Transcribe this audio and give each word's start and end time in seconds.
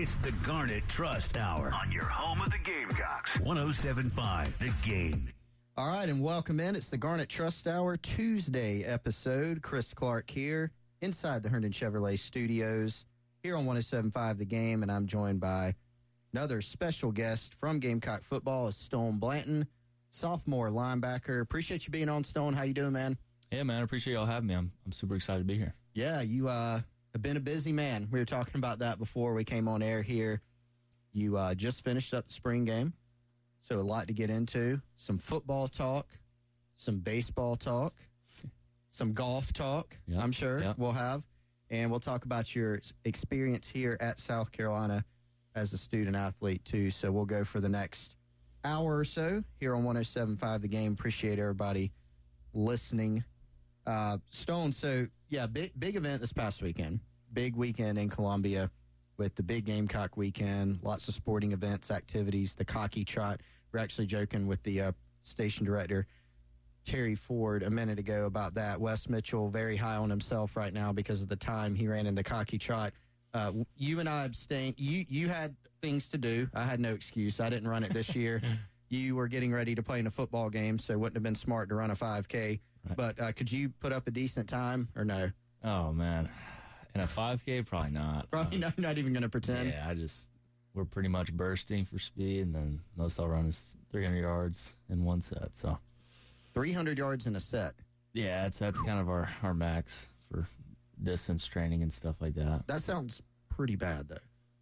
It's 0.00 0.14
the 0.18 0.30
Garnet 0.46 0.84
Trust 0.86 1.36
Hour 1.36 1.74
on 1.74 1.90
your 1.90 2.04
home 2.04 2.40
of 2.40 2.52
the 2.52 2.58
Gamecocks. 2.58 3.36
1075 3.40 4.56
The 4.60 4.88
Game. 4.88 5.28
All 5.76 5.88
right, 5.88 6.08
and 6.08 6.22
welcome 6.22 6.60
in. 6.60 6.76
It's 6.76 6.88
the 6.88 6.96
Garnet 6.96 7.28
Trust 7.28 7.66
Hour 7.66 7.96
Tuesday 7.96 8.84
episode. 8.84 9.60
Chris 9.60 9.92
Clark 9.92 10.30
here 10.30 10.70
inside 11.02 11.42
the 11.42 11.48
Herndon 11.48 11.72
Chevrolet 11.72 12.16
studios 12.16 13.06
here 13.42 13.56
on 13.56 13.66
1075 13.66 14.38
The 14.38 14.44
Game, 14.44 14.84
and 14.84 14.92
I'm 14.92 15.08
joined 15.08 15.40
by 15.40 15.74
another 16.32 16.62
special 16.62 17.10
guest 17.10 17.52
from 17.52 17.80
Gamecock 17.80 18.22
football 18.22 18.68
is 18.68 18.76
Stone 18.76 19.18
Blanton, 19.18 19.66
sophomore 20.10 20.68
linebacker. 20.68 21.40
Appreciate 21.40 21.88
you 21.88 21.90
being 21.90 22.08
on, 22.08 22.22
Stone. 22.22 22.52
How 22.52 22.62
you 22.62 22.72
doing, 22.72 22.92
man? 22.92 23.18
Yeah, 23.50 23.64
man. 23.64 23.80
I 23.80 23.82
appreciate 23.82 24.14
y'all 24.14 24.26
having 24.26 24.46
me. 24.46 24.54
I'm, 24.54 24.70
I'm 24.86 24.92
super 24.92 25.16
excited 25.16 25.40
to 25.40 25.44
be 25.44 25.56
here. 25.58 25.74
Yeah, 25.92 26.20
you 26.20 26.46
uh, 26.46 26.82
have 27.12 27.22
been 27.22 27.36
a 27.36 27.40
busy 27.40 27.72
man. 27.72 28.08
We 28.10 28.18
were 28.18 28.24
talking 28.24 28.56
about 28.56 28.80
that 28.80 28.98
before 28.98 29.34
we 29.34 29.44
came 29.44 29.68
on 29.68 29.82
air 29.82 30.02
here. 30.02 30.42
You 31.12 31.36
uh, 31.36 31.54
just 31.54 31.82
finished 31.82 32.14
up 32.14 32.26
the 32.26 32.32
spring 32.32 32.64
game, 32.64 32.92
so 33.60 33.78
a 33.78 33.80
lot 33.80 34.06
to 34.08 34.14
get 34.14 34.30
into. 34.30 34.80
Some 34.96 35.18
football 35.18 35.68
talk, 35.68 36.18
some 36.76 36.98
baseball 36.98 37.56
talk, 37.56 37.94
some 38.90 39.12
golf 39.14 39.52
talk. 39.52 39.96
Yep, 40.06 40.22
I'm 40.22 40.32
sure 40.32 40.60
yep. 40.60 40.78
we'll 40.78 40.92
have, 40.92 41.24
and 41.70 41.90
we'll 41.90 42.00
talk 42.00 42.24
about 42.24 42.54
your 42.54 42.80
experience 43.04 43.68
here 43.68 43.96
at 44.00 44.20
South 44.20 44.52
Carolina 44.52 45.04
as 45.54 45.72
a 45.72 45.78
student 45.78 46.14
athlete 46.16 46.64
too. 46.64 46.90
So 46.90 47.10
we'll 47.10 47.24
go 47.24 47.42
for 47.42 47.60
the 47.60 47.68
next 47.68 48.16
hour 48.64 48.98
or 48.98 49.04
so 49.04 49.42
here 49.58 49.74
on 49.74 49.84
107.5 49.84 50.60
The 50.60 50.68
Game. 50.68 50.92
Appreciate 50.92 51.38
everybody 51.38 51.92
listening. 52.52 53.24
Uh, 53.88 54.18
Stone, 54.28 54.70
so 54.70 55.06
yeah, 55.30 55.46
big 55.46 55.72
big 55.78 55.96
event 55.96 56.20
this 56.20 56.32
past 56.32 56.60
weekend. 56.60 57.00
Big 57.32 57.56
weekend 57.56 57.98
in 57.98 58.10
Columbia 58.10 58.70
with 59.16 59.34
the 59.34 59.42
big 59.42 59.64
Gamecock 59.64 60.14
weekend. 60.14 60.80
Lots 60.82 61.08
of 61.08 61.14
sporting 61.14 61.52
events, 61.52 61.90
activities. 61.90 62.54
The 62.54 62.66
cocky 62.66 63.02
trot. 63.02 63.40
We're 63.72 63.80
actually 63.80 64.06
joking 64.06 64.46
with 64.46 64.62
the 64.62 64.82
uh, 64.82 64.92
station 65.22 65.64
director 65.64 66.06
Terry 66.84 67.14
Ford 67.14 67.62
a 67.62 67.70
minute 67.70 67.98
ago 67.98 68.26
about 68.26 68.54
that. 68.54 68.78
Wes 68.78 69.08
Mitchell 69.08 69.48
very 69.48 69.76
high 69.76 69.96
on 69.96 70.10
himself 70.10 70.54
right 70.54 70.72
now 70.72 70.92
because 70.92 71.22
of 71.22 71.28
the 71.28 71.36
time 71.36 71.74
he 71.74 71.88
ran 71.88 72.06
in 72.06 72.14
the 72.14 72.22
cocky 72.22 72.58
trot. 72.58 72.92
Uh, 73.32 73.52
you 73.74 74.00
and 74.00 74.08
I 74.08 74.24
abstained. 74.24 74.74
You 74.76 75.06
you 75.08 75.28
had 75.28 75.56
things 75.80 76.08
to 76.08 76.18
do. 76.18 76.46
I 76.54 76.64
had 76.64 76.78
no 76.78 76.92
excuse. 76.92 77.40
I 77.40 77.48
didn't 77.48 77.68
run 77.68 77.84
it 77.84 77.94
this 77.94 78.14
year. 78.14 78.42
you 78.90 79.16
were 79.16 79.28
getting 79.28 79.50
ready 79.50 79.74
to 79.74 79.82
play 79.82 79.98
in 79.98 80.06
a 80.06 80.10
football 80.10 80.50
game, 80.50 80.78
so 80.78 80.92
it 80.92 81.00
wouldn't 81.00 81.16
have 81.16 81.22
been 81.22 81.34
smart 81.34 81.70
to 81.70 81.74
run 81.74 81.90
a 81.90 81.94
5K. 81.94 82.60
Right. 82.88 82.96
But 82.96 83.20
uh, 83.20 83.32
could 83.32 83.50
you 83.50 83.68
put 83.80 83.92
up 83.92 84.06
a 84.08 84.10
decent 84.10 84.48
time 84.48 84.88
or 84.96 85.04
no? 85.04 85.30
Oh 85.64 85.92
man, 85.92 86.28
in 86.94 87.00
a 87.00 87.04
5K, 87.06 87.66
probably 87.66 87.90
not. 87.90 88.30
Probably 88.30 88.56
Um, 88.56 88.60
not, 88.60 88.78
not 88.78 88.98
even 88.98 89.12
going 89.12 89.22
to 89.22 89.28
pretend. 89.28 89.70
Yeah, 89.70 89.86
I 89.88 89.94
just 89.94 90.30
we're 90.74 90.84
pretty 90.84 91.08
much 91.08 91.32
bursting 91.32 91.84
for 91.84 91.98
speed, 91.98 92.42
and 92.46 92.54
then 92.54 92.80
most 92.96 93.18
I'll 93.18 93.28
run 93.28 93.46
is 93.46 93.74
300 93.90 94.20
yards 94.20 94.76
in 94.88 95.04
one 95.04 95.20
set. 95.20 95.56
So 95.56 95.76
300 96.54 96.98
yards 96.98 97.26
in 97.26 97.36
a 97.36 97.40
set. 97.40 97.74
yeah, 98.12 98.42
that's 98.42 98.58
that's 98.58 98.80
kind 98.80 99.00
of 99.00 99.08
our 99.08 99.28
our 99.42 99.54
max 99.54 100.08
for 100.30 100.46
distance 101.02 101.46
training 101.46 101.82
and 101.82 101.92
stuff 101.92 102.16
like 102.20 102.34
that. 102.34 102.64
That 102.66 102.82
sounds 102.82 103.22
pretty 103.48 103.76
bad 103.76 104.08
though. 104.08 104.16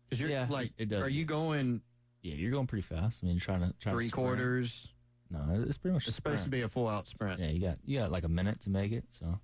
Because 0.08 0.20
you're 0.20 0.30
Yeah, 0.30 0.46
like, 0.48 0.72
it 0.78 0.88
does. 0.88 1.02
are 1.02 1.08
you 1.10 1.24
going 1.24 1.82
Yeah, 2.22 2.34
you're 2.34 2.50
going 2.52 2.66
pretty 2.66 2.82
fast. 2.82 3.20
I 3.22 3.26
mean, 3.26 3.34
you're 3.36 3.40
trying 3.40 3.60
to 3.60 3.74
trying 3.80 3.94
three 3.96 4.06
to 4.06 4.12
quarters? 4.12 4.88
No, 5.30 5.64
it's 5.66 5.78
pretty 5.78 5.94
much. 5.94 6.06
It's 6.06 6.16
supposed 6.16 6.44
to 6.44 6.50
be 6.50 6.62
a 6.62 6.68
full 6.68 6.88
out 6.88 7.06
sprint. 7.08 7.40
Yeah, 7.40 7.48
you 7.48 7.60
got 7.60 7.78
you 7.84 7.98
got 7.98 8.12
like 8.12 8.24
a 8.24 8.28
minute 8.28 8.60
to 8.60 8.70
make 8.70 8.92
it. 8.92 9.04
So 9.08 9.38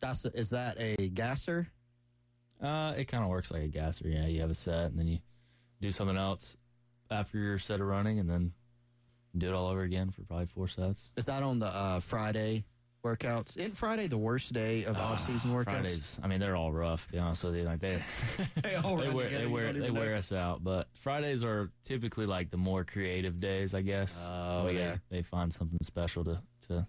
That's 0.00 0.24
is 0.24 0.50
that 0.50 0.76
a 0.78 1.08
gasser? 1.08 1.68
uh, 2.62 2.94
it 2.96 3.06
kind 3.06 3.22
of 3.24 3.28
works 3.30 3.50
like 3.50 3.62
a 3.62 3.68
gasser. 3.68 4.08
Yeah, 4.08 4.26
you 4.26 4.40
have 4.40 4.50
a 4.50 4.54
set, 4.54 4.86
and 4.86 4.98
then 4.98 5.08
you 5.08 5.18
do 5.80 5.90
something 5.90 6.16
else 6.16 6.56
after 7.10 7.38
your 7.38 7.58
set 7.58 7.80
of 7.80 7.86
running, 7.86 8.18
and 8.18 8.30
then 8.30 8.52
do 9.36 9.48
it 9.48 9.52
all 9.54 9.66
over 9.66 9.82
again 9.82 10.10
for 10.10 10.22
probably 10.22 10.46
four 10.46 10.68
sets. 10.68 11.10
Is 11.16 11.26
that 11.26 11.42
on 11.42 11.58
the 11.58 11.66
uh, 11.66 11.98
Friday 12.00 12.64
workouts? 13.14 13.56
Isn't 13.56 13.76
Friday 13.76 14.06
the 14.06 14.18
worst 14.18 14.52
day 14.52 14.84
of 14.84 14.96
off 14.96 15.20
season 15.20 15.52
workouts? 15.52 15.68
Ah, 15.68 15.72
Fridays, 15.72 16.20
I 16.22 16.26
mean, 16.26 16.40
they're 16.40 16.56
all 16.56 16.72
rough. 16.72 17.06
Be 17.12 17.18
honest 17.18 17.44
with 17.44 17.56
you, 17.56 17.62
like 17.64 17.80
they 17.80 18.02
They 18.62 18.74
all 18.76 18.96
they 18.96 19.10
wear 19.10 19.26
together, 19.26 19.44
they 19.44 19.50
wear 19.50 19.72
they 19.72 19.90
wear 19.90 20.16
us 20.16 20.32
out. 20.32 20.64
But 20.64 20.88
Fridays 20.94 21.44
are 21.44 21.70
typically 21.82 22.26
like 22.26 22.50
the 22.50 22.56
more 22.56 22.84
creative 22.84 23.38
days, 23.38 23.74
I 23.74 23.82
guess. 23.82 24.26
Oh, 24.30 24.64
where 24.64 24.72
they- 24.72 24.78
yeah. 24.78 24.96
they, 25.10 25.22
find 25.22 25.52
something 25.52 25.78
special 25.82 26.24
to 26.24 26.40
to 26.68 26.86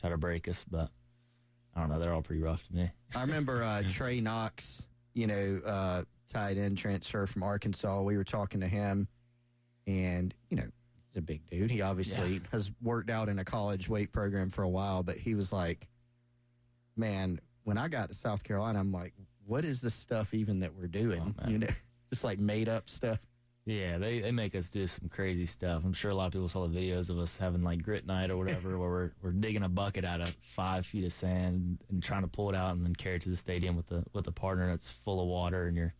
try 0.00 0.10
to 0.10 0.18
break 0.18 0.46
us. 0.48 0.64
But 0.70 0.90
I 1.74 1.80
don't 1.80 1.88
know, 1.88 1.98
they're 1.98 2.12
all 2.12 2.22
pretty 2.22 2.42
rough 2.42 2.66
to 2.68 2.74
me. 2.74 2.90
I 3.16 3.22
remember 3.22 3.62
uh, 3.64 3.82
Trey 3.90 4.20
Knox, 4.20 4.86
you 5.14 5.26
know, 5.26 5.60
uh, 5.64 6.02
tight 6.28 6.58
end 6.58 6.76
transfer 6.78 7.26
from 7.26 7.42
Arkansas. 7.42 8.02
We 8.02 8.16
were 8.16 8.24
talking 8.24 8.60
to 8.60 8.68
him, 8.68 9.08
and 9.86 10.34
you 10.50 10.58
know, 10.58 10.68
he's 11.12 11.18
a 11.18 11.22
big 11.22 11.44
dude. 11.50 11.70
He 11.70 11.80
obviously 11.82 12.34
Yeah. 12.34 12.38
has 12.52 12.70
worked 12.82 13.10
out 13.10 13.28
in 13.28 13.38
a 13.38 13.44
college 13.44 13.88
weight 13.88 14.12
program 14.12 14.50
for 14.50 14.62
a 14.62 14.68
while, 14.68 15.02
but 15.02 15.16
he 15.16 15.34
was 15.34 15.52
like, 15.52 15.88
"Man, 16.96 17.40
when 17.64 17.78
I 17.78 17.88
got 17.88 18.08
to 18.08 18.14
South 18.14 18.42
Carolina, 18.42 18.78
I'm 18.80 18.92
like, 18.92 19.14
what 19.46 19.64
is 19.64 19.80
this 19.80 19.94
stuff 19.94 20.34
even 20.34 20.60
that 20.60 20.74
we're 20.74 20.88
doing? 20.88 21.34
Oh, 21.44 21.48
you 21.48 21.58
know, 21.58 21.68
just 22.12 22.24
like 22.24 22.38
made 22.38 22.68
up 22.68 22.88
stuff." 22.88 23.18
Yeah, 23.64 23.98
they, 23.98 24.20
they 24.20 24.32
make 24.32 24.54
us 24.54 24.70
do 24.70 24.86
some 24.86 25.10
crazy 25.10 25.44
stuff. 25.44 25.84
I'm 25.84 25.92
sure 25.92 26.10
a 26.10 26.14
lot 26.14 26.24
of 26.26 26.32
people 26.32 26.48
saw 26.48 26.66
the 26.66 26.74
videos 26.74 27.10
of 27.10 27.18
us 27.18 27.36
having 27.36 27.62
like 27.62 27.82
grit 27.82 28.06
night 28.06 28.30
or 28.30 28.38
whatever, 28.38 28.78
where 28.78 28.88
we're 28.88 29.10
we're 29.22 29.32
digging 29.32 29.62
a 29.62 29.68
bucket 29.68 30.06
out 30.06 30.22
of 30.22 30.30
five 30.40 30.86
feet 30.86 31.04
of 31.04 31.12
sand 31.12 31.78
and 31.90 32.02
trying 32.02 32.22
to 32.22 32.28
pull 32.28 32.48
it 32.48 32.54
out 32.56 32.74
and 32.76 32.84
then 32.84 32.94
carry 32.94 33.16
it 33.16 33.22
to 33.22 33.28
the 33.28 33.36
stadium 33.36 33.76
with 33.76 33.90
a 33.92 34.02
with 34.14 34.26
a 34.26 34.32
partner 34.32 34.68
that's 34.68 34.88
full 34.88 35.20
of 35.20 35.28
water, 35.28 35.66
and 35.66 35.76
you're 35.76 35.94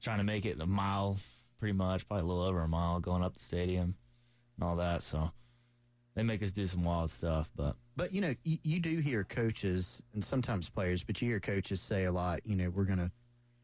trying 0.00 0.18
to 0.18 0.24
make 0.24 0.44
it 0.44 0.60
a 0.60 0.66
mile, 0.66 1.16
pretty 1.60 1.72
much, 1.72 2.08
probably 2.08 2.24
a 2.24 2.26
little 2.26 2.42
over 2.42 2.60
a 2.62 2.68
mile, 2.68 2.98
going 2.98 3.22
up 3.22 3.34
the 3.34 3.40
stadium 3.40 3.94
all 4.60 4.76
that. 4.76 5.02
So 5.02 5.30
they 6.14 6.22
make 6.22 6.42
us 6.42 6.52
do 6.52 6.66
some 6.66 6.82
wild 6.84 7.10
stuff, 7.10 7.50
but 7.56 7.76
But 7.96 8.12
you 8.12 8.20
know, 8.20 8.34
you, 8.44 8.58
you 8.62 8.80
do 8.80 8.98
hear 8.98 9.24
coaches 9.24 10.02
and 10.14 10.22
sometimes 10.24 10.68
players, 10.68 11.02
but 11.04 11.20
you 11.22 11.28
hear 11.28 11.40
coaches 11.40 11.80
say 11.80 12.04
a 12.04 12.12
lot. 12.12 12.40
You 12.44 12.56
know, 12.56 12.70
we're 12.70 12.84
going 12.84 12.98
to 12.98 13.10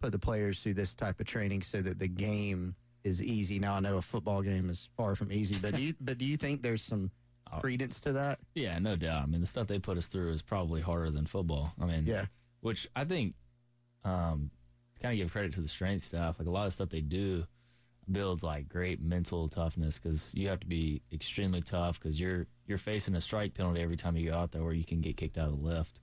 put 0.01 0.13
the 0.13 0.19
players 0.19 0.63
through 0.63 0.75
this 0.75 0.95
type 0.95 1.21
of 1.21 1.27
training 1.27 1.63
so 1.63 1.83
that 1.83 1.99
the 1.99 2.09
game 2.09 2.75
is 3.05 3.23
easy. 3.23 3.59
Now 3.59 3.75
I 3.75 3.81
know 3.81 3.97
a 3.97 4.03
football 4.03 4.43
game 4.43 4.71
is 4.71 4.89
far 4.97 5.15
from 5.15 5.33
easy, 5.33 5.57
but 5.61 5.75
do 5.75 5.83
you, 5.83 5.95
but 6.01 6.19
do 6.19 6.25
you 6.25 6.37
think 6.37 6.63
there's 6.63 6.83
some 6.83 7.11
Oh. 7.51 7.61
credence 7.61 7.99
to 8.01 8.13
that? 8.13 8.41
yeah, 8.55 8.79
no 8.79 8.95
doubt. 8.95 9.23
I 9.23 9.27
mean, 9.27 9.41
the 9.41 9.47
stuff 9.47 9.67
they 9.69 9.79
put 9.79 9.97
us 9.97 10.05
through 10.05 10.33
is 10.35 10.43
probably 10.43 10.83
harder 10.83 11.11
than 11.11 11.25
football. 11.25 11.73
I 11.81 11.87
mean, 11.87 12.05
Yeah, 12.05 12.27
which 12.61 12.87
I 12.95 13.05
think 13.07 13.35
um, 14.05 14.51
kind 15.01 15.15
of 15.15 15.17
give 15.25 15.33
credit 15.33 15.55
to 15.55 15.63
the 15.63 15.69
strength 15.69 16.05
staff. 16.05 16.39
Like 16.39 16.47
a 16.47 16.51
lot 16.51 16.67
of 16.67 16.75
stuff 16.75 16.91
they 16.91 17.01
do 17.01 17.47
builds 18.11 18.43
like 18.43 18.69
great 18.69 19.01
mental 19.01 19.49
toughness 19.49 19.99
because 19.99 20.35
you 20.35 20.49
have 20.49 20.61
to 20.61 20.67
be 20.67 21.03
extremely 21.13 21.61
tough 21.63 22.01
because 22.01 22.21
you're 22.21 22.47
you're 22.67 22.79
facing 22.79 23.15
a 23.15 23.21
strike 23.21 23.55
penalty 23.55 23.81
every 23.81 23.97
time 23.97 24.17
you 24.17 24.31
go 24.31 24.37
out 24.37 24.53
there 24.53 24.63
where 24.63 24.73
you 24.73 24.85
can 24.85 25.01
get 25.01 25.17
kicked 25.17 25.39
out 25.39 25.49
of 25.49 25.61
the 25.61 25.67
lift. 25.67 26.01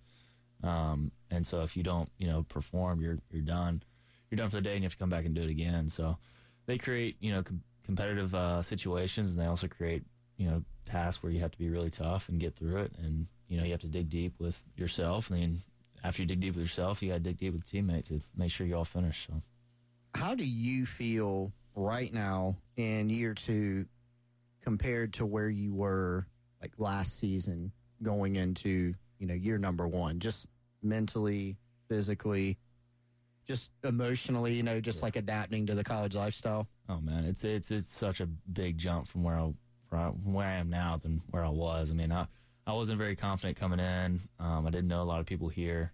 Um, 0.64 1.12
and 1.30 1.46
so 1.46 1.62
if 1.62 1.76
you 1.78 1.84
don't, 1.84 2.10
you 2.18 2.28
know, 2.28 2.44
perform, 2.44 3.02
you're 3.02 3.20
you're 3.32 3.42
done. 3.42 3.84
You're 4.30 4.38
done 4.38 4.50
for 4.50 4.58
the 4.58 4.62
day, 4.62 4.74
and 4.74 4.82
you 4.82 4.86
have 4.86 4.94
to 4.94 4.98
come 4.98 5.10
back 5.10 5.26
and 5.26 5.36
do 5.36 5.44
it 5.44 5.50
again. 5.50 5.88
So 5.90 6.18
they 6.66 6.78
create, 6.78 7.18
you 7.20 7.32
know, 7.32 7.44
com- 7.44 7.62
competitive 7.84 8.34
uh, 8.34 8.62
situations, 8.62 9.32
and 9.32 9.40
they 9.40 9.46
also 9.46 9.68
create, 9.68 10.04
you 10.38 10.48
know, 10.48 10.64
tasks 10.86 11.22
where 11.22 11.32
you 11.32 11.40
have 11.42 11.52
to 11.52 11.58
be 11.58 11.70
really 11.70 11.92
tough 11.92 12.30
and 12.30 12.40
get 12.40 12.56
through 12.56 12.78
it. 12.78 12.94
And 12.98 13.28
you 13.48 13.58
know, 13.58 13.64
you 13.64 13.72
have 13.72 13.82
to 13.82 13.88
dig 13.88 14.10
deep 14.10 14.34
with 14.40 14.64
yourself, 14.76 15.30
and 15.30 15.42
then 15.42 15.62
after 16.04 16.22
you 16.22 16.28
dig 16.28 16.40
deep 16.40 16.56
with 16.56 16.64
yourself, 16.64 17.02
you 17.02 17.10
got 17.10 17.16
to 17.16 17.20
dig 17.22 17.38
deep 17.38 17.54
with 17.54 17.66
the 17.66 17.78
teammate 17.78 18.06
to 18.06 18.22
make 18.36 18.52
sure 18.52 18.66
you 18.66 18.76
all 18.76 18.86
finish. 18.86 19.28
So 19.28 19.42
how 20.16 20.34
do 20.34 20.46
you 20.46 20.86
feel 20.86 21.52
right 21.76 22.14
now 22.14 22.56
in 22.78 23.10
year 23.10 23.34
two 23.34 23.86
compared 24.62 25.14
to 25.14 25.26
where 25.26 25.50
you 25.50 25.74
were 25.74 26.26
like 26.62 26.72
last 26.78 27.20
season 27.20 27.72
going 28.02 28.36
into 28.36 28.94
you 29.20 29.28
know 29.28 29.34
year 29.34 29.58
number 29.58 29.88
one 29.88 30.20
just 30.20 30.48
mentally 30.82 31.58
physically 31.88 32.58
just 33.46 33.72
emotionally 33.84 34.54
you 34.54 34.64
know 34.64 34.80
just 34.80 35.04
like 35.04 35.16
adapting 35.16 35.66
to 35.66 35.76
the 35.76 35.84
college 35.84 36.16
lifestyle 36.16 36.68
Oh 36.88 37.00
man, 37.02 37.24
it's 37.26 37.44
it's 37.44 37.72
it's 37.72 37.88
such 37.88 38.22
a 38.22 38.28
big 38.28 38.78
jump 38.78 39.08
from 39.08 39.24
where 39.24 39.36
I 39.36 39.52
from 39.90 40.34
where 40.34 40.46
I 40.48 40.54
am 40.58 40.70
now 40.70 41.00
than 41.02 41.22
where 41.32 41.44
I 41.44 41.50
was. 41.50 41.90
I 41.90 41.96
mean, 41.96 42.12
I 42.12 42.28
I 42.68 42.74
wasn't 42.74 43.00
very 43.00 43.16
confident 43.16 43.58
coming 43.58 43.80
in. 43.80 44.20
Um, 44.40 44.68
I 44.68 44.70
didn't 44.70 44.88
know 44.88 45.02
a 45.02 45.04
lot 45.04 45.20
of 45.20 45.26
people 45.26 45.50
here. 45.50 45.94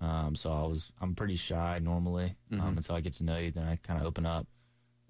Um, 0.00 0.36
so 0.36 0.52
I 0.52 0.62
was 0.62 0.92
I'm 1.00 1.16
pretty 1.16 1.34
shy 1.34 1.80
normally 1.82 2.36
um, 2.52 2.76
until 2.76 2.94
I 2.94 3.00
get 3.00 3.14
to 3.14 3.24
know 3.24 3.36
you. 3.36 3.50
Then 3.50 3.66
I 3.66 3.76
kind 3.82 4.00
of 4.00 4.06
open 4.06 4.26
up. 4.26 4.46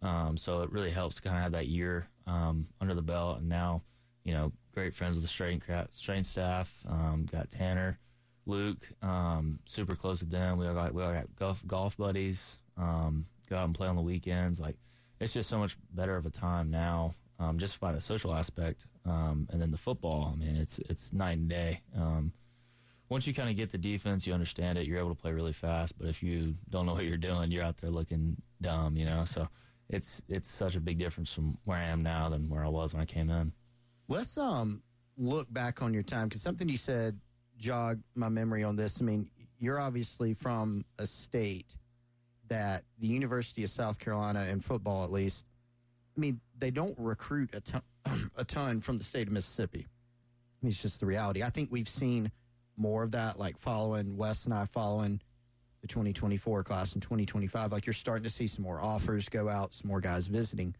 Um, 0.02 0.36
so 0.36 0.62
it 0.62 0.70
really 0.72 0.90
helps 0.90 1.16
to 1.16 1.22
kind 1.22 1.36
of 1.36 1.42
have 1.42 1.52
that 1.52 1.66
year 1.66 2.06
um, 2.26 2.66
under 2.80 2.94
the 2.94 3.02
belt, 3.02 3.38
and 3.38 3.48
now 3.48 3.82
you 4.24 4.32
know 4.32 4.52
great 4.72 4.94
friends 4.94 5.16
with 5.16 5.24
the 5.24 5.28
strength 5.28 5.68
strength 5.90 6.26
staff. 6.26 6.74
Um, 6.88 7.26
got 7.30 7.50
Tanner, 7.50 7.98
Luke, 8.46 8.88
um, 9.02 9.58
super 9.64 9.96
close 9.96 10.20
with 10.20 10.30
them. 10.30 10.58
We 10.58 10.66
all 10.66 10.74
got 10.74 10.94
we 10.94 11.02
all 11.02 11.12
got 11.12 11.34
golf 11.36 11.62
golf 11.66 11.96
buddies. 11.96 12.58
Um, 12.76 13.24
go 13.50 13.56
out 13.56 13.64
and 13.64 13.74
play 13.74 13.88
on 13.88 13.96
the 13.96 14.02
weekends. 14.02 14.60
Like 14.60 14.76
it's 15.20 15.32
just 15.32 15.48
so 15.48 15.58
much 15.58 15.76
better 15.94 16.16
of 16.16 16.26
a 16.26 16.30
time 16.30 16.70
now, 16.70 17.12
um, 17.40 17.58
just 17.58 17.80
by 17.80 17.92
the 17.92 18.00
social 18.00 18.34
aspect. 18.34 18.86
And 19.04 19.48
then 19.62 19.70
the 19.70 19.78
football. 19.78 20.30
I 20.32 20.38
mean, 20.38 20.56
it's 20.56 20.78
it's 20.80 21.12
night 21.12 21.38
and 21.38 21.48
day. 21.48 21.80
Once 23.08 23.26
you 23.26 23.32
kind 23.32 23.48
of 23.48 23.56
get 23.56 23.72
the 23.72 23.78
defense, 23.78 24.26
you 24.26 24.34
understand 24.34 24.76
it. 24.76 24.86
You're 24.86 24.98
able 24.98 25.08
to 25.08 25.14
play 25.14 25.32
really 25.32 25.54
fast. 25.54 25.98
But 25.98 26.08
if 26.08 26.22
you 26.22 26.54
don't 26.68 26.84
know 26.84 26.92
what 26.92 27.04
you're 27.04 27.16
doing, 27.16 27.50
you're 27.50 27.64
out 27.64 27.78
there 27.78 27.90
looking 27.90 28.36
dumb. 28.60 28.96
You 28.96 29.06
know, 29.06 29.24
so 29.24 29.48
it's 29.88 30.22
it's 30.28 30.50
such 30.50 30.76
a 30.76 30.80
big 30.80 30.98
difference 30.98 31.32
from 31.32 31.56
where 31.64 31.78
I 31.78 31.84
am 31.84 32.02
now 32.02 32.28
than 32.28 32.48
where 32.48 32.64
I 32.64 32.68
was 32.68 32.92
when 32.92 33.02
I 33.02 33.06
came 33.06 33.30
in. 33.30 33.52
Let's 34.08 34.36
um 34.36 34.82
look 35.16 35.52
back 35.52 35.82
on 35.82 35.92
your 35.94 36.02
time 36.02 36.28
because 36.28 36.42
something 36.42 36.68
you 36.68 36.76
said 36.76 37.18
jogged 37.56 38.02
my 38.14 38.28
memory 38.28 38.62
on 38.62 38.76
this. 38.76 39.00
I 39.00 39.04
mean, 39.04 39.30
you're 39.58 39.80
obviously 39.80 40.34
from 40.34 40.84
a 40.98 41.06
state 41.06 41.76
that 42.48 42.84
the 42.98 43.06
University 43.06 43.64
of 43.64 43.70
South 43.70 43.98
Carolina 43.98 44.44
in 44.44 44.60
football, 44.60 45.04
at 45.04 45.12
least. 45.12 45.44
I 46.16 46.20
mean, 46.20 46.40
they 46.58 46.70
don't 46.70 46.94
recruit 46.98 47.50
a 47.52 47.60
ton, 47.60 47.82
a 48.36 48.44
ton 48.44 48.80
from 48.80 48.98
the 48.98 49.04
state 49.04 49.28
of 49.28 49.32
Mississippi. 49.32 49.86
I 49.86 50.64
mean, 50.64 50.70
it's 50.70 50.82
just 50.82 51.00
the 51.00 51.06
reality. 51.06 51.42
I 51.42 51.50
think 51.50 51.70
we've 51.70 51.88
seen 51.88 52.30
more 52.76 53.02
of 53.02 53.12
that, 53.12 53.38
like 53.38 53.56
following 53.56 54.16
Wes 54.16 54.44
and 54.44 54.54
I 54.54 54.64
following 54.64 55.20
the 55.80 55.88
2024 55.88 56.62
class 56.64 56.94
and 56.94 57.02
2025. 57.02 57.72
Like 57.72 57.86
you're 57.86 57.92
starting 57.92 58.24
to 58.24 58.30
see 58.30 58.46
some 58.46 58.64
more 58.64 58.80
offers 58.80 59.28
go 59.28 59.48
out, 59.48 59.74
some 59.74 59.88
more 59.88 60.00
guys 60.00 60.26
visiting. 60.26 60.74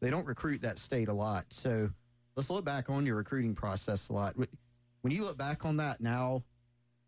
They 0.00 0.10
don't 0.10 0.26
recruit 0.26 0.62
that 0.62 0.78
state 0.78 1.08
a 1.08 1.14
lot. 1.14 1.46
So 1.48 1.90
let's 2.36 2.50
look 2.50 2.64
back 2.64 2.90
on 2.90 3.06
your 3.06 3.16
recruiting 3.16 3.54
process 3.54 4.08
a 4.08 4.12
lot. 4.12 4.36
When 4.36 5.12
you 5.12 5.24
look 5.24 5.38
back 5.38 5.64
on 5.64 5.76
that 5.78 6.00
now, 6.00 6.42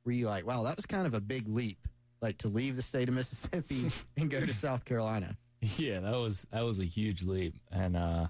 were 0.04 0.12
you 0.12 0.26
like, 0.26 0.46
wow, 0.46 0.62
that 0.62 0.76
was 0.76 0.86
kind 0.86 1.06
of 1.06 1.14
a 1.14 1.20
big 1.20 1.48
leap, 1.48 1.88
like 2.22 2.38
to 2.38 2.48
leave 2.48 2.76
the 2.76 2.82
state 2.82 3.08
of 3.08 3.14
Mississippi 3.16 3.90
and 4.16 4.30
go 4.30 4.40
to 4.40 4.52
South 4.54 4.84
Carolina? 4.84 5.36
Yeah, 5.60 6.00
that 6.00 6.16
was 6.16 6.46
that 6.52 6.62
was 6.62 6.78
a 6.78 6.84
huge 6.84 7.22
leap, 7.22 7.54
and 7.72 7.96
uh, 7.96 8.26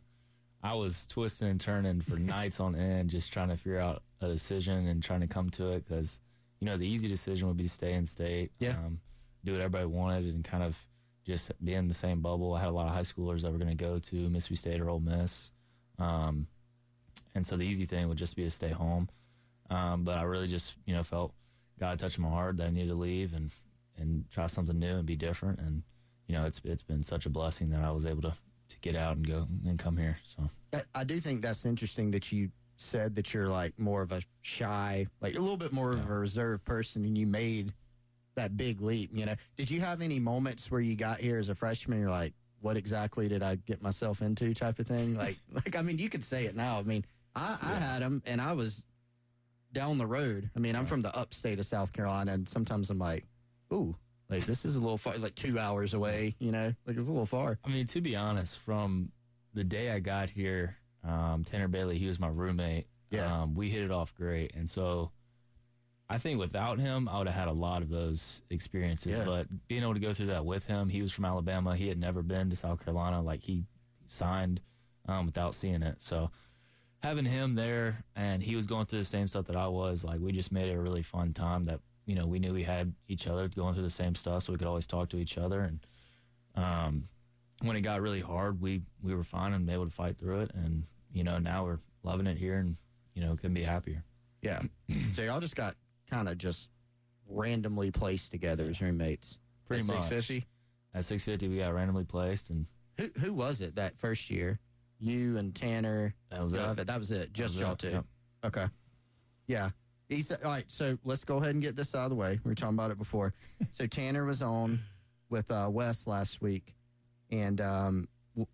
I 0.63 0.75
was 0.75 1.07
twisting 1.07 1.49
and 1.49 1.61
turning 1.61 2.01
for 2.01 2.17
nights 2.19 2.61
on 2.61 2.75
end, 2.77 3.11
just 3.11 3.33
trying 3.33 3.49
to 3.49 3.57
figure 3.57 3.81
out 3.81 4.03
a 4.21 4.29
decision 4.29 4.87
and 4.87 5.03
trying 5.03 5.21
to 5.21 5.27
come 5.27 5.51
to 5.51 5.73
it 5.73 5.85
because 5.87 6.21
you 6.61 6.67
know 6.67 6.77
the 6.77 6.87
easy 6.87 7.09
decision 7.09 7.49
would 7.49 7.57
be 7.57 7.65
to 7.65 7.69
stay 7.71 7.93
in 7.95 8.05
state, 8.05 8.51
Yeah. 8.59 8.71
um, 8.71 9.01
do 9.45 9.53
what 9.53 9.61
everybody 9.61 9.87
wanted, 9.87 10.27
and 10.35 10.45
kind 10.45 10.63
of 10.63 10.79
just 11.25 11.51
be 11.65 11.75
in 11.75 11.89
the 11.89 11.95
same 11.95 12.21
bubble. 12.21 12.55
I 12.55 12.61
had 12.61 12.69
a 12.69 12.73
lot 12.73 12.87
of 12.87 12.93
high 12.95 13.01
schoolers 13.03 13.43
that 13.43 13.53
were 13.53 13.59
going 13.59 13.77
to 13.77 13.85
go 13.85 13.99
to 13.99 14.29
Mississippi 14.31 14.57
State 14.57 14.81
or 14.81 14.89
Ole 14.91 15.01
Miss, 15.01 15.51
um, 15.99 16.47
and 17.35 17.47
so 17.47 17.57
the 17.57 17.65
easy 17.65 17.85
thing 17.87 18.09
would 18.09 18.19
just 18.19 18.37
be 18.37 18.45
to 18.45 18.51
stay 18.51 18.71
home. 18.71 19.09
Um, 19.71 20.05
but 20.05 20.17
I 20.19 20.23
really 20.23 20.47
just 20.47 20.77
you 20.87 20.95
know 20.95 21.03
felt 21.03 21.35
God 21.79 21.99
touching 21.99 22.23
my 22.23 22.31
heart 22.31 22.57
that 22.59 22.69
I 22.69 22.71
needed 22.71 22.89
to 22.89 22.95
leave 22.95 23.35
and 23.35 23.51
and 23.99 24.25
try 24.31 24.47
something 24.47 24.79
new 24.79 24.97
and 24.97 25.07
be 25.07 25.17
different 25.17 25.59
and 25.59 25.83
you 26.29 26.35
know, 26.35 26.45
it's 26.45 26.61
it's 26.65 26.83
been 26.83 27.03
such 27.05 27.25
a 27.27 27.31
blessing 27.31 27.71
that 27.71 27.83
I 27.83 27.91
was 27.93 28.05
able 28.05 28.23
to 28.23 28.33
to 28.69 28.79
get 28.81 28.97
out 28.97 29.17
and 29.17 29.25
go 29.27 29.47
and 29.65 29.79
come 29.79 29.97
here. 29.97 30.19
So 30.25 30.49
I- 30.73 30.83
I 31.01 31.05
do 31.05 31.21
think 31.21 31.41
that's 31.43 31.65
interesting 31.65 32.11
that 32.11 32.33
you 32.33 32.51
said 32.81 33.15
that 33.17 33.33
you're 33.35 33.49
like 33.49 33.79
more 33.79 34.03
of 34.03 34.13
a 34.13 34.23
shy, 34.43 35.07
like 35.21 35.35
a 35.35 35.41
little 35.41 35.57
bit 35.57 35.73
more 35.73 35.93
of 35.93 36.09
a 36.09 36.15
reserved 36.15 36.65
person, 36.65 37.05
and 37.05 37.17
you 37.17 37.27
made 37.27 37.73
that 38.35 38.57
big 38.57 38.81
leap. 38.81 39.11
You 39.13 39.27
know, 39.27 39.35
did 39.57 39.71
you 39.71 39.81
have 39.81 40.03
any 40.03 40.19
moments 40.19 40.71
where 40.71 40.81
you 40.81 40.97
got 40.97 41.21
here 41.21 41.39
as 41.39 41.49
a 41.49 41.55
freshman? 41.55 42.01
You're 42.01 42.11
like, 42.11 42.35
what 42.61 42.77
exactly 42.77 43.29
did 43.29 43.43
I 43.43 43.57
get 43.57 43.83
myself 43.83 44.23
into? 44.23 44.53
Type 44.55 44.79
of 44.79 44.87
thing. 44.87 45.17
Like, 45.17 45.37
like 45.53 45.77
I 45.77 45.83
mean, 45.83 45.99
you 45.99 46.09
could 46.09 46.25
say 46.25 46.47
it 46.47 46.55
now. 46.55 46.79
I 46.79 46.83
mean, 46.83 47.05
I, 47.35 47.57
I 47.63 47.75
had 47.75 48.03
them, 48.03 48.23
and 48.27 48.41
I 48.41 48.53
was 48.53 48.85
down 49.73 49.99
the 49.99 50.07
road. 50.07 50.51
I 50.57 50.59
mean, 50.59 50.77
I'm 50.77 50.87
from 50.87 51.03
the 51.03 51.15
upstate 51.17 51.59
of 51.59 51.67
South 51.67 51.93
Carolina, 51.93 52.33
and 52.33 52.49
sometimes 52.49 52.91
I'm 52.91 52.99
like, 52.99 53.25
ooh. 53.73 53.97
Like 54.29 54.45
this 54.45 54.65
is 54.65 54.75
a 54.75 54.81
little 54.81 54.99
far, 54.99 55.17
like 55.19 55.37
two 55.37 55.59
hours 55.59 55.95
away. 55.95 56.35
You 56.41 56.51
know, 56.51 56.75
like 56.87 56.97
it's 56.97 57.09
a 57.09 57.13
little 57.13 57.27
far. 57.27 57.59
I 57.65 57.69
mean, 57.69 57.87
to 57.87 58.01
be 58.01 58.17
honest, 58.17 58.59
from 58.59 59.13
the 59.55 59.63
day 59.63 59.91
I 59.91 60.01
got 60.01 60.31
here, 60.31 60.77
um, 61.07 61.45
Tanner 61.45 61.69
Bailey, 61.69 61.99
he 61.99 62.07
was 62.07 62.19
my 62.19 62.29
roommate. 62.29 62.87
Yeah. 63.11 63.43
Um, 63.43 63.55
we 63.55 63.71
hit 63.71 63.83
it 63.83 63.91
off 63.91 64.15
great, 64.15 64.55
and 64.55 64.69
so 64.69 65.13
I 66.09 66.19
think 66.19 66.39
without 66.39 66.79
him, 66.79 67.09
I 67.09 67.19
would 67.19 67.27
have 67.27 67.37
had 67.37 67.49
a 67.49 67.53
lot 67.53 67.83
of 67.83 67.89
those 67.89 68.43
experiences. 68.51 69.17
Yeah. 69.17 69.25
But 69.25 69.69
being 69.69 69.83
able 69.83 69.95
to 69.95 70.01
go 70.01 70.13
through 70.13 70.27
that 70.27 70.45
with 70.45 70.65
him, 70.65 70.89
he 70.89 71.03
was 71.03 71.13
from 71.13 71.25
Alabama. 71.25 71.75
He 71.75 71.89
had 71.89 71.99
never 71.99 72.23
been 72.23 72.51
to 72.51 72.57
South 72.57 72.85
Carolina. 72.85 73.21
Like 73.21 73.43
he 73.43 73.65
signed 74.07 74.61
um, 75.09 75.27
without 75.27 75.55
seeing 75.55 75.83
it. 75.83 76.01
So 76.01 76.31
having 77.03 77.25
him 77.25 77.55
there, 77.55 78.05
and 78.15 78.43
he 78.43 78.55
was 78.55 78.67
going 78.67 78.85
through 78.85 79.01
the 79.01 79.05
same 79.05 79.27
stuff 79.27 79.47
that 79.47 79.57
I 79.57 79.67
was. 79.67 80.05
Like 80.05 80.21
we 80.21 80.33
just 80.33 80.53
made 80.53 80.69
it 80.69 80.75
a 80.75 80.81
really 80.81 81.03
fun 81.03 81.33
time. 81.33 81.65
That 81.65 81.81
you 82.07 82.15
know 82.15 82.27
we 82.27 82.39
knew 82.39 82.53
we 82.53 82.63
had 82.63 82.93
each 83.09 83.27
other 83.27 83.49
going 83.49 83.75
through 83.75 83.85
the 83.85 83.91
same 83.91 84.15
stuff, 84.15 84.45
so 84.45 84.53
we 84.53 84.59
could 84.59 84.69
always 84.69 84.87
talk 84.87 85.09
to 85.11 85.19
each 85.19 85.39
other. 85.39 85.61
And 85.61 85.81
um, 86.55 87.03
when 87.63 87.77
it 87.77 87.81
got 87.81 88.01
really 88.01 88.21
hard, 88.21 88.61
we 88.61 88.83
we 89.03 89.15
were 89.15 89.25
fine 89.25 89.53
and 89.53 89.69
able 89.69 89.87
to 89.87 89.91
fight 89.91 90.19
through 90.19 90.43
it. 90.43 90.53
And 90.55 90.85
you 91.13 91.25
know 91.25 91.39
now 91.39 91.65
we're 91.65 91.79
loving 92.03 92.27
it 92.27 92.39
here, 92.39 92.59
and 92.59 92.77
you 93.15 93.23
know 93.23 93.35
couldn't 93.37 93.55
be 93.55 93.63
happier. 93.63 94.03
Yeah. 94.43 94.63
so 95.15 95.23
y'all 95.23 95.41
just 95.41 95.57
got 95.57 95.75
kind 96.11 96.29
of 96.29 96.39
just 96.39 96.71
randomly 97.29 97.91
placed 97.91 98.31
together 98.31 98.69
as 98.69 98.81
roommates. 98.81 99.39
Pretty 99.67 99.81
At 99.83 99.89
much. 99.89 100.03
650? 100.05 100.47
At 100.95 101.05
650, 101.05 101.49
we 101.49 101.59
got 101.59 101.75
randomly 101.75 102.05
placed, 102.05 102.51
and 102.51 102.67
Who 102.99 103.11
who 103.21 103.33
was 103.35 103.61
it 103.61 103.75
that 103.77 103.99
first 103.99 104.31
year? 104.31 104.59
You 104.99 105.37
and 105.37 105.55
Tanner. 105.55 106.15
that 106.31 106.43
was 106.43 106.53
it. 106.55 106.87
that 106.87 106.99
was 106.99 107.11
it. 107.13 107.33
Just 107.33 107.55
was 107.55 107.61
y'all 107.61 107.73
it, 107.73 107.79
two. 107.79 107.91
yep. 107.91 108.05
Okay. 108.45 108.67
Yeah. 109.47 109.71
He 110.09 110.23
said, 110.23 110.39
all 110.45 110.53
right, 110.53 110.71
so 110.71 110.97
let's 111.05 111.25
go 111.25 111.39
ahead 111.39 111.51
and 111.51 111.61
get 111.61 111.75
this 111.77 111.95
out 111.95 112.05
of 112.05 112.11
the 112.11 112.17
way. 112.17 112.39
We 112.45 112.51
were 112.51 112.55
talking 112.55 112.77
about 112.77 112.93
it 112.93 112.97
before. 112.99 113.35
so 113.73 113.87
Tanner 113.89 114.25
was 114.25 114.41
on 114.41 114.81
with 115.29 115.51
uh, 115.51 115.69
Wes 115.71 116.07
last 116.07 116.41
week, 116.41 116.75
and 117.31 117.61
um, 117.61 118.09
w- 118.37 118.47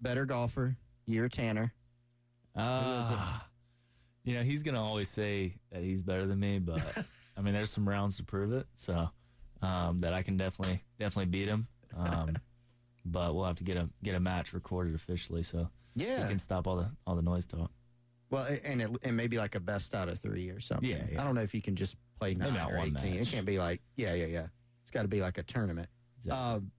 better 0.00 0.26
golfer, 0.26 0.76
you're 1.06 1.28
Tanner. 1.28 1.72
It? 2.56 2.60
Ah, 2.60 3.46
you 4.24 4.34
know, 4.34 4.42
he's 4.42 4.62
gonna 4.62 4.82
always 4.82 5.08
say 5.08 5.54
that 5.70 5.82
he's 5.82 6.02
better 6.02 6.26
than 6.26 6.40
me, 6.40 6.58
but 6.58 6.80
I 7.36 7.40
mean, 7.42 7.54
there's 7.54 7.70
some 7.70 7.88
rounds 7.88 8.16
to 8.16 8.24
prove 8.24 8.52
it. 8.52 8.66
So 8.72 9.08
um, 9.62 10.00
that 10.00 10.12
I 10.12 10.22
can 10.22 10.36
definitely 10.36 10.82
definitely 10.98 11.26
beat 11.30 11.48
him. 11.48 11.66
Um, 11.96 12.36
but 13.04 13.34
we'll 13.34 13.44
have 13.44 13.56
to 13.56 13.64
get 13.64 13.76
a 13.76 13.88
get 14.02 14.14
a 14.14 14.20
match 14.20 14.52
recorded 14.52 14.94
officially, 14.94 15.42
so 15.42 15.68
Yeah. 15.94 16.22
we 16.22 16.28
can 16.28 16.38
stop 16.38 16.66
all 16.66 16.76
the 16.76 16.90
all 17.06 17.14
the 17.14 17.22
noise 17.22 17.46
talk. 17.46 17.70
Well, 18.28 18.44
and 18.64 18.82
it, 18.82 18.90
and 19.04 19.16
maybe 19.16 19.38
like 19.38 19.54
a 19.54 19.60
best 19.60 19.94
out 19.94 20.08
of 20.08 20.18
three 20.18 20.50
or 20.50 20.58
something. 20.58 20.88
Yeah, 20.90 21.04
yeah. 21.12 21.20
I 21.20 21.24
don't 21.24 21.36
know 21.36 21.42
if 21.42 21.54
you 21.54 21.62
can 21.62 21.76
just 21.76 21.96
play 22.18 22.34
Maybe 22.34 22.50
nine 22.50 22.58
not 22.58 22.72
or 22.72 22.78
eighteen. 22.78 23.14
It 23.14 23.18
match. 23.20 23.32
can't 23.32 23.46
be 23.46 23.58
like 23.58 23.80
yeah, 23.96 24.14
yeah, 24.14 24.26
yeah. 24.26 24.46
It's 24.82 24.90
got 24.90 25.02
to 25.02 25.08
be 25.08 25.20
like 25.20 25.38
a 25.38 25.42
tournament. 25.44 25.88
Exactly. 26.18 26.54
Um, 26.56 26.70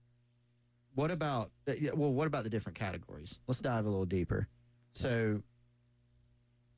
what 0.94 1.10
about 1.10 1.50
uh, 1.68 1.72
well? 1.94 2.12
What 2.12 2.26
about 2.26 2.44
the 2.44 2.50
different 2.50 2.76
categories? 2.78 3.40
Let's 3.46 3.60
dive 3.60 3.86
a 3.86 3.88
little 3.88 4.04
deeper. 4.04 4.48
So 4.92 5.42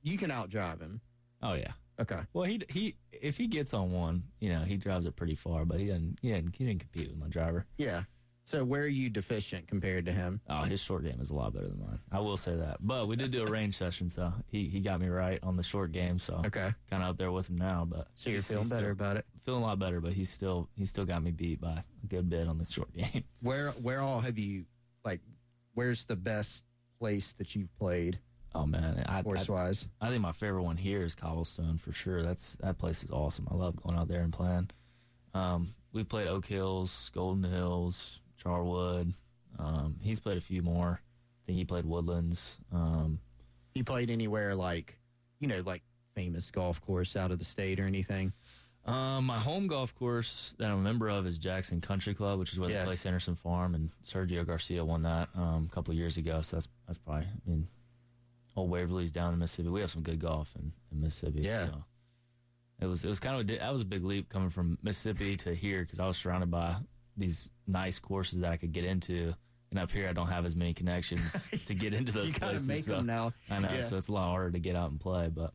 you 0.03 0.19
can 0.19 0.31
outdrive 0.31 0.81
him. 0.81 1.01
oh 1.43 1.55
yeah. 1.55 1.73
Okay. 2.01 2.21
Well, 2.33 2.45
he 2.45 2.63
he 2.71 2.97
if 3.13 3.37
he 3.37 3.47
gets 3.47 3.75
on 3.75 3.93
one, 3.93 4.23
you 4.41 4.49
know, 4.51 4.61
he 4.63 4.77
drives 4.79 5.05
it 5.05 5.17
pretty 5.17 5.35
far, 5.35 5.65
but 5.67 5.79
he 5.81 5.87
doesn't 5.87 6.19
he 6.23 6.31
didn't 6.31 6.55
he 6.57 6.65
didn't 6.65 6.81
compete 6.81 7.09
with 7.11 7.19
my 7.19 7.29
driver. 7.29 7.67
Yeah. 7.77 8.05
So 8.45 8.65
where 8.65 8.83
are 8.83 8.89
you 8.89 9.11
deficient 9.11 9.69
compared 9.69 10.07
to 10.07 10.13
him? 10.13 10.41
Oh, 10.49 10.63
his 10.63 10.81
short 10.81 11.05
game 11.05 11.21
is 11.21 11.29
a 11.31 11.35
lot 11.35 11.53
better 11.53 11.69
than 11.69 11.79
mine. 11.79 12.01
I 12.11 12.21
will 12.21 12.39
say 12.39 12.57
that. 12.57 12.79
But 12.81 13.07
we 13.07 13.15
did 13.15 13.31
do 13.31 13.43
a 13.45 13.47
range 13.51 13.77
session, 13.77 14.09
so 14.09 14.33
he, 14.47 14.67
he 14.67 14.81
got 14.81 14.99
me 14.99 15.09
right 15.09 15.39
on 15.43 15.57
the 15.57 15.63
short 15.63 15.93
game. 15.93 16.19
So 16.19 16.43
Okay. 16.47 16.73
kind 16.89 17.03
of 17.03 17.11
up 17.11 17.19
there 17.19 17.31
with 17.31 17.49
him 17.51 17.59
now. 17.59 17.85
But 17.89 18.09
So 18.15 18.31
you're 18.31 18.41
feeling 18.41 18.69
better 18.69 18.77
still- 18.87 18.91
about 18.93 19.19
it. 19.19 19.27
feeling 19.45 19.63
a 19.63 19.67
lot 19.67 19.79
better. 19.79 20.01
But 20.01 20.15
he's 20.15 20.31
still 20.31 20.69
he's 20.75 20.89
still 20.89 21.05
got 21.05 21.23
me 21.23 21.31
beat 21.33 21.61
by 21.61 21.85
a 22.03 22.07
good 22.09 22.31
bit 22.31 22.49
on 22.49 22.57
the 22.59 22.65
short 22.65 22.93
game. 22.95 23.25
Where 23.43 23.73
where 23.73 24.01
all 24.01 24.21
have 24.21 24.39
you 24.39 24.65
like? 25.05 25.21
Where's 25.75 26.07
the 26.07 26.17
best 26.17 26.65
place 26.99 27.35
that 27.35 27.55
you've 27.55 27.73
played 27.77 28.19
Oh 28.55 28.67
man, 28.67 29.05
I, 29.07 29.19
I, 29.19 29.23
course 29.23 29.49
wise? 29.49 29.87
I 30.01 30.09
think 30.11 30.23
my 30.23 30.33
favorite 30.33 30.65
one 30.65 30.77
here 30.77 31.03
is 31.03 31.15
Cobblestone 31.15 31.79
for 31.79 31.93
sure. 31.93 32.23
That's 32.23 32.55
that 32.57 32.79
place 32.79 33.05
is 33.05 33.11
awesome. 33.11 33.47
I 33.51 33.55
love 33.55 33.77
going 33.83 33.97
out 33.97 34.09
there 34.09 34.23
and 34.23 34.33
playing. 34.33 34.71
Um, 35.35 35.69
we 35.93 36.03
played 36.03 36.27
Oak 36.27 36.47
Hills, 36.47 37.11
Golden 37.15 37.49
Hills, 37.51 38.21
Charwood. 38.43 39.13
Um, 39.59 39.97
he's 40.03 40.19
played 40.19 40.37
a 40.37 40.41
few 40.41 40.63
more. 40.63 41.01
I 41.01 41.41
think 41.47 41.59
he 41.59 41.65
played 41.65 41.85
Woodlands. 41.85 42.59
Um, 42.73 43.21
You 43.75 43.85
played 43.85 44.11
anywhere 44.11 44.55
like, 44.57 44.99
you 45.39 45.47
know, 45.47 45.63
like 45.65 45.83
famous 46.17 46.51
golf 46.51 46.81
course 46.81 47.15
out 47.15 47.31
of 47.31 47.39
the 47.39 47.45
state 47.45 47.79
or 47.79 47.85
anything? 47.85 48.33
Um, 48.85 49.27
my 49.27 49.39
home 49.39 49.67
golf 49.69 49.95
course 49.95 50.55
that 50.59 50.71
I'm 50.71 50.79
a 50.79 50.83
member 50.83 51.09
of 51.09 51.27
is 51.27 51.39
Jackson 51.39 51.81
Country 51.81 52.15
Club, 52.15 52.39
which 52.41 52.53
is 52.53 52.59
where 52.59 52.71
Yeah. 52.71 52.81
they 52.81 52.85
play 52.87 52.97
Sanderson 52.97 53.37
Farm, 53.37 53.75
and 53.77 53.91
Sergio 54.05 54.45
Garcia 54.45 54.85
won 54.85 55.03
that 55.03 55.29
um, 55.37 55.69
a 55.71 55.75
couple 55.75 55.93
of 55.93 55.99
years 55.99 56.17
ago. 56.17 56.41
So 56.41 56.57
that's 56.57 56.69
that's 56.87 56.99
probably. 56.99 57.27
I 57.27 57.49
mean, 57.51 57.69
old 58.57 58.71
Waverly's 58.71 59.13
down 59.13 59.33
in 59.33 59.39
Mississippi. 59.39 59.69
We 59.69 59.81
have 59.81 59.91
some 59.91 60.03
good 60.03 60.19
golf 60.21 60.53
in, 60.59 60.73
in 60.93 61.01
Mississippi. 61.01 61.41
Yeah. 61.43 61.67
So 61.67 61.85
it 62.81 62.87
was 62.87 63.05
it 63.05 63.09
was 63.09 63.21
kind 63.21 63.37
of 63.41 63.49
a, 63.49 63.59
that 63.59 63.73
was 63.73 63.83
a 63.83 63.87
big 63.87 64.05
leap 64.05 64.29
coming 64.29 64.51
from 64.51 64.79
Mississippi 64.83 65.37
to 65.37 65.55
here 65.55 65.83
because 65.83 66.01
I 66.01 66.07
was 66.07 66.17
surrounded 66.17 66.51
by 66.51 66.77
these 67.17 67.49
nice 67.67 67.99
courses 67.99 68.41
that 68.41 68.51
I 68.53 68.57
could 68.57 68.73
get 68.73 68.85
into, 68.85 69.35
and 69.71 69.79
up 69.79 69.91
here 69.91 70.09
I 70.09 70.13
don't 70.13 70.29
have 70.29 70.47
as 70.47 70.57
many 70.57 70.73
connections 70.75 71.51
to 71.67 71.75
get 71.75 71.93
into 71.95 72.13
those 72.13 72.29
you 72.29 72.33
gotta 72.35 72.53
places. 72.53 72.69
make 72.69 72.85
so- 72.85 72.97
them 72.97 73.07
now. 73.07 73.33
I 73.51 73.59
know, 73.61 73.71
Yeah. 73.73 73.81
so 73.83 73.97
it's 73.97 74.09
a 74.09 74.13
lot 74.13 74.29
harder 74.29 74.51
to 74.53 74.59
get 74.59 74.77
out 74.77 74.91
and 74.91 74.99
play. 75.01 75.29
But 75.29 75.53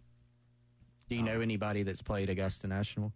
Do 1.10 1.16
you 1.16 1.24
know 1.24 1.36
um, 1.38 1.42
anybody 1.42 1.84
that's 1.84 2.02
played 2.02 2.30
Augusta 2.30 2.68
National? 2.68 3.12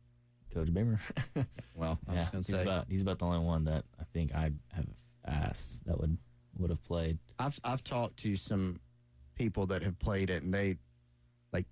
Coach 0.53 0.73
Beamer, 0.73 0.99
Well, 1.75 1.99
I 2.07 2.13
yeah, 2.13 2.17
was 2.19 2.29
going 2.29 2.39
he's 2.43 2.47
to 2.47 2.55
say 2.55 2.63
about 2.63 2.87
he's 2.89 3.03
about 3.03 3.19
the 3.19 3.25
only 3.25 3.45
one 3.45 3.65
that 3.65 3.85
I 3.99 4.03
think 4.13 4.33
I 4.33 4.51
have 4.73 4.87
asked 5.23 5.85
that 5.85 5.99
would 5.99 6.17
would 6.57 6.71
have 6.71 6.81
played. 6.83 7.19
I've 7.37 7.59
I've 7.63 7.83
talked 7.83 8.17
to 8.23 8.35
some 8.35 8.79
people 9.39 9.65
that 9.67 9.81
have 9.81 9.97
played 9.97 10.29
it, 10.29 10.43
and 10.43 10.53
they 10.53 10.75
like 11.51 11.65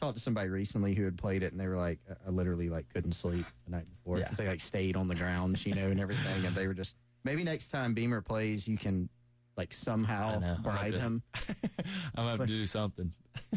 talked 0.00 0.16
to 0.16 0.22
somebody 0.22 0.48
recently 0.48 0.94
who 0.94 1.04
had 1.04 1.16
played 1.16 1.44
it, 1.44 1.52
and 1.52 1.60
they 1.60 1.68
were 1.68 1.76
like, 1.76 2.00
I- 2.26 2.30
literally 2.30 2.68
like 2.68 2.88
couldn't 2.92 3.12
sleep 3.12 3.44
the 3.66 3.70
night 3.70 3.84
before 3.88 4.18
Yeah. 4.18 4.24
because 4.24 4.38
they 4.38 4.48
like 4.48 4.60
stayed 4.60 4.96
on 4.96 5.06
the 5.06 5.14
grounds, 5.14 5.64
you 5.64 5.74
know, 5.74 5.86
and 5.86 6.00
everything, 6.00 6.44
and 6.44 6.56
they 6.56 6.66
were 6.66 6.74
just 6.74 6.96
maybe 7.22 7.44
next 7.44 7.68
time 7.68 7.94
Beamer 7.94 8.22
plays, 8.22 8.66
you 8.66 8.76
can 8.78 9.08
like 9.56 9.72
somehow 9.72 10.56
bribe 10.62 10.94
him. 10.94 11.22
I'm 12.16 12.24
gonna 12.24 12.30
have 12.30 12.40
to 12.40 12.46
do 12.46 12.66
something. 12.66 13.12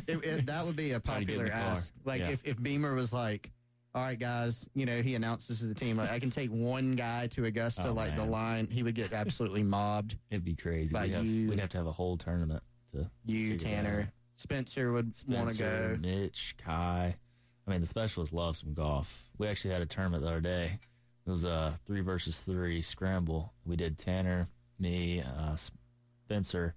It, 0.08 0.24
it, 0.24 0.46
that 0.46 0.66
would 0.66 0.76
be 0.76 0.92
a 0.92 1.00
Try 1.00 1.20
to 1.20 1.26
get 1.26 1.36
in 1.38 1.42
popular 1.48 1.58
ask. 1.70 1.94
Like 2.06 2.22
Yeah. 2.22 2.30
if 2.32 2.46
if 2.46 2.62
Beamer 2.62 2.94
was 2.94 3.12
like. 3.12 3.52
All 3.96 4.04
right, 4.04 4.20
guys. 4.20 4.70
You 4.76 4.86
know 4.86 5.02
he 5.02 5.16
announces 5.16 5.62
to 5.62 5.66
the 5.66 5.74
team 5.74 5.98
like 5.98 6.12
I 6.12 6.20
can 6.20 6.30
take 6.30 6.52
one 6.52 6.96
guy 6.96 7.26
to 7.28 7.46
Augusta, 7.46 7.88
Oh, 7.88 7.94
like 7.94 8.16
the 8.16 8.24
line. 8.26 8.68
He 8.70 8.84
would 8.84 8.94
get 8.94 9.12
absolutely 9.12 9.64
mobbed. 9.64 10.18
It'd 10.30 10.44
be 10.46 10.54
crazy. 10.56 10.96
We'd 10.96 11.12
have, 11.14 11.24
we'd 11.24 11.60
have 11.60 11.70
to 11.70 11.78
have 11.78 11.88
a 11.88 11.92
whole 11.92 12.16
tournament 12.16 12.62
to 12.92 13.10
You, 13.26 13.58
Tanner. 13.58 14.12
Spencer 14.36 14.92
would 14.92 15.14
want 15.28 15.50
to 15.52 15.58
go. 15.58 15.98
Mitch, 16.00 16.56
Kai. 16.58 17.16
I 17.68 17.72
mean, 17.72 17.82
the 17.82 17.88
specialists 17.88 18.34
love 18.34 18.56
some 18.56 18.74
golf. 18.74 19.24
We 19.38 19.48
actually 19.48 19.74
had 19.74 19.82
a 19.82 19.86
tournament 19.86 20.24
the 20.24 20.30
other 20.30 20.42
day. 20.42 20.80
It 21.26 21.30
was 21.30 21.44
a 21.44 21.74
three 21.86 22.02
versus 22.02 22.40
three 22.40 22.82
scramble. 22.82 23.52
We 23.66 23.76
did 23.76 23.98
Tanner, 23.98 24.48
me, 24.80 25.22
uh, 25.22 25.56
Spencer 26.26 26.76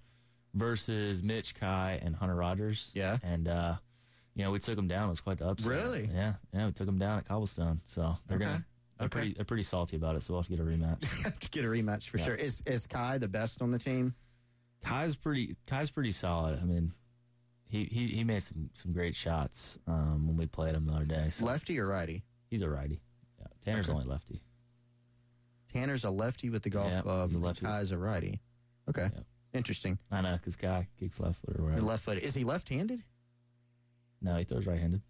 versus 0.55 1.23
Mitch, 1.23 1.55
Kai, 1.55 2.01
and 2.03 2.17
Hunter 2.17 2.35
Rogers. 2.35 2.91
Yeah. 2.95 3.19
And, 3.23 3.47
uh, 3.47 3.75
you 4.35 4.45
know, 4.45 4.51
we 4.51 4.59
took 4.59 4.77
them 4.77 4.89
down. 4.89 5.07
It 5.07 5.11
was 5.11 5.21
quite 5.21 5.39
the 5.39 5.49
upset. 5.49 5.69
Really? 5.71 6.11
Yeah. 6.13 6.35
Yeah. 6.53 6.67
We 6.67 6.73
took 6.73 6.87
them 6.87 6.99
down 6.99 7.19
at 7.19 7.29
Cobblestone. 7.29 7.81
So 7.85 8.17
they're 8.27 8.37
Okay. 8.37 8.45
going 8.47 8.59
to. 8.59 8.65
They're, 8.99 9.07
Okay. 9.07 9.19
pretty, 9.19 9.33
they're 9.35 9.45
pretty 9.47 9.63
salty 9.63 9.97
about 9.97 10.17
it, 10.17 10.23
so 10.23 10.35
we'll 10.35 10.43
have 10.43 10.49
to 10.51 10.57
get 10.57 10.61
a 10.61 10.69
rematch. 10.69 11.05
have 11.25 11.39
to 11.41 11.49
get 11.51 11.65
a 11.65 11.69
rematch 11.69 12.09
for 12.09 12.19
Yeah. 12.19 12.25
sure. 12.25 12.35
Is 12.35 12.63
is 12.67 12.87
Kai 12.87 13.17
the 13.19 13.29
best 13.29 13.63
on 13.63 13.71
the 13.71 13.79
team? 13.79 14.15
Kai's 14.85 15.17
pretty 15.17 15.57
Kai's 15.67 15.91
pretty 15.91 16.11
solid. 16.11 16.59
I 16.61 16.65
mean, 16.65 16.93
he 17.67 17.85
he, 17.85 18.09
he 18.09 18.25
made 18.25 18.43
some, 18.43 18.71
some 18.75 18.93
great 18.93 19.15
shots 19.15 19.79
um, 19.87 20.27
when 20.27 20.37
we 20.37 20.47
played 20.47 20.75
him 20.75 20.87
the 20.87 20.93
other 20.95 21.05
day. 21.05 21.29
So 21.31 21.45
Lefty 21.45 21.79
or 21.79 21.87
righty? 21.87 22.23
he's 22.49 22.63
a 22.63 22.69
righty. 22.71 23.01
Yeah, 23.39 23.47
Tanner's 23.65 23.89
Okay. 23.89 23.95
only 23.97 24.07
lefty. 24.09 24.43
Tanner's 25.73 26.05
a 26.05 26.11
lefty 26.11 26.51
with 26.51 26.63
the 26.63 26.71
golf 26.71 26.93
Yeah, 26.93 27.03
club. 27.03 27.31
a. 27.33 27.55
Kai's 27.55 27.91
a 27.93 27.99
righty. 27.99 28.41
Okay, 28.89 29.09
Yeah. 29.15 29.21
interesting. 29.53 29.99
I 30.11 30.21
know 30.21 30.33
because 30.37 30.57
Kai 30.57 30.89
kicks 30.99 31.21
left 31.21 31.41
foot 31.41 31.57
or 31.59 31.65
whatever. 31.65 31.83
left 31.83 32.05
foot. 32.05 32.19
Is 32.19 32.35
he 32.35 32.45
left-handed? 32.45 33.03
no, 34.23 34.37
he 34.37 34.45
throws 34.45 34.67
right-handed. 34.67 35.01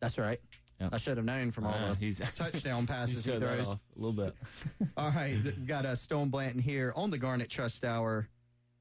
That's 0.00 0.18
right. 0.18 0.40
Yeah. 0.80 0.90
I 0.92 0.98
should 0.98 1.16
have 1.16 1.24
known 1.26 1.50
from 1.50 1.66
all 1.66 1.74
Uh, 1.74 1.90
the 1.90 1.94
he's 1.96 2.18
touchdown 2.36 2.86
passes 2.86 3.24
he 3.24 3.30
that 3.32 3.40
throws. 3.40 3.68
a 3.70 3.80
little 3.96 4.12
bit. 4.12 4.34
All 4.96 5.10
right, 5.10 5.66
got 5.66 5.84
a 5.86 5.94
Stone 5.96 6.28
Blanton 6.30 6.60
here 6.60 6.92
on 6.96 7.10
the 7.10 7.18
Garnet 7.18 7.48
Trust 7.48 7.84
Hour 7.84 8.28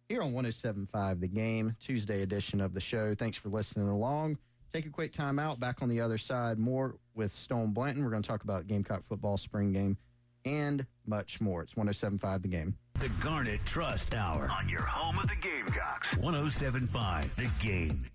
here 0.10 0.22
on 0.22 0.34
1075 0.34 1.20
The 1.20 1.28
Game, 1.28 1.76
Tuesday 1.80 2.22
edition 2.22 2.62
of 2.62 2.74
the 2.74 2.80
show. 2.80 3.16
Thanks 3.16 3.38
for 3.38 3.50
listening 3.50 3.88
along. 3.88 4.38
Take 4.74 4.86
a 4.86 4.90
quick 4.90 5.12
time 5.12 5.40
out. 5.40 5.60
Back 5.60 5.82
on 5.82 5.90
the 5.90 6.02
other 6.02 6.18
side, 6.18 6.58
more 6.58 6.96
with 7.16 7.32
Stone 7.32 7.74
Blanton. 7.74 8.04
We're 8.04 8.10
going 8.10 8.24
to 8.24 8.28
talk 8.28 8.44
about 8.44 8.68
Gamecock 8.68 9.04
football, 9.08 9.38
spring 9.38 9.72
game, 9.72 9.98
and 10.46 10.86
much 11.06 11.40
more. 11.40 11.62
It's 11.62 11.76
1075 11.76 12.42
The 12.42 12.48
Game. 12.48 12.76
The 13.00 13.10
Garnet 13.22 13.60
Trust 13.66 14.14
Hour 14.14 14.50
on 14.50 14.68
your 14.70 14.82
home 14.82 15.20
of 15.20 15.28
the 15.28 15.36
Gamecocks. 15.36 16.16
1075 16.18 17.36
The 17.36 17.50
Game. 17.64 18.06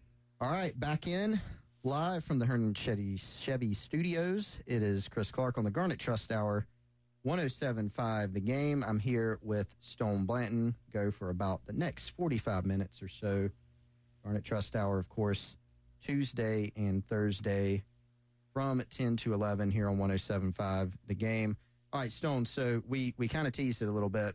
All 0.41 0.51
right, 0.51 0.79
back 0.79 1.07
in 1.07 1.41
live 1.85 2.25
from 2.25 2.39
the 2.39 2.47
Herndon 2.47 2.75
Chevy, 2.75 3.17
Chevy 3.17 3.73
Studios. 3.73 4.59
It 4.67 4.83
is 4.83 5.09
Chris 5.09 5.31
Clark 5.31 5.59
on 5.59 5.65
the 5.65 5.71
Garnet 5.71 5.99
Trust 5.99 6.33
Hour, 6.33 6.67
1075 7.29 8.33
The 8.33 8.41
Game. 8.41 8.83
I'm 8.89 8.99
here 8.99 9.39
with 9.43 9.67
Stone 9.81 10.25
Blanton. 10.25 10.75
Go 10.95 11.11
for 11.11 11.29
about 11.29 11.61
the 11.67 11.75
next 11.75 12.09
45 12.17 12.65
minutes 12.65 13.03
or 13.03 13.09
so. 13.09 13.51
Garnet 14.25 14.45
Trust 14.45 14.75
Hour, 14.75 14.97
of 14.97 15.11
course, 15.11 15.55
Tuesday 16.03 16.73
and 16.75 17.07
Thursday 17.07 17.83
from 18.55 18.83
10 18.89 19.19
to 19.19 19.35
11 19.35 19.71
here 19.71 19.91
on 19.91 19.99
1075 19.99 20.97
The 21.07 21.15
Game. 21.15 21.59
All 21.93 22.01
right, 22.01 22.11
Stone. 22.11 22.47
So 22.47 22.83
we, 22.89 23.13
we 23.19 23.29
kind 23.29 23.47
of 23.47 23.53
teased 23.53 23.83
it 23.83 23.89
a 23.89 23.93
little 23.93 24.09
bit. 24.09 24.35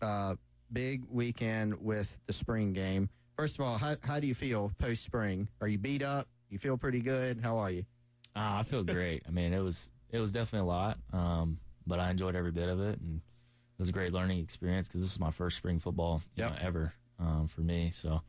Uh, 0.00 0.36
big 0.72 1.04
weekend 1.10 1.74
with 1.78 2.18
the 2.26 2.32
spring 2.32 2.72
game. 2.72 3.10
First 3.36 3.58
of 3.58 3.66
all, 3.66 3.76
how, 3.76 3.96
how 4.02 4.18
do 4.18 4.26
you 4.26 4.34
feel 4.34 4.72
post 4.78 5.04
spring? 5.04 5.46
Are 5.60 5.68
you 5.68 5.76
beat 5.76 6.02
up? 6.02 6.26
You 6.48 6.56
feel 6.56 6.78
pretty 6.78 7.02
good? 7.02 7.40
How 7.42 7.58
are 7.58 7.70
you? 7.70 7.84
Ah, 8.34 8.60
I 8.60 8.62
feel 8.62 8.82
great. 8.82 9.24
I 9.28 9.30
mean, 9.30 9.52
it 9.52 9.60
was 9.60 9.90
it 10.10 10.20
was 10.20 10.32
definitely 10.32 10.66
a 10.66 10.72
lot, 10.72 10.98
um, 11.12 11.58
but 11.90 12.00
I 12.00 12.10
enjoyed 12.10 12.34
every 12.36 12.52
bit 12.52 12.68
of 12.68 12.80
it, 12.80 12.98
and 13.00 13.16
it 13.18 13.78
was 13.78 13.88
a 13.88 13.92
great 13.92 14.12
learning 14.12 14.38
experience 14.38 14.88
because 14.88 15.02
this 15.02 15.10
was 15.12 15.20
my 15.20 15.30
first 15.30 15.56
spring 15.58 15.78
football 15.78 16.22
you 16.36 16.44
Yep. 16.44 16.52
know, 16.52 16.58
ever 16.62 16.92
um, 17.18 17.46
for 17.48 17.60
me. 17.60 17.90
So 17.92 18.22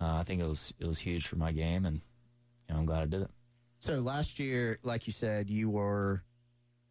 uh, 0.00 0.14
I 0.16 0.22
think 0.22 0.40
it 0.40 0.46
was 0.46 0.72
it 0.78 0.86
was 0.86 0.98
huge 0.98 1.26
for 1.26 1.36
my 1.36 1.50
game, 1.50 1.86
and 1.86 1.96
you 2.68 2.74
know, 2.74 2.78
I'm 2.80 2.86
glad 2.86 3.02
I 3.02 3.06
did 3.06 3.22
it. 3.22 3.30
So 3.80 4.00
last 4.00 4.38
year, 4.38 4.78
like 4.82 5.06
you 5.06 5.12
said, 5.12 5.48
you 5.48 5.70
were 5.70 6.22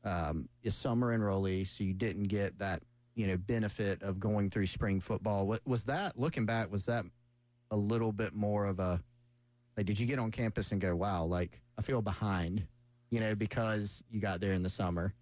um, 0.04 0.50
a 0.66 0.72
summer 0.72 1.16
enrollee, 1.18 1.68
so 1.68 1.84
you 1.84 1.94
didn't 1.94 2.24
get 2.24 2.58
that 2.60 2.82
you 3.16 3.28
know 3.28 3.38
benefit 3.38 4.02
of 4.02 4.20
going 4.20 4.50
through 4.50 4.66
spring 4.66 5.00
football. 5.00 5.48
What 5.48 5.62
was 5.66 5.86
that? 5.86 6.18
Looking 6.20 6.46
back, 6.46 6.72
was 6.72 6.86
that 6.88 7.06
a 7.72 7.78
little 7.78 8.12
bit 8.12 8.34
more 8.34 8.66
of 8.66 8.80
a 8.80 9.00
like? 9.78 9.86
Did 9.86 10.00
you 10.00 10.08
get 10.08 10.18
on 10.20 10.32
campus 10.32 10.72
and 10.72 10.82
go, 10.82 10.96
"Wow, 10.96 11.26
like 11.26 11.62
I 11.78 11.82
feel 11.84 12.02
behind," 12.02 12.66
you 13.12 13.20
know, 13.20 13.36
because 13.36 14.04
you 14.10 14.20
got 14.20 14.40
there 14.42 14.54
in 14.54 14.64
the 14.64 14.70
summer? 14.70 15.14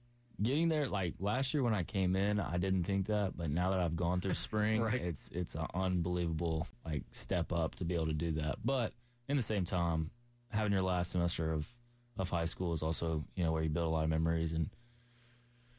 Getting 0.41 0.69
there, 0.69 0.87
like 0.87 1.15
last 1.19 1.53
year 1.53 1.63
when 1.63 1.73
I 1.73 1.81
came 1.83 2.15
in, 2.15 2.39
I 2.39 2.57
didn't 2.57 2.83
think 2.83 3.07
that, 3.07 3.35
but 3.35 3.49
now 3.49 3.71
that 3.71 3.79
I've 3.79 3.95
gone 3.95 4.21
through 4.21 4.35
spring, 4.35 4.81
Right. 4.83 5.01
it's 5.01 5.29
it's 5.33 5.55
an 5.55 5.65
unbelievable 5.73 6.67
like 6.85 7.03
step 7.11 7.51
up 7.51 7.73
to 7.75 7.85
be 7.85 7.95
able 7.95 8.05
to 8.07 8.13
do 8.13 8.31
that. 8.33 8.57
But 8.63 8.93
in 9.27 9.35
the 9.35 9.43
same 9.43 9.65
time, 9.65 10.11
having 10.51 10.71
your 10.71 10.83
last 10.83 11.11
semester 11.11 11.51
of 11.53 11.67
of 12.17 12.29
high 12.29 12.45
school 12.45 12.73
is 12.73 12.83
also 12.83 13.23
you 13.35 13.43
know 13.43 13.51
where 13.51 13.63
you 13.63 13.69
build 13.69 13.87
a 13.87 13.89
lot 13.89 14.03
of 14.03 14.09
memories 14.11 14.53
and 14.53 14.69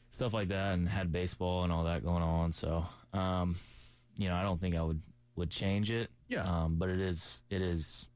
stuff 0.09 0.33
like 0.33 0.49
that, 0.49 0.73
and 0.73 0.89
had 0.89 1.11
baseball 1.11 1.63
and 1.63 1.71
all 1.71 1.85
that 1.85 2.03
going 2.03 2.23
on. 2.23 2.51
So, 2.51 2.85
um, 3.13 3.55
you 4.17 4.27
know, 4.27 4.35
I 4.35 4.41
don't 4.43 4.59
think 4.59 4.75
I 4.75 4.81
would 4.81 5.01
would 5.35 5.49
change 5.49 5.89
it. 5.89 6.09
Yeah. 6.27 6.43
Um, 6.43 6.75
but 6.75 6.89
it 6.89 6.99
is 6.99 7.43
it 7.49 7.61
is 7.61 8.07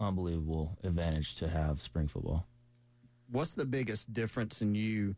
unbelievable 0.00 0.76
advantage 0.82 1.36
to 1.36 1.48
have 1.48 1.80
spring 1.80 2.08
football. 2.08 2.46
what's 3.30 3.54
the 3.54 3.64
biggest 3.64 4.12
difference 4.12 4.60
in 4.60 4.74
you? 4.74 5.14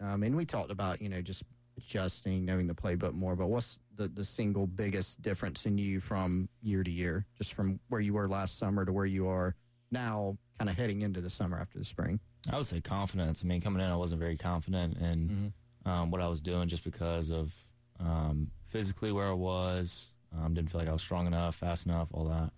Um, 0.00 0.22
and 0.22 0.36
we 0.36 0.44
talked 0.44 0.70
about 0.70 1.00
you 1.00 1.08
know 1.08 1.20
just 1.22 1.42
adjusting, 1.76 2.44
knowing 2.44 2.66
the 2.66 2.74
playbook 2.74 3.12
more, 3.12 3.36
but 3.36 3.48
what's 3.48 3.78
the 3.96 4.08
the 4.08 4.24
single 4.24 4.66
biggest 4.66 5.22
difference 5.22 5.66
in 5.66 5.78
you 5.78 6.00
from 6.00 6.48
year 6.62 6.82
to 6.82 6.90
year, 6.90 7.26
just 7.36 7.54
from 7.54 7.80
where 7.88 8.00
you 8.00 8.14
were 8.14 8.28
last 8.28 8.58
summer 8.58 8.84
to 8.84 8.92
where 8.92 9.06
you 9.06 9.28
are 9.28 9.54
now, 9.90 10.36
kind 10.58 10.70
of 10.70 10.76
heading 10.76 11.02
into 11.02 11.20
the 11.20 11.30
summer 11.30 11.58
after 11.58 11.78
the 11.78 11.84
spring? 11.84 12.20
I 12.50 12.56
would 12.56 12.66
say 12.66 12.80
confidence. 12.80 13.42
I 13.42 13.46
mean, 13.46 13.60
coming 13.60 13.82
in, 13.82 13.90
I 13.90 13.96
wasn't 13.96 14.20
very 14.20 14.36
confident 14.36 14.96
in 14.98 15.52
um, 15.84 16.10
what 16.10 16.20
I 16.20 16.28
was 16.28 16.40
doing 16.40 16.68
just 16.68 16.84
because 16.84 17.30
of 17.30 17.52
um, 17.98 18.50
physically 18.68 19.12
where 19.12 19.28
I 19.28 19.32
was. 19.32 20.10
Um, 20.36 20.54
didn't 20.54 20.70
feel 20.70 20.80
like 20.80 20.88
I 20.88 20.92
was 20.92 21.02
strong 21.02 21.26
enough, 21.26 21.56
fast 21.56 21.86
enough, 21.86 22.08
all 22.12 22.24
that. 22.26 22.50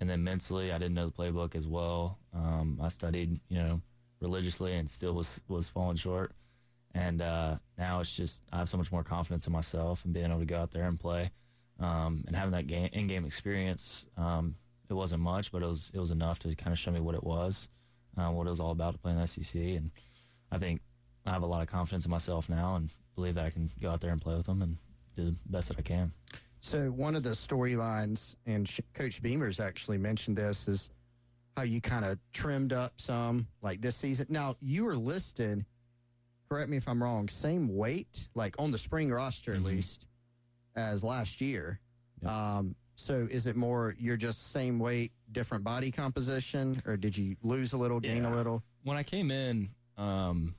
And 0.00 0.10
then 0.10 0.22
mentally, 0.22 0.72
I 0.72 0.78
didn't 0.78 0.94
know 0.94 1.06
the 1.06 1.12
playbook 1.12 1.54
as 1.54 1.66
well. 1.66 2.18
Um, 2.34 2.78
I 2.82 2.88
studied, 2.88 3.40
you 3.48 3.58
know, 3.58 3.80
religiously 4.20 4.74
and 4.74 4.88
still 4.88 5.14
was 5.14 5.40
was 5.48 5.68
falling 5.68 5.96
short. 5.96 6.32
And 6.94 7.22
uh, 7.22 7.56
now 7.78 8.00
it's 8.00 8.14
just 8.14 8.42
I 8.52 8.58
have 8.58 8.68
so 8.68 8.76
much 8.76 8.92
more 8.92 9.02
confidence 9.02 9.46
in 9.46 9.52
myself 9.52 10.04
and 10.04 10.12
being 10.12 10.26
able 10.26 10.40
to 10.40 10.44
go 10.44 10.58
out 10.58 10.70
there 10.70 10.84
and 10.84 10.98
play 10.98 11.30
um, 11.80 12.24
and 12.26 12.36
having 12.36 12.52
that 12.52 12.66
game 12.66 12.90
in 12.92 13.06
game 13.06 13.24
experience. 13.24 14.06
Um, 14.16 14.54
it 14.88 14.94
wasn't 14.94 15.22
much, 15.22 15.52
but 15.52 15.62
it 15.62 15.66
was 15.66 15.90
it 15.94 15.98
was 15.98 16.10
enough 16.10 16.38
to 16.40 16.54
kind 16.54 16.72
of 16.72 16.78
show 16.78 16.90
me 16.90 17.00
what 17.00 17.14
it 17.14 17.24
was, 17.24 17.68
uh, 18.18 18.28
what 18.28 18.46
it 18.46 18.50
was 18.50 18.60
all 18.60 18.72
about 18.72 18.92
to 18.92 18.98
play 18.98 19.12
in 19.12 19.18
the 19.18 19.26
SEC. 19.26 19.54
And 19.54 19.90
I 20.50 20.58
think 20.58 20.82
I 21.24 21.30
have 21.30 21.42
a 21.42 21.46
lot 21.46 21.62
of 21.62 21.68
confidence 21.68 22.04
in 22.04 22.10
myself 22.10 22.48
now 22.48 22.76
and 22.76 22.90
believe 23.14 23.34
that 23.34 23.44
I 23.44 23.50
can 23.50 23.70
go 23.80 23.90
out 23.90 24.00
there 24.00 24.12
and 24.12 24.20
play 24.20 24.36
with 24.36 24.46
them 24.46 24.60
and 24.62 24.76
do 25.16 25.30
the 25.30 25.36
best 25.46 25.68
that 25.68 25.78
I 25.78 25.82
can. 25.82 26.12
So 26.60 26.90
one 26.90 27.16
of 27.16 27.22
the 27.22 27.30
storylines, 27.30 28.36
and 28.46 28.70
Coach 28.94 29.20
Beamer's 29.20 29.58
actually 29.58 29.98
mentioned 29.98 30.36
this, 30.36 30.68
is 30.68 30.90
how 31.56 31.64
you 31.64 31.80
kind 31.80 32.04
of 32.04 32.18
trimmed 32.32 32.72
up 32.72 32.92
some 32.98 33.46
like 33.62 33.80
this 33.80 33.96
season. 33.96 34.26
Now 34.28 34.56
you 34.60 34.84
were 34.84 34.96
listed. 34.96 35.64
Correct 36.52 36.68
me 36.68 36.76
if 36.76 36.86
I'm 36.86 37.02
wrong. 37.02 37.30
Same 37.30 37.74
weight, 37.74 38.28
like 38.34 38.54
on 38.60 38.70
the 38.72 38.76
spring 38.76 39.10
roster 39.10 39.54
at 39.54 39.62
least, 39.62 40.06
as 40.76 41.02
last 41.02 41.40
year. 41.40 41.80
Um, 42.26 42.74
So 42.94 43.26
is 43.30 43.46
it 43.46 43.56
more 43.56 43.94
you're 43.98 44.18
just 44.18 44.52
same 44.52 44.78
weight, 44.78 45.12
different 45.32 45.64
body 45.64 45.90
composition, 45.90 46.76
or 46.84 46.98
did 46.98 47.16
you 47.16 47.36
lose 47.42 47.72
a 47.72 47.78
little, 47.78 48.00
gain 48.00 48.24
Yeah. 48.24 48.34
a 48.34 48.36
little? 48.36 48.62
when 48.82 48.98
I 48.98 49.02
came 49.02 49.30
in, 49.30 49.70
um, 49.96 50.54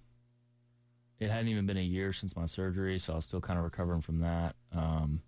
it 1.20 1.30
hadn't 1.30 1.50
even 1.50 1.68
been 1.68 1.78
a 1.78 1.82
year 1.84 2.12
since 2.12 2.36
my 2.36 2.48
surgery, 2.48 2.98
so 2.98 3.14
I 3.14 3.18
was 3.18 3.26
still 3.26 3.40
kind 3.42 3.60
of 3.60 3.64
recovering 3.64 4.02
from 4.02 4.20
that. 4.22 4.56
Um, 4.72 5.22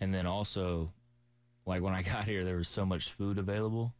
and 0.00 0.12
then 0.12 0.26
also, 0.26 0.92
like 1.64 1.80
when 1.80 1.94
I 1.94 2.02
got 2.12 2.24
here, 2.24 2.44
there 2.44 2.56
was 2.56 2.66
so 2.68 2.84
much 2.84 3.12
food 3.12 3.38
available, 3.38 3.94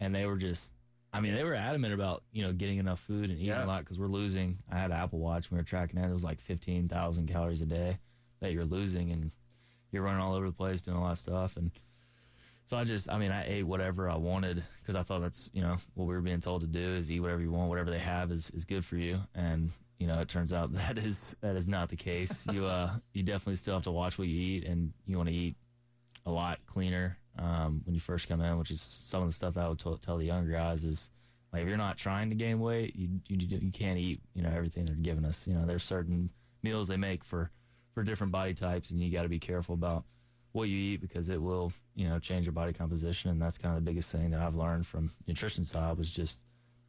and 0.00 0.14
they 0.14 0.24
were 0.24 0.38
just, 0.38 0.72
I 1.16 1.20
mean, 1.20 1.34
they 1.34 1.44
were 1.44 1.54
adamant 1.54 1.94
about 1.94 2.22
you 2.32 2.42
know 2.44 2.52
getting 2.52 2.78
enough 2.78 3.00
food 3.00 3.30
and 3.30 3.38
eating 3.38 3.46
Yeah. 3.48 3.64
a 3.64 3.66
lot 3.66 3.80
because 3.80 3.98
we're 3.98 4.06
losing. 4.08 4.58
I 4.70 4.76
had 4.78 4.90
an 4.90 4.96
Apple 4.96 5.18
Watch, 5.18 5.46
and 5.48 5.52
we 5.52 5.58
were 5.58 5.64
tracking 5.64 5.98
it. 5.98 6.08
It 6.08 6.12
was 6.12 6.24
like 6.24 6.40
fifteen 6.40 6.88
thousand 6.88 7.28
calories 7.28 7.62
a 7.62 7.66
day 7.66 7.98
that 8.40 8.52
you're 8.52 8.64
losing, 8.64 9.10
and 9.12 9.30
you're 9.92 10.02
running 10.02 10.20
all 10.20 10.34
over 10.34 10.46
the 10.46 10.52
place 10.52 10.82
doing 10.82 10.96
a 10.96 11.00
lot 11.00 11.12
of 11.12 11.18
stuff, 11.18 11.56
and 11.56 11.70
so 12.68 12.76
I 12.76 12.82
just, 12.82 13.08
I 13.08 13.16
mean, 13.16 13.30
I 13.30 13.44
ate 13.46 13.62
whatever 13.62 14.10
I 14.10 14.16
wanted 14.16 14.64
because 14.80 14.96
I 14.96 15.04
thought 15.04 15.20
that's, 15.20 15.48
you 15.54 15.62
know, 15.62 15.76
what 15.94 16.06
we 16.06 16.14
were 16.14 16.20
being 16.20 16.40
told 16.40 16.62
to 16.62 16.66
do 16.66 16.80
is 16.96 17.08
eat 17.08 17.20
whatever 17.20 17.40
you 17.40 17.52
want, 17.52 17.68
whatever 17.68 17.90
they 17.92 17.98
have 18.00 18.32
is, 18.32 18.50
is 18.50 18.64
good 18.64 18.84
for 18.84 18.96
you. 18.96 19.20
And 19.36 19.70
you 20.00 20.08
know, 20.08 20.18
it 20.20 20.26
turns 20.28 20.52
out 20.52 20.72
that 20.74 20.98
is 20.98 21.36
that 21.42 21.54
is 21.56 21.68
not 21.68 21.88
the 21.88 21.96
case. 21.96 22.44
You 22.52 22.66
uh, 22.66 22.90
you 23.12 23.22
definitely 23.22 23.54
still 23.56 23.74
have 23.74 23.84
to 23.84 23.92
watch 23.92 24.18
what 24.18 24.26
you 24.28 24.38
eat, 24.40 24.64
and 24.64 24.92
you 25.06 25.16
want 25.16 25.28
to 25.28 25.34
eat 25.34 25.54
a 26.26 26.30
lot 26.30 26.58
cleaner 26.66 27.16
um, 27.38 27.82
when 27.84 27.94
you 27.94 28.00
first 28.00 28.28
come 28.28 28.40
in, 28.40 28.58
which 28.58 28.70
is 28.70 28.80
some 28.80 29.22
of 29.22 29.28
the 29.28 29.34
stuff 29.34 29.54
that 29.54 29.64
I 29.64 29.68
would 29.68 29.78
t- 29.78 29.96
tell 30.00 30.16
the 30.16 30.24
younger 30.24 30.52
guys 30.52 30.84
is 30.84 31.10
like 31.52 31.62
if 31.62 31.68
you're 31.68 31.76
not 31.76 31.96
trying 31.96 32.30
to 32.30 32.36
gain 32.36 32.60
weight, 32.60 32.94
you 32.96 33.08
you 33.28 33.38
you 33.60 33.72
can't 33.72 33.98
eat, 33.98 34.20
you 34.34 34.42
know, 34.42 34.50
everything 34.54 34.86
they're 34.86 34.94
giving 34.94 35.24
us. 35.24 35.46
You 35.46 35.54
know, 35.54 35.64
there's 35.64 35.82
certain 35.84 36.30
meals 36.62 36.88
they 36.88 36.96
make 36.96 37.24
for 37.24 37.50
for 37.94 38.02
different 38.02 38.32
body 38.32 38.54
types, 38.54 38.90
and 38.90 39.00
you 39.00 39.10
got 39.10 39.22
to 39.22 39.28
be 39.28 39.38
careful 39.38 39.74
about 39.74 40.04
what 40.52 40.68
you 40.68 40.76
eat 40.76 41.00
because 41.00 41.28
it 41.28 41.40
will, 41.40 41.72
you 41.94 42.08
know, 42.08 42.18
change 42.18 42.46
your 42.46 42.52
body 42.52 42.72
composition. 42.72 43.30
And 43.30 43.40
that's 43.40 43.58
kind 43.58 43.76
of 43.76 43.84
the 43.84 43.90
biggest 43.90 44.10
thing 44.10 44.30
that 44.30 44.40
I've 44.40 44.54
learned 44.54 44.86
from 44.86 45.10
nutrition 45.26 45.64
side 45.64 45.96
was 45.96 46.10
just 46.10 46.40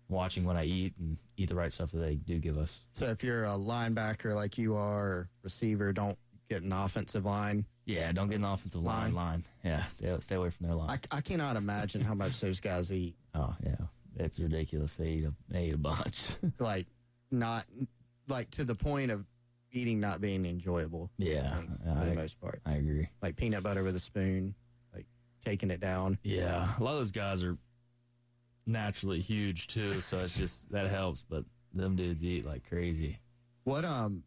watching 0.10 0.46
what 0.46 0.56
I 0.56 0.64
eat 0.64 0.94
and 1.00 1.18
eat 1.36 1.50
the 1.50 1.56
right 1.56 1.72
stuff 1.72 1.92
that 1.92 2.00
they 2.00 2.16
do 2.16 2.40
give 2.40 2.58
us. 2.58 2.80
So 2.94 3.08
if 3.08 3.24
you're 3.24 3.44
a 3.44 3.50
linebacker 3.50 4.34
like 4.36 4.58
you 4.58 4.76
are, 4.76 5.30
receiver, 5.44 5.92
don't 5.92 6.18
get 6.50 6.64
an 6.64 6.72
offensive 6.72 7.26
line. 7.26 7.66
Yeah, 7.88 8.12
don't 8.12 8.28
get 8.30 8.36
an 8.36 8.44
offensive 8.44 8.84
line. 8.84 9.16
Line, 9.16 9.44
yeah, 9.64 9.86
stay 9.86 10.14
stay 10.20 10.36
away 10.36 10.50
from 10.50 10.68
their 10.68 10.76
line. 10.76 11.00
I, 11.12 11.18
I 11.18 11.22
cannot 11.22 11.56
imagine 11.56 12.02
how 12.02 12.14
much 12.14 12.40
those 12.42 12.60
guys 12.60 12.92
eat. 12.92 13.16
oh 13.34 13.56
yeah, 13.66 13.76
it's 14.18 14.40
ridiculous. 14.40 14.96
They 14.96 15.08
eat 15.10 15.26
a 15.26 15.34
they 15.50 15.68
eat 15.68 15.74
a 15.74 15.78
bunch. 15.78 16.36
Like 16.60 16.88
not 17.32 17.66
like 18.28 18.52
to 18.52 18.66
the 18.66 18.76
point 18.76 19.10
of 19.10 19.26
eating 19.72 20.02
not 20.02 20.20
being 20.20 20.46
enjoyable. 20.46 21.10
yeah, 21.18 21.62
like, 21.86 22.00
for 22.00 22.06
the 22.06 22.14
most 22.16 22.40
part. 22.42 22.62
I 22.66 22.74
agree. 22.74 23.08
Like 23.22 23.38
peanut 23.38 23.64
butter 23.64 23.84
with 23.84 23.96
a 23.96 24.00
spoon, 24.00 24.54
like 24.94 25.06
taking 25.46 25.72
it 25.72 25.80
down. 25.80 26.18
Yeah, 26.24 26.74
a 26.78 26.84
lot 26.84 26.92
of 26.92 26.98
those 26.98 27.12
guys 27.12 27.42
are 27.42 27.58
naturally 28.66 29.22
huge 29.22 29.68
too, 29.68 29.94
so 29.94 30.18
it's 30.18 30.38
just 30.38 30.70
that 30.72 30.90
helps. 30.90 31.22
But 31.22 31.46
them 31.74 31.96
dudes 31.96 32.22
eat 32.22 32.46
like 32.46 32.68
crazy. 32.68 33.20
What 33.64 33.86
um 33.86 34.24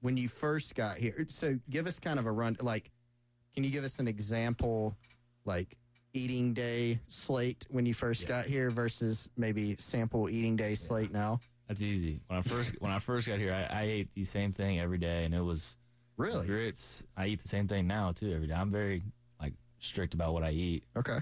when 0.00 0.16
you 0.16 0.28
first 0.28 0.74
got 0.74 0.96
here? 0.96 1.26
So 1.28 1.58
give 1.68 1.86
us 1.86 1.98
kind 1.98 2.18
of 2.18 2.24
a 2.26 2.32
run. 2.32 2.56
Like, 2.60 2.90
can 3.54 3.64
you 3.64 3.70
give 3.70 3.84
us 3.84 3.98
an 3.98 4.08
example, 4.08 4.96
like 5.44 5.76
eating 6.14 6.52
day 6.54 6.98
slate 7.08 7.66
when 7.70 7.86
you 7.86 7.94
first 7.94 8.26
got 8.26 8.46
here 8.46 8.70
versus 8.70 9.28
maybe 9.36 9.76
sample 9.78 10.28
eating 10.28 10.56
day 10.56 10.74
slate 10.74 11.12
now? 11.12 11.40
That's 11.68 11.82
easy. 11.82 12.20
When 12.26 12.38
I 12.38 12.42
first 12.42 12.74
when 12.80 12.90
I 12.92 12.98
first 12.98 13.26
got 13.26 13.38
here, 13.38 13.52
I, 13.54 13.80
I 13.80 13.82
ate 13.84 14.14
the 14.14 14.24
same 14.24 14.52
thing 14.52 14.80
every 14.80 14.98
day, 14.98 15.24
and 15.24 15.34
it 15.34 15.40
was 15.42 15.76
Really? 16.18 16.46
grits. 16.46 17.02
I 17.16 17.26
eat 17.28 17.42
the 17.42 17.48
same 17.48 17.66
thing 17.66 17.86
now 17.86 18.12
too 18.12 18.32
every 18.34 18.46
day. 18.46 18.54
I'm 18.54 18.70
very 18.70 19.02
like 19.40 19.54
strict 19.78 20.12
about 20.14 20.32
what 20.34 20.42
I 20.42 20.50
eat, 20.50 20.84
Okay. 20.96 21.18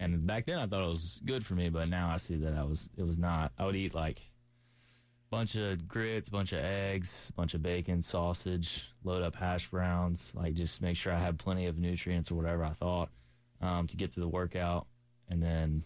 and 0.00 0.26
back 0.26 0.46
then 0.46 0.58
I 0.58 0.66
thought 0.66 0.82
it 0.84 0.88
was 0.88 1.20
good 1.24 1.44
for 1.46 1.54
me, 1.54 1.68
but 1.68 1.88
now 1.88 2.10
I 2.10 2.16
see 2.16 2.36
that 2.36 2.54
I 2.54 2.64
was 2.64 2.88
it 2.96 3.04
was 3.04 3.18
not. 3.18 3.52
I 3.58 3.64
would 3.66 3.76
eat 3.76 3.94
like 3.94 4.18
bunch 5.32 5.54
of 5.54 5.88
grits, 5.88 6.28
bunch 6.28 6.52
of 6.52 6.62
eggs, 6.62 7.32
bunch 7.34 7.54
of 7.54 7.62
bacon, 7.62 8.02
sausage, 8.02 8.92
load 9.02 9.22
up 9.22 9.34
hash 9.34 9.70
browns, 9.70 10.30
like 10.34 10.52
just 10.52 10.82
make 10.82 10.94
sure 10.94 11.10
I 11.10 11.18
had 11.18 11.38
plenty 11.38 11.64
of 11.66 11.78
nutrients 11.78 12.30
or 12.30 12.34
whatever 12.34 12.62
I 12.62 12.72
thought 12.72 13.08
um, 13.62 13.86
to 13.86 13.96
get 13.96 14.12
through 14.12 14.24
the 14.24 14.28
workout, 14.28 14.86
and 15.30 15.42
then 15.42 15.84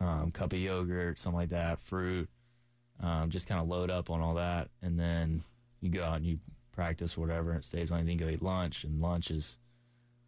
um, 0.00 0.30
cup 0.30 0.52
of 0.52 0.60
yogurt, 0.60 1.18
something 1.18 1.40
like 1.40 1.48
that, 1.48 1.80
fruit, 1.80 2.28
um, 3.00 3.28
just 3.28 3.48
kind 3.48 3.60
of 3.60 3.66
load 3.66 3.90
up 3.90 4.08
on 4.08 4.20
all 4.20 4.34
that, 4.34 4.68
and 4.82 4.96
then 4.96 5.42
you 5.80 5.90
go 5.90 6.04
out 6.04 6.18
and 6.18 6.26
you 6.26 6.38
practice 6.70 7.18
whatever, 7.18 7.50
and 7.50 7.58
it 7.58 7.64
stays 7.64 7.90
on. 7.90 7.98
You 7.98 8.06
then 8.06 8.16
go 8.18 8.28
eat 8.28 8.40
lunch, 8.40 8.84
and 8.84 9.00
lunch 9.00 9.32
is 9.32 9.56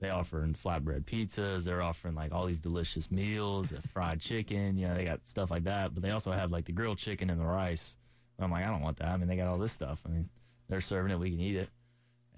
they 0.01 0.11
offering 0.11 0.53
flatbread 0.53 1.05
pizzas. 1.05 1.63
They're 1.63 1.81
offering 1.81 2.17
like 2.17 2.35
all 2.35 2.47
these 2.47 2.61
delicious 2.61 3.09
meals, 3.09 3.73
fried 3.93 4.21
chicken. 4.21 4.77
You 4.77 4.89
know, 4.89 4.97
they 4.97 5.05
got 5.05 5.29
stuff 5.29 5.53
like 5.53 5.63
that, 5.65 5.95
but 5.95 6.03
they 6.03 6.11
also 6.11 6.33
have 6.33 6.51
like 6.51 6.65
the 6.65 6.73
grilled 6.73 6.99
chicken 6.99 7.31
and 7.31 7.41
the 7.41 7.47
rice. 7.47 7.97
I'm 8.39 8.51
like, 8.51 8.67
I 8.67 8.71
don't 8.71 8.83
want 8.83 8.99
that. 8.99 9.09
I 9.09 9.17
mean, 9.17 9.29
they 9.29 9.37
got 9.37 9.49
all 9.49 9.59
this 9.59 9.73
stuff. 9.73 10.03
I 10.07 10.11
mean, 10.11 10.29
they're 10.69 10.81
serving 10.81 11.13
it. 11.13 11.19
We 11.19 11.31
can 11.31 11.41
eat 11.41 11.57
it. 11.57 11.69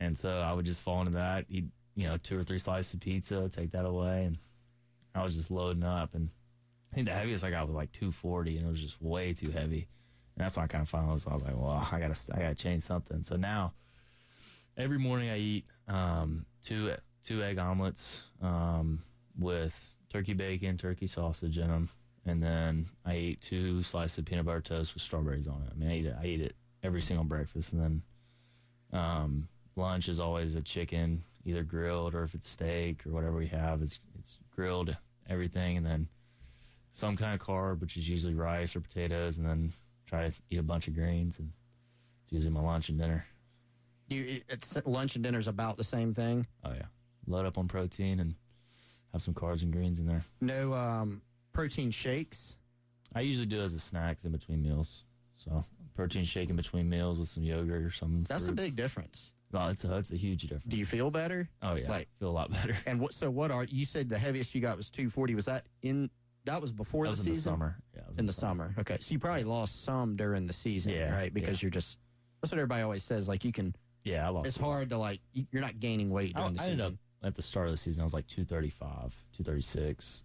And 0.01 0.17
so 0.17 0.31
I 0.31 0.53
would 0.53 0.65
just 0.65 0.81
fall 0.81 1.01
into 1.01 1.13
that, 1.13 1.47
eat, 1.49 1.65
you 1.97 2.07
know, 2.07 2.17
two 2.17 2.39
or 2.39 2.45
three 2.45 2.59
slices 2.59 2.95
of 2.95 3.01
pizza, 3.01 3.49
take 3.49 3.73
that 3.73 3.85
away. 3.85 4.25
And 4.25 4.39
I 5.15 5.23
was 5.23 5.35
just 5.35 5.51
loading 5.51 5.83
up. 5.83 6.15
And 6.15 6.31
I 6.93 6.95
think 6.95 7.09
the 7.09 7.15
heaviest 7.15 7.45
I 7.45 7.51
got 7.51 7.67
was 7.67 7.75
like 7.75 7.93
240, 7.93 8.59
and 8.59 8.67
it 8.67 8.71
was 8.71 8.81
just 8.81 9.03
way 9.03 9.33
too 9.33 9.51
heavy. 9.51 9.89
And 10.37 10.45
that's 10.45 10.57
when 10.57 10.65
I 10.65 10.69
kind 10.69 10.83
of 10.83 10.89
finally 10.89 11.13
was, 11.13 11.27
I 11.27 11.33
was 11.33 11.43
like, 11.43 11.57
well, 11.57 11.89
I 11.91 11.99
got 11.99 12.15
to, 12.15 12.37
I 12.37 12.41
got 12.41 12.49
to 12.49 12.55
change 12.55 12.83
something. 12.83 13.23
So 13.23 13.37
now 13.37 13.73
every 14.77 14.99
morning 14.99 15.31
I 15.31 15.39
eat 15.39 15.65
um, 15.89 16.47
two, 16.63 16.95
two 17.25 17.43
egg 17.43 17.59
omelets 17.59 18.23
um, 18.41 19.01
with 19.37 19.95
turkey 20.13 20.35
bacon, 20.35 20.79
turkey 20.79 21.09
sausage 21.09 21.59
in 21.59 21.69
them. 21.69 21.89
And 22.29 22.43
then 22.43 22.87
I 23.07 23.17
eat 23.17 23.41
two 23.41 23.83
slices 23.83 24.19
of 24.19 24.27
peanut 24.27 24.45
butter 24.45 24.61
toast 24.61 24.93
with 24.93 25.03
strawberries 25.03 25.47
on 25.47 25.63
it. 25.63 25.73
I 25.75 25.79
mean, 25.79 25.91
I 25.91 25.97
eat 25.97 26.07
it, 26.07 26.17
I 26.21 26.27
eat 26.27 26.41
it 26.43 26.57
every 26.83 27.01
single 27.01 27.25
breakfast. 27.25 27.73
And 27.73 27.83
then 28.93 29.01
um, 29.01 29.49
lunch 29.77 30.11
is 30.11 30.21
always 30.21 30.55
a 30.55 30.61
chicken, 30.61 31.23
either 31.47 31.63
grilled 31.63 32.15
or 32.15 32.25
if 32.25 32.35
it's 32.35 32.47
steak 32.47 33.07
or 33.07 33.13
whatever 33.13 33.37
we 33.37 33.47
have, 33.47 33.81
it's, 33.81 33.99
it's 34.19 34.39
grilled, 34.55 34.95
everything. 35.29 35.79
And 35.79 35.87
then 35.87 36.07
some 36.93 37.17
kind 37.17 37.35
of 37.35 37.47
carb, 37.47 37.81
which 37.81 37.97
is 37.97 38.07
usually 38.07 38.35
rice 38.35 38.77
or 38.77 38.81
potatoes. 38.81 39.39
And 39.39 39.47
then 39.47 39.73
try 40.07 40.29
to 40.29 40.35
eat 40.51 40.59
a 40.59 40.63
bunch 40.63 40.87
of 40.87 40.95
greens. 40.95 41.39
And 41.39 41.51
it's 42.25 42.33
usually 42.35 42.53
my 42.53 42.61
lunch 42.61 42.91
and 42.91 42.99
dinner. 42.99 43.25
You 44.11 44.43
it's 44.51 44.77
lunch 44.85 45.15
and 45.15 45.25
dinner 45.25 45.39
is 45.39 45.49
about 45.49 45.79
the 45.79 45.85
same 45.85 46.13
thing. 46.13 46.47
Oh, 46.63 46.73
yeah. 46.73 46.87
Load 47.27 47.47
up 47.47 47.57
on 47.57 47.69
protein 47.69 48.21
and 48.21 48.35
have 49.13 49.23
some 49.23 49.35
carbs 49.35 49.63
and 49.63 49.73
greens 49.73 49.99
in 49.99 50.07
there. 50.07 50.23
No 50.41 50.75
um, 50.75 51.23
protein 51.59 51.91
shakes. 51.91 52.57
I 53.15 53.21
usually 53.23 53.47
do 53.47 53.61
as 53.61 53.73
a 53.73 53.81
snacks 53.81 54.25
in 54.25 54.31
between 54.33 54.63
meals. 54.63 55.05
So 55.39 55.65
protein 55.97 56.25
shake 56.25 56.51
in 56.51 56.57
between 56.57 56.89
meals 56.89 57.19
with 57.19 57.29
some 57.29 57.43
yogurt 57.43 57.83
or 57.83 57.91
something. 57.91 58.23
That's 58.29 58.47
a 58.47 58.53
big 58.53 58.77
difference. 58.77 59.33
No, 59.53 59.67
it's 59.69 59.85
a 59.85 59.97
it's 59.97 60.13
a 60.13 60.17
huge 60.17 60.43
difference. 60.43 60.65
Do 60.69 60.77
you 60.77 60.85
feel 60.85 61.11
better? 61.11 61.49
Oh 61.63 61.75
yeah, 61.75 61.89
like- 61.89 62.09
feel 62.21 62.29
a 62.29 62.31
lot 62.31 62.51
better. 62.53 62.77
And 62.87 63.01
what? 63.01 63.13
So 63.15 63.29
what 63.31 63.51
are 63.51 63.65
you 63.65 63.85
said 63.85 64.09
the 64.09 64.19
heaviest 64.19 64.55
you 64.55 64.61
got 64.61 64.77
was 64.77 64.89
240? 64.91 65.35
Was 65.35 65.47
that 65.47 65.67
in? 65.83 66.09
That 66.45 66.61
was 66.63 66.71
before 66.73 67.05
That 67.07 67.13
the 67.13 67.19
was 67.19 67.27
in 67.27 67.35
season. 67.35 67.53
the 67.53 67.57
summer. 67.57 67.77
Yeah, 67.97 68.03
was 68.09 68.19
In 68.19 68.27
the 68.27 68.33
summer. 68.33 68.75
Okay, 68.79 68.97
so 69.01 69.13
you 69.13 69.19
probably 69.19 69.45
lost 69.45 69.83
some 69.85 70.17
during 70.17 70.47
the 70.47 70.53
season, 70.53 70.93
Yeah, 70.93 71.13
right? 71.13 71.33
Because 71.35 71.61
yeah. 71.61 71.67
you're 71.67 71.71
just. 71.73 71.99
That's 72.41 72.53
what 72.53 72.59
everybody 72.59 72.83
always 72.83 73.03
says. 73.03 73.27
Like 73.27 73.45
you 73.45 73.53
can. 73.53 73.75
Yeah, 74.05 74.27
I 74.27 74.29
lost. 74.31 74.47
It's 74.49 74.57
hard 74.59 74.91
to 74.91 74.99
like. 74.99 75.21
you- 75.33 75.47
You're 75.51 75.63
not 75.63 75.81
gaining 75.81 76.11
weight 76.11 76.35
I, 76.37 76.41
during 76.41 76.55
the 76.55 76.63
I 76.63 76.65
ended 76.67 76.81
up 76.83 76.87
season. 76.93 76.99
at 77.25 77.35
the 77.35 77.43
start 77.43 77.67
of 77.67 77.73
the 77.73 77.79
season. 77.79 78.03
I 78.03 78.05
was 78.05 78.15
like 78.15 78.27
235, 78.29 79.17
236, 79.33 80.23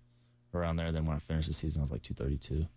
around 0.55 0.75
there. 0.77 0.91
Then 0.91 1.05
when 1.05 1.15
I 1.15 1.19
finished 1.19 1.47
the 1.47 1.53
season, 1.53 1.81
I 1.81 1.83
was 1.83 1.91
like 1.91 2.01
232. 2.01 2.67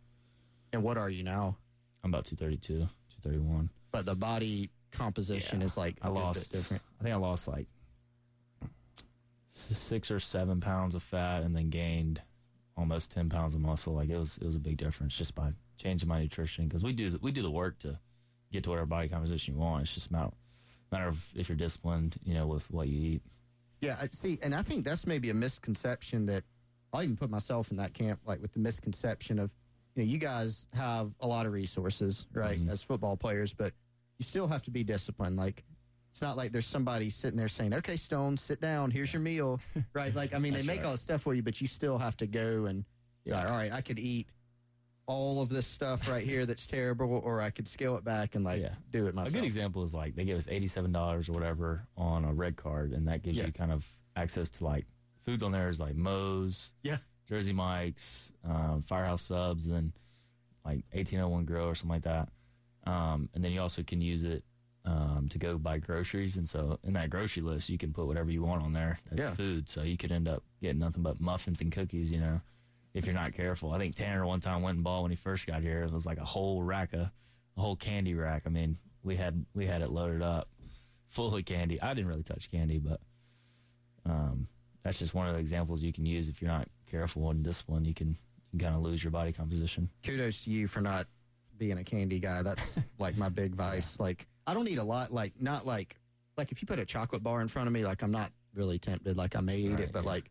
And 0.73 0.83
what 0.83 0.97
are 0.99 1.11
you 1.11 1.23
now? 1.23 1.57
I'm 2.05 2.11
about 2.11 2.25
232, 2.25 2.79
231. 3.23 3.71
But 3.93 4.07
the 4.07 4.15
body 4.15 4.71
composition 4.93 5.61
Yeah. 5.61 5.67
is 5.67 5.77
like 5.77 5.99
a 6.03 6.07
I 6.07 6.09
lost. 6.09 6.53
bit 6.53 6.59
different. 6.59 6.83
I 7.01 7.03
think 7.03 7.15
I 7.15 7.19
lost 7.19 7.49
like 7.49 7.67
six 9.49 10.11
or 10.11 10.21
seven 10.21 10.61
pounds 10.61 10.95
of 10.95 11.03
fat, 11.03 11.43
and 11.43 11.55
then 11.57 11.71
gained 11.71 12.21
almost 12.77 13.11
ten 13.11 13.29
pounds 13.29 13.55
of 13.55 13.61
muscle. 13.61 13.95
Like 13.95 14.09
it 14.11 14.19
was, 14.19 14.39
it 14.39 14.45
was 14.45 14.55
a 14.57 14.61
big 14.61 14.77
difference 14.77 15.17
just 15.17 15.35
by 15.35 15.53
changing 15.79 16.09
my 16.09 16.21
nutrition 16.21 16.67
because 16.69 16.83
we 16.83 16.93
do 16.93 17.17
we 17.23 17.33
do 17.33 17.43
the 17.43 17.51
work 17.51 17.79
to 17.81 17.99
get 18.53 18.65
to 18.65 18.71
whatever 18.71 18.87
body 18.87 19.09
composition 19.09 19.55
you 19.55 19.61
want. 19.61 19.83
It's 19.83 19.95
just 19.95 20.11
a 20.11 20.13
matter, 20.13 20.31
matter 20.93 21.09
of 21.09 21.27
if 21.35 21.49
you're 21.49 21.57
disciplined, 21.57 22.17
you 22.25 22.35
know, 22.35 22.47
with 22.47 22.71
what 22.71 22.89
you 22.89 23.01
eat. 23.15 23.23
Yeah, 23.81 23.97
I 24.01 24.09
see, 24.11 24.39
and 24.43 24.55
I 24.55 24.63
think 24.63 24.85
that's 24.85 25.07
maybe 25.07 25.31
a 25.31 25.35
misconception 25.35 26.27
that 26.27 26.45
I'll 26.93 27.03
even 27.03 27.17
put 27.17 27.31
myself 27.31 27.71
in 27.71 27.77
that 27.79 27.93
camp, 27.95 28.21
like 28.27 28.41
with 28.41 28.53
the 28.53 28.59
misconception 28.61 29.39
of, 29.39 29.53
you 29.95 30.03
know, 30.05 30.09
you 30.09 30.19
guys 30.19 30.67
have 30.75 31.15
a 31.21 31.27
lot 31.27 31.47
of 31.47 31.53
resources, 31.53 32.27
right, 32.33 32.59
Mhm. 32.61 32.71
as 32.71 32.83
football 32.83 33.17
players, 33.17 33.53
but 33.53 33.73
you 34.19 34.25
still 34.25 34.47
have 34.49 34.63
to 34.63 34.71
be 34.71 34.83
disciplined. 34.85 35.37
Like, 35.37 35.65
it's 36.11 36.23
not 36.23 36.37
like 36.37 36.53
there's 36.53 36.67
somebody 36.67 37.11
sitting 37.11 37.37
there 37.37 37.49
saying, 37.49 37.75
okay, 37.75 37.97
Stone, 37.97 38.39
sit 38.39 38.61
down, 38.61 38.91
here's 38.91 39.13
your 39.13 39.21
meal, 39.23 39.61
right? 39.93 40.15
Like, 40.15 40.35
I 40.35 40.39
mean, 40.39 40.55
they 40.55 40.63
make 40.63 40.79
right. 40.79 40.87
all 40.87 40.93
the 40.93 40.99
stuff 40.99 41.23
for 41.23 41.35
you, 41.35 41.43
but 41.43 41.61
you 41.61 41.67
still 41.67 41.99
have 41.99 42.17
to 42.19 42.27
go 42.27 42.65
and, 42.67 42.85
Yeah. 43.25 43.35
like, 43.41 43.47
all 43.51 43.57
right, 43.57 43.73
I 43.73 43.81
could 43.83 43.99
eat 43.99 44.29
all 45.09 45.41
of 45.41 45.49
this 45.51 45.67
stuff 45.67 46.09
right 46.09 46.25
here 46.25 46.47
that's 46.47 46.67
terrible, 46.67 47.09
or 47.25 47.41
I 47.41 47.51
could 47.51 47.69
scale 47.69 47.97
it 47.97 48.05
back 48.05 48.35
and, 48.35 48.45
like, 48.45 48.61
Yeah. 48.63 48.75
do 48.91 49.07
it 49.07 49.15
myself. 49.15 49.35
A 49.35 49.39
good 49.39 49.45
example 49.45 49.83
is 49.85 49.93
like 49.95 50.17
they 50.17 50.25
gave 50.25 50.37
us 50.37 50.49
eighty 50.49 50.67
seven 50.67 50.91
dollars 50.91 51.29
or 51.29 51.33
whatever 51.33 51.87
on 51.97 52.25
a 52.25 52.33
red 52.35 52.57
card, 52.57 52.93
and 52.93 53.07
that 53.09 53.23
gives 53.23 53.37
Yeah. 53.37 53.47
you 53.47 53.53
kind 53.53 53.71
of 53.71 53.87
access 54.17 54.51
to 54.51 54.65
like 54.65 54.87
foods 55.27 55.43
on 55.43 55.53
there 55.53 55.69
is 55.69 55.81
like 55.81 55.97
Moe's, 55.97 56.71
Yeah. 56.83 56.99
Jersey 57.29 57.53
Mike's, 57.53 58.33
um, 58.45 58.83
Firehouse 58.87 59.23
Subs, 59.23 59.67
and 59.67 59.75
then 59.75 59.93
like 60.65 60.85
1801 60.93 61.45
Grill 61.45 61.65
or 61.67 61.75
something 61.75 61.91
like 61.91 62.05
that. 62.05 62.29
Um, 62.91 63.29
and 63.35 63.45
then 63.45 63.51
you 63.53 63.61
also 63.61 63.83
can 63.83 64.01
use 64.01 64.23
it 64.23 64.45
um, 64.85 65.27
to 65.31 65.39
go 65.39 65.59
buy 65.59 65.79
groceries. 65.79 66.37
And 66.37 66.49
so 66.49 66.79
in 66.85 66.93
that 66.93 67.11
grocery 67.11 67.43
list, 67.43 67.69
you 67.69 67.77
can 67.77 67.93
put 67.93 68.07
whatever 68.07 68.31
you 68.31 68.43
want 68.45 68.63
on 68.63 68.73
there. 68.73 68.99
That's 69.11 69.27
Yeah. 69.27 69.35
food. 69.35 69.69
So 69.69 69.83
you 69.83 69.97
could 69.97 70.13
end 70.13 70.29
up 70.29 70.45
getting 70.63 70.79
nothing 70.79 71.03
but 71.03 71.21
muffins 71.21 71.61
and 71.61 71.73
cookies, 71.73 72.13
you 72.13 72.21
know, 72.21 72.41
if 72.95 73.05
you're 73.05 73.15
not 73.15 73.33
careful. 73.33 73.73
I 73.73 73.79
think 73.79 73.97
Tanner 73.97 74.25
one 74.25 74.39
time 74.39 74.63
went 74.63 74.77
and 74.77 74.85
bought 74.85 75.03
when 75.03 75.11
he 75.11 75.17
first 75.17 75.49
got 75.49 75.61
here. 75.63 75.83
It 75.83 75.91
was 75.93 76.07
like 76.07 76.19
a 76.19 76.25
whole 76.25 76.63
rack 76.63 76.93
of, 76.93 77.11
a 77.57 77.61
whole 77.61 77.75
candy 77.75 78.15
rack. 78.15 78.45
I 78.47 78.51
mean, 78.51 78.79
we 79.03 79.17
had 79.17 79.45
we 79.55 79.67
had 79.67 79.83
it 79.83 79.91
loaded 79.91 80.23
up, 80.23 80.49
full 81.09 81.35
of 81.35 81.45
candy. 81.45 81.83
I 81.83 81.93
didn't 81.95 82.07
really 82.09 82.23
touch 82.23 82.49
candy, 82.53 82.79
but 82.79 83.01
um, 84.05 84.47
that's 84.87 84.99
just 84.99 85.15
one 85.15 85.27
of 85.27 85.35
the 85.35 85.41
examples 85.41 85.83
you 85.83 85.93
can 85.93 86.07
use 86.07 86.29
if 86.29 86.41
you're 86.41 86.51
not 86.51 86.69
careful 86.89 87.29
and 87.31 87.43
disciplined. 87.43 87.87
You 87.87 87.95
can 87.95 88.09
you 88.11 88.17
can 88.53 88.61
kind 88.61 88.77
of 88.77 88.83
lose 88.83 89.03
your 89.03 89.11
body 89.11 89.33
composition. 89.33 89.91
kudos 90.05 90.45
to 90.45 90.51
you 90.51 90.67
for 90.69 90.81
not 90.81 91.07
being 91.59 91.79
a 91.79 91.85
candy 91.85 92.21
guy. 92.21 92.43
That's 92.43 92.79
like 92.99 93.17
my 93.19 93.29
big 93.29 93.55
vice. 93.55 93.99
Like 93.99 94.27
I 94.47 94.55
don't 94.55 94.69
eat 94.69 94.79
a 94.79 94.85
lot. 94.85 95.13
Like 95.13 95.33
not 95.41 95.67
like 95.67 95.97
like 96.37 96.53
if 96.53 96.63
you 96.63 96.67
put 96.67 96.79
a 96.79 96.85
chocolate 96.87 97.23
bar 97.23 97.41
in 97.41 97.49
front 97.49 97.67
of 97.67 97.73
me, 97.73 97.85
like 97.85 98.03
I'm 98.03 98.13
not 98.13 98.31
really 98.55 98.79
tempted. 98.79 99.17
Like 99.17 99.35
I 99.37 99.41
may 99.41 99.59
eat 99.59 99.71
Right, 99.73 99.81
it, 99.81 99.93
but 99.93 100.05
yeah. 100.05 100.11
like 100.11 100.31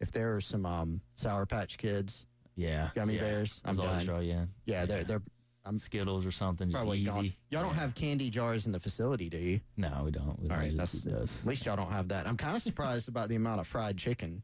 if 0.00 0.10
there 0.10 0.34
are 0.34 0.40
some 0.40 0.66
um, 0.66 1.00
Sour 1.14 1.46
Patch 1.46 1.78
Kids, 1.78 2.26
Yeah, 2.56 2.90
Gummy 2.94 3.14
yeah. 3.14 3.20
bears, 3.20 3.60
I'm 3.64 3.76
done. 3.76 4.04
draw 4.04 4.18
you 4.18 4.32
in. 4.32 4.48
yeah, 4.66 4.84
they're 4.84 5.04
they're 5.04 5.22
I'm 5.64 5.78
Skittles 5.78 6.26
or 6.26 6.30
something. 6.32 6.68
Just 6.70 6.82
probably 6.82 6.98
easy. 6.98 7.06
gone. 7.10 7.32
Y'all 7.50 7.62
don't 7.62 7.74
have 7.74 7.94
candy 7.94 8.30
jars 8.30 8.66
in 8.66 8.72
the 8.72 8.80
facility, 8.80 9.28
do 9.30 9.38
you? 9.38 9.60
No, 9.76 10.02
we 10.04 10.10
don't. 10.10 10.38
We 10.40 10.48
don't 10.48 10.56
All 10.56 10.62
right, 10.62 10.76
that's 10.76 11.06
at 11.06 11.46
least 11.46 11.66
y'all 11.66 11.76
don't 11.76 11.90
have 11.92 12.08
that. 12.08 12.26
I'm 12.26 12.36
kind 12.36 12.56
of 12.56 12.62
surprised 12.62 13.08
about 13.08 13.28
the 13.28 13.36
amount 13.36 13.60
of 13.60 13.66
fried 13.66 13.96
chicken. 13.96 14.42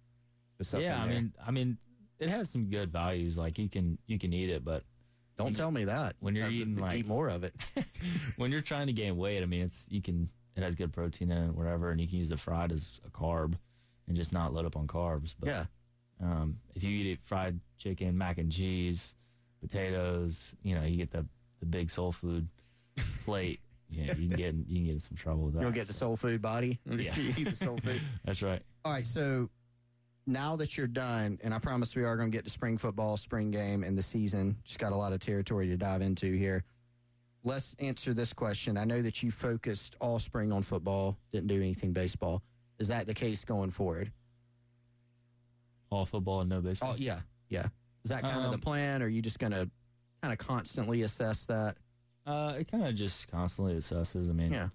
that's 0.58 0.72
up 0.74 0.80
Yeah, 0.80 0.96
in 0.96 1.00
I 1.02 1.06
there. 1.06 1.14
mean, 1.14 1.32
I 1.46 1.50
mean, 1.50 1.78
it 2.20 2.28
has 2.28 2.50
some 2.50 2.66
good 2.66 2.92
values. 2.92 3.36
Like 3.36 3.58
you 3.58 3.68
can 3.68 3.98
you 4.06 4.18
can 4.18 4.32
eat 4.32 4.50
it, 4.50 4.64
but 4.64 4.84
don't 5.36 5.54
tell 5.54 5.70
me 5.72 5.84
that. 5.84 6.14
when 6.20 6.34
you're 6.36 6.46
I- 6.46 6.50
eating, 6.50 6.74
eat 6.78 6.80
like- 6.80 7.06
more 7.06 7.28
of 7.28 7.42
it. 7.44 7.54
when 8.36 8.50
you're 8.52 8.60
trying 8.60 8.86
to 8.86 8.92
gain 8.92 9.16
weight, 9.16 9.42
I 9.42 9.46
mean, 9.46 9.62
it's 9.62 9.86
you 9.90 10.00
can 10.02 10.28
it 10.56 10.62
has 10.62 10.74
good 10.76 10.92
protein 10.92 11.30
in 11.32 11.50
it, 11.50 11.54
whatever, 11.54 11.90
and 11.90 12.00
you 12.00 12.06
can 12.08 12.18
use 12.18 12.28
the 12.28 12.36
fried 12.36 12.70
as 12.72 13.00
a 13.06 13.10
carb 13.10 13.54
and 14.06 14.16
just 14.16 14.32
not 14.32 14.52
load 14.52 14.66
up 14.66 14.76
on 14.76 14.86
carbs. 14.86 15.34
But 15.38 15.48
yeah, 15.48 15.64
um, 16.22 16.58
if 16.76 16.82
you 16.84 16.90
eat 16.90 17.06
it 17.06 17.18
fried 17.24 17.58
chicken, 17.78 18.16
mac 18.18 18.38
and 18.38 18.50
cheese, 18.50 19.14
potatoes, 19.60 20.54
you 20.62 20.74
know, 20.74 20.82
you 20.84 20.96
get 20.96 21.10
the 21.10 21.24
the 21.60 21.66
big 21.66 21.90
soul 21.90 22.12
food 22.12 22.48
plate. 23.24 23.60
Yeah, 23.90 24.14
you 24.16 24.28
can 24.28 24.36
get 24.36 24.48
in- 24.50 24.66
you 24.68 24.74
can 24.76 24.84
get 24.84 24.92
in 24.92 24.98
some 25.00 25.16
trouble 25.16 25.44
with 25.44 25.54
that. 25.54 25.60
you 25.60 25.64
don't 25.64 25.72
get 25.74 25.86
the 25.86 25.94
soul 25.94 26.14
food 26.14 26.42
body. 26.42 26.78
Yeah. 26.86 27.16
you 27.16 27.32
eat 27.38 27.48
the 27.48 27.56
soul 27.56 27.78
food. 27.78 28.02
That's 28.26 28.42
right. 28.42 28.60
All 28.84 28.92
right, 28.92 29.06
so 29.06 29.48
now 30.26 30.56
that 30.56 30.76
you're 30.76 30.86
done, 30.86 31.38
and 31.42 31.54
I 31.54 31.58
promise 31.58 31.96
we 31.96 32.04
are 32.04 32.14
going 32.14 32.30
to 32.30 32.36
get 32.36 32.44
to 32.44 32.50
spring 32.50 32.76
football, 32.76 33.16
spring 33.16 33.50
game, 33.50 33.84
and 33.84 33.96
the 33.96 34.02
season. 34.02 34.58
Just 34.62 34.78
got 34.78 34.92
a 34.92 34.94
lot 34.94 35.14
of 35.14 35.20
territory 35.20 35.68
to 35.68 35.76
dive 35.78 36.02
into 36.02 36.30
here. 36.34 36.64
Let's 37.44 37.74
answer 37.78 38.12
this 38.12 38.34
question. 38.34 38.76
I 38.76 38.84
know 38.84 39.00
that 39.00 39.22
you 39.22 39.30
focused 39.30 39.96
all 40.02 40.18
spring 40.18 40.52
on 40.52 40.62
football, 40.62 41.16
didn't 41.32 41.46
do 41.48 41.56
anything 41.56 41.94
baseball. 41.94 42.42
Is 42.78 42.88
that 42.88 43.06
the 43.06 43.14
case 43.14 43.42
going 43.42 43.70
forward? 43.70 44.12
All 45.88 46.04
football 46.04 46.42
and 46.42 46.50
no 46.50 46.60
baseball. 46.60 46.90
Oh, 46.92 46.96
yeah, 46.98 47.20
yeah. 47.48 47.68
Is 48.08 48.10
that 48.10 48.22
kind 48.22 48.38
of 48.42 48.50
the 48.52 48.54
Um, 48.56 48.60
plan, 48.62 49.02
or 49.02 49.04
are 49.04 49.08
you 49.10 49.20
just 49.20 49.38
going 49.38 49.52
to 49.52 49.70
kind 50.22 50.32
of 50.32 50.38
constantly 50.38 51.02
assess 51.02 51.44
that? 51.44 51.76
Uh, 52.24 52.54
it 52.58 52.70
kind 52.70 52.86
of 52.86 52.94
just 52.94 53.28
constantly 53.28 53.74
assesses. 53.74 54.30
I 54.30 54.32
mean, 54.32 54.50
Yeah. 54.50 54.70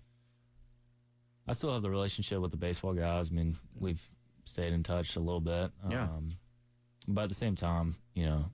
I 1.48 1.54
still 1.54 1.74
have 1.74 1.82
the 1.82 1.90
relationship 1.90 2.40
with 2.42 2.52
the 2.52 2.58
baseball 2.58 2.94
guys. 2.94 3.32
I 3.32 3.34
mean, 3.34 3.58
we've 3.80 4.08
stayed 4.46 4.72
in 4.72 4.84
touch 4.84 5.16
a 5.16 5.20
little 5.20 5.42
bit. 5.42 5.72
Yeah. 5.90 6.04
Um, 6.04 6.34
but 7.08 7.24
at 7.24 7.30
the 7.30 7.36
same 7.36 7.56
time, 7.56 7.96
you 8.14 8.28
know, 8.28 8.46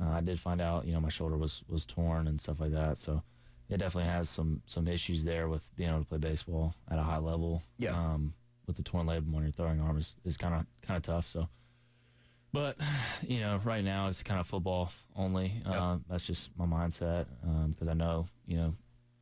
uh, 0.00 0.08
I 0.10 0.20
did 0.22 0.40
find 0.40 0.60
out, 0.60 0.86
you 0.86 0.92
know, 0.92 1.00
my 1.00 1.08
shoulder 1.08 1.36
was 1.36 1.62
was 1.68 1.86
torn 1.86 2.26
and 2.26 2.40
stuff 2.40 2.58
like 2.58 2.72
that. 2.72 2.96
So 2.96 3.22
it 3.68 3.76
definitely 3.76 4.10
has 4.10 4.28
some 4.28 4.60
some 4.66 4.88
issues 4.88 5.22
there 5.22 5.48
with 5.48 5.70
being 5.76 5.88
able 5.88 6.00
to 6.00 6.04
play 6.06 6.18
baseball 6.18 6.74
at 6.90 6.98
a 6.98 7.02
high 7.04 7.18
level. 7.18 7.62
Yeah. 7.78 7.92
Um, 7.94 8.34
with 8.66 8.76
the 8.76 8.82
torn 8.82 9.06
labrum 9.06 9.36
on 9.36 9.42
your 9.44 9.52
throwing 9.52 9.80
arm 9.80 9.98
is 9.98 10.16
is 10.24 10.36
kind 10.36 10.54
of 10.54 10.66
kind 10.82 10.96
of 10.96 11.02
tough. 11.04 11.28
So. 11.30 11.48
But 12.54 12.76
you 13.26 13.40
know, 13.40 13.60
right 13.64 13.84
now 13.84 14.06
it's 14.08 14.22
kind 14.22 14.40
of 14.40 14.46
football 14.46 14.90
only. 15.14 15.60
Uh, 15.66 15.98
that's 16.08 16.24
just 16.24 16.50
my 16.56 16.64
mindset 16.64 17.26
because 17.68 17.88
I 17.88 17.94
know 17.94 18.26
you 18.46 18.56
know 18.56 18.72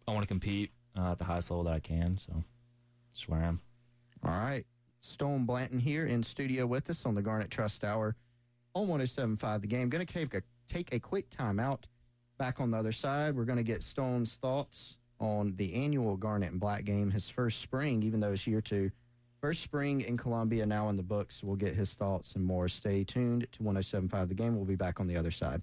I 0.07 0.13
want 0.13 0.23
to 0.23 0.29
compete 0.29 0.71
uh, 0.97 1.13
at 1.13 1.19
the 1.19 1.25
highest 1.25 1.51
level 1.51 1.65
that 1.65 1.73
I 1.73 1.81
can. 1.81 2.19
So 2.19 2.33
that's 3.13 3.29
where 3.29 3.41
I 3.41 3.45
am. 3.45 3.61
All 4.25 4.31
right. 4.31 4.65
Stone 5.01 5.47
Blanton 5.47 5.81
here 5.81 6.07
in 6.07 6.23
studio 6.23 6.65
with 6.65 6.89
us 6.89 7.05
on 7.07 7.15
the 7.15 7.23
Garnet 7.23 7.51
Trust 7.51 7.83
Hour 7.83 8.15
on 8.75 8.87
1075 8.87 9.63
The 9.63 9.67
Game. 9.67 9.89
Going 9.89 10.07
to 10.07 10.13
take 10.13 10.33
a, 10.35 10.43
take 10.69 10.95
a 10.95 11.01
quick 11.01 11.29
timeout. 11.29 11.85
Back 12.39 12.61
on 12.61 12.71
the 12.71 12.77
other 12.77 12.93
side, 12.93 13.35
we're 13.35 13.45
going 13.45 13.57
to 13.57 13.65
get 13.65 13.83
Stone's 13.83 14.35
thoughts 14.35 14.99
on 15.19 15.57
the 15.57 15.75
annual 15.75 16.17
Garnet 16.17 16.53
and 16.53 16.61
Black 16.61 16.85
game, 16.85 17.11
his 17.11 17.29
first 17.29 17.61
spring, 17.61 18.05
even 18.05 18.21
though 18.21 18.33
it's 18.33 18.47
year 18.47 18.61
two. 18.61 18.93
First 19.43 19.63
spring 19.63 20.03
in 20.03 20.17
Columbia, 20.17 20.65
now 20.65 20.89
in 20.89 20.97
the 20.97 21.03
books. 21.03 21.43
We'll 21.43 21.57
get 21.57 21.75
his 21.75 21.95
thoughts 21.95 22.37
and 22.37 22.45
more. 22.45 22.69
Stay 22.69 23.03
tuned 23.03 23.49
to 23.51 23.63
1075 23.65 24.29
The 24.29 24.35
Game. 24.37 24.55
We'll 24.55 24.65
be 24.65 24.77
back 24.77 25.01
on 25.01 25.09
the 25.09 25.17
other 25.17 25.33
side. 25.33 25.61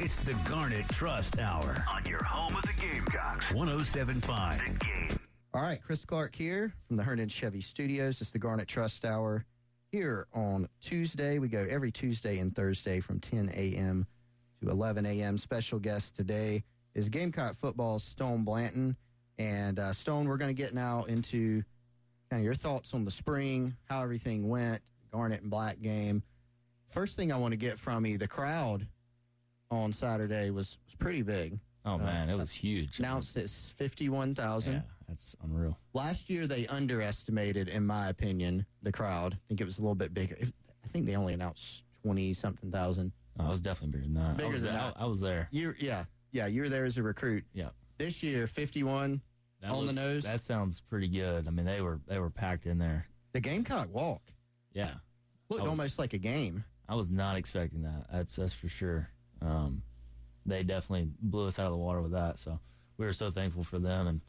It's 0.00 0.16
the 0.16 0.34
Garnet 0.48 0.88
Trust 0.88 1.38
Hour 1.38 1.84
on 1.88 2.04
your 2.06 2.24
home 2.24 2.56
of 2.56 2.62
the 2.62 2.72
Gamecocks. 2.72 3.52
1075 3.52 4.60
The 4.66 4.84
Game. 4.84 5.16
All 5.54 5.62
right, 5.62 5.80
Chris 5.80 6.04
Clark 6.04 6.34
here 6.34 6.74
from 6.88 6.96
the 6.96 7.04
Herndon 7.04 7.28
Chevy 7.28 7.60
Studios. 7.60 8.20
It's 8.20 8.32
the 8.32 8.40
Garnet 8.40 8.66
Trust 8.66 9.04
Hour 9.04 9.44
here 9.92 10.26
on 10.34 10.68
Tuesday. 10.80 11.38
We 11.38 11.46
go 11.46 11.64
every 11.70 11.92
Tuesday 11.92 12.40
and 12.40 12.52
Thursday 12.52 12.98
from 12.98 13.20
10 13.20 13.52
a.m. 13.54 14.08
to 14.60 14.70
11 14.70 15.06
a.m. 15.06 15.38
Special 15.38 15.78
guest 15.78 16.16
today 16.16 16.64
is 16.96 17.08
Gamecock 17.08 17.54
football 17.54 18.00
Stone 18.00 18.42
Blanton. 18.42 18.96
And 19.38 19.78
uh, 19.78 19.92
Stone, 19.92 20.26
we're 20.26 20.36
going 20.36 20.52
to 20.52 20.60
get 20.60 20.74
now 20.74 21.04
into 21.04 21.62
kind 22.34 22.40
of 22.40 22.44
your 22.44 22.54
thoughts 22.54 22.94
on 22.94 23.04
the 23.04 23.12
spring, 23.12 23.76
how 23.88 24.02
everything 24.02 24.48
went, 24.48 24.82
Garnet 25.12 25.42
and 25.42 25.50
Black 25.52 25.80
game. 25.80 26.20
First 26.88 27.14
thing 27.14 27.30
I 27.30 27.36
want 27.36 27.52
to 27.52 27.56
get 27.56 27.78
from 27.78 28.04
you, 28.04 28.18
the 28.18 28.26
crowd 28.26 28.88
on 29.70 29.92
Saturday 29.92 30.50
was, 30.50 30.78
was 30.84 30.96
pretty 30.96 31.22
big. 31.22 31.60
Oh 31.84 31.92
uh, 31.92 31.98
man, 31.98 32.28
it 32.28 32.36
was 32.36 32.50
huge. 32.50 32.98
Announced 32.98 33.36
it's 33.36 33.70
51,000. 33.70 34.72
yeah, 34.72 34.80
that's 35.06 35.36
unreal. 35.44 35.78
Last 35.92 36.28
year, 36.28 36.48
they 36.48 36.66
underestimated, 36.66 37.68
in 37.68 37.86
my 37.86 38.08
opinion, 38.08 38.66
the 38.82 38.90
crowd. 38.90 39.34
I 39.34 39.38
think 39.46 39.60
it 39.60 39.64
was 39.64 39.78
a 39.78 39.82
little 39.82 39.94
bit 39.94 40.12
bigger. 40.12 40.36
I 40.84 40.88
think 40.88 41.06
they 41.06 41.14
only 41.14 41.34
announced 41.34 41.84
twenty 42.02 42.34
something 42.34 42.72
thousand. 42.72 43.12
Oh, 43.38 43.46
I 43.46 43.48
was 43.48 43.60
definitely 43.60 43.92
bigger 43.92 44.12
than 44.12 44.14
that. 44.14 44.36
Bigger 44.36 44.48
I 44.48 44.52
was 44.52 44.62
than 44.62 44.72
there. 44.72 44.82
that. 44.82 44.96
I, 44.96 45.02
I 45.02 45.06
was 45.06 45.20
there. 45.20 45.48
You, 45.52 45.72
yeah, 45.78 46.04
yeah, 46.32 46.46
you 46.46 46.62
were 46.62 46.68
there 46.68 46.84
as 46.84 46.98
a 46.98 47.02
recruit. 47.04 47.44
Yeah. 47.52 47.68
This 47.96 48.24
year, 48.24 48.48
fifty-one 48.48 49.20
That 49.64 49.72
on 49.72 49.86
was- 49.86 49.96
the 49.96 50.02
nose. 50.02 50.24
That 50.24 50.40
sounds 50.40 50.80
pretty 50.82 51.08
good. 51.08 51.48
I 51.48 51.50
mean, 51.50 51.64
they 51.64 51.80
were 51.80 51.98
they 52.06 52.18
were 52.18 52.30
packed 52.30 52.66
in 52.66 52.78
there. 52.78 53.06
The 53.32 53.40
Gamecock 53.40 53.92
walk 53.92 54.22
Yeah, 54.74 54.94
looked 55.48 55.62
was- 55.62 55.70
almost 55.70 55.98
like 55.98 56.12
a 56.12 56.18
game. 56.18 56.64
I 56.86 56.94
was 56.94 57.08
not 57.08 57.36
expecting 57.36 57.82
that. 57.82 58.06
That's 58.12 58.36
that's 58.36 58.52
for 58.52 58.68
sure. 58.68 59.08
Um, 59.40 59.82
they 60.44 60.62
definitely 60.62 61.10
blew 61.22 61.46
us 61.48 61.58
out 61.58 61.64
of 61.66 61.72
the 61.72 61.78
water 61.78 62.02
with 62.02 62.12
that. 62.12 62.38
So 62.38 62.60
we 62.98 63.06
were 63.06 63.12
so 63.14 63.30
thankful 63.30 63.64
for 63.64 63.78
them 63.78 64.06
and 64.06 64.20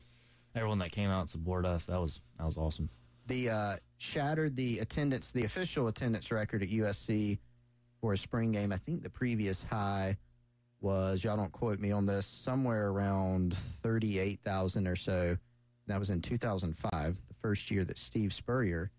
everyone 0.56 0.80
that 0.80 0.94
came 0.94 1.10
out 1.10 1.20
and 1.22 1.30
supported 1.30 1.68
us. 1.68 1.86
That 1.86 2.00
was 2.00 2.22
that 2.38 2.46
was 2.46 2.56
awesome. 2.56 2.90
The 3.28 3.50
uh, 3.50 3.76
shattered 3.98 4.56
the 4.56 4.80
attendance, 4.80 5.34
the 5.34 5.44
official 5.44 5.88
attendance 5.90 6.32
record 6.32 6.64
at 6.64 6.70
USC 6.70 7.40
for 8.00 8.14
a 8.14 8.18
spring 8.18 8.54
game. 8.54 8.72
I 8.72 8.78
think 8.78 9.04
the 9.04 9.10
previous 9.10 9.64
high 9.64 10.16
was 10.86 11.24
y'all 11.24 11.36
don't 11.36 11.52
quote 11.52 11.80
me 11.80 11.92
on 11.92 12.06
this 12.06 12.26
somewhere 12.28 12.90
around 12.90 13.58
thirty-eight 13.58 14.40
thousand 14.42 14.88
or 14.88 14.96
so. 14.96 15.36
That 15.88 16.00
was 16.00 16.12
in 16.12 16.22
two 16.22 16.38
thousand 16.38 16.78
five, 16.78 17.18
the 17.28 17.34
first 17.34 17.72
year 17.72 17.84
that 17.86 17.98
Steve 17.98 18.32
Spurrier 18.32 18.92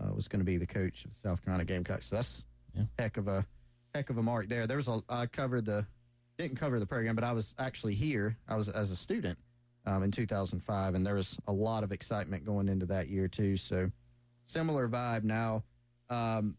uh, 0.00 0.12
was 0.12 0.26
going 0.28 0.40
to 0.40 0.44
be 0.44 0.56
the 0.58 0.66
coach 0.66 1.04
of 1.04 1.10
the 1.12 1.16
South 1.28 1.44
Carolina 1.44 1.64
Gamecocks. 1.64 2.08
So 2.08 2.16
that's 2.16 2.44
Yeah. 2.74 2.82
heck 2.98 3.16
of 3.16 3.28
a 3.28 3.46
heck 3.94 4.10
of 4.10 4.18
a 4.18 4.22
mark 4.22 4.48
there. 4.48 4.66
There 4.66 4.76
was 4.76 4.88
a 4.88 5.00
I 5.08 5.26
covered 5.26 5.64
the 5.64 5.86
didn't 6.38 6.56
cover 6.58 6.78
the 6.80 6.86
program, 6.86 7.14
but 7.14 7.24
I 7.24 7.32
was 7.32 7.54
actually 7.58 7.94
here. 7.94 8.36
I 8.48 8.56
was 8.56 8.68
as 8.68 8.90
a 8.90 8.96
student 8.96 9.38
um, 9.86 10.02
in 10.02 10.10
2005, 10.10 10.94
and 10.94 11.06
there 11.06 11.14
was 11.14 11.36
a 11.46 11.52
lot 11.52 11.82
of 11.84 11.92
excitement 11.92 12.44
going 12.44 12.68
into 12.68 12.86
that 12.86 13.08
year 13.08 13.26
too. 13.28 13.56
So 13.56 13.90
similar 14.46 14.88
vibe 14.88 15.22
now. 15.24 15.62
Um, 16.10 16.56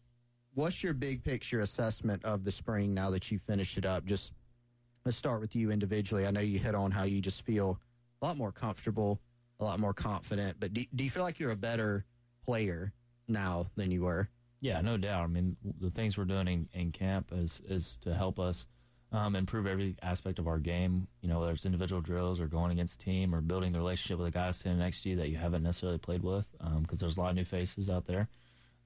what's 0.54 0.82
your 0.82 0.92
big 0.94 1.22
picture 1.22 1.60
assessment 1.60 2.24
of 2.24 2.44
the 2.44 2.50
spring 2.50 2.92
now 2.94 3.10
that 3.10 3.30
you 3.30 3.38
finished 3.38 3.76
it 3.78 3.84
up? 3.86 4.04
Just 4.04 4.32
let's 5.04 5.16
start 5.16 5.40
with 5.40 5.56
you 5.56 5.70
individually. 5.70 6.26
I 6.26 6.30
know 6.30 6.40
you 6.40 6.58
hit 6.58 6.74
on 6.74 6.90
how 6.90 7.04
you 7.04 7.20
just 7.20 7.42
feel 7.42 7.78
a 8.20 8.26
lot 8.26 8.36
more 8.36 8.52
comfortable, 8.52 9.20
a 9.58 9.64
lot 9.64 9.80
more 9.80 9.94
confident. 9.94 10.56
But 10.60 10.72
do, 10.72 10.84
do 10.94 11.04
you 11.04 11.10
feel 11.10 11.22
like 11.22 11.38
you're 11.38 11.50
a 11.52 11.56
better 11.56 12.04
player 12.44 12.92
now 13.28 13.66
than 13.76 13.90
you 13.90 14.02
were? 14.02 14.28
Yeah, 14.60 14.80
no 14.82 14.96
doubt. 14.96 15.24
I 15.24 15.26
mean, 15.28 15.56
the 15.80 15.90
things 15.90 16.18
we're 16.18 16.24
doing 16.24 16.46
in, 16.46 16.68
in 16.72 16.92
camp 16.92 17.30
is 17.32 17.62
is 17.66 17.98
to 18.02 18.14
help 18.14 18.38
us 18.38 18.66
um, 19.12 19.34
improve 19.34 19.66
every 19.66 19.96
aspect 20.02 20.38
of 20.38 20.46
our 20.46 20.58
game. 20.58 21.08
You 21.22 21.28
know, 21.30 21.40
whether 21.40 21.52
it's 21.52 21.64
individual 21.64 22.02
drills 22.02 22.40
or 22.40 22.46
going 22.46 22.70
against 22.70 23.00
team 23.00 23.34
or 23.34 23.40
building 23.40 23.72
the 23.72 23.78
relationship 23.78 24.18
with 24.18 24.32
the 24.32 24.38
guys 24.38 24.58
standing 24.58 24.80
next 24.80 25.02
to 25.02 25.10
you 25.10 25.16
that 25.16 25.30
you 25.30 25.38
haven't 25.38 25.62
necessarily 25.62 25.98
played 25.98 26.22
with, 26.22 26.46
because 26.82 27.00
there's 27.00 27.16
a 27.16 27.20
lot 27.20 27.30
of 27.30 27.36
new 27.36 27.44
faces 27.44 27.88
out 27.88 28.04
there. 28.04 28.28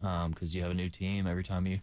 because 0.01 0.55
you 0.55 0.63
have 0.63 0.71
a 0.71 0.75
new 0.75 0.89
team 0.89 1.27
every 1.27 1.45
time 1.45 1.67
you 1.67 1.81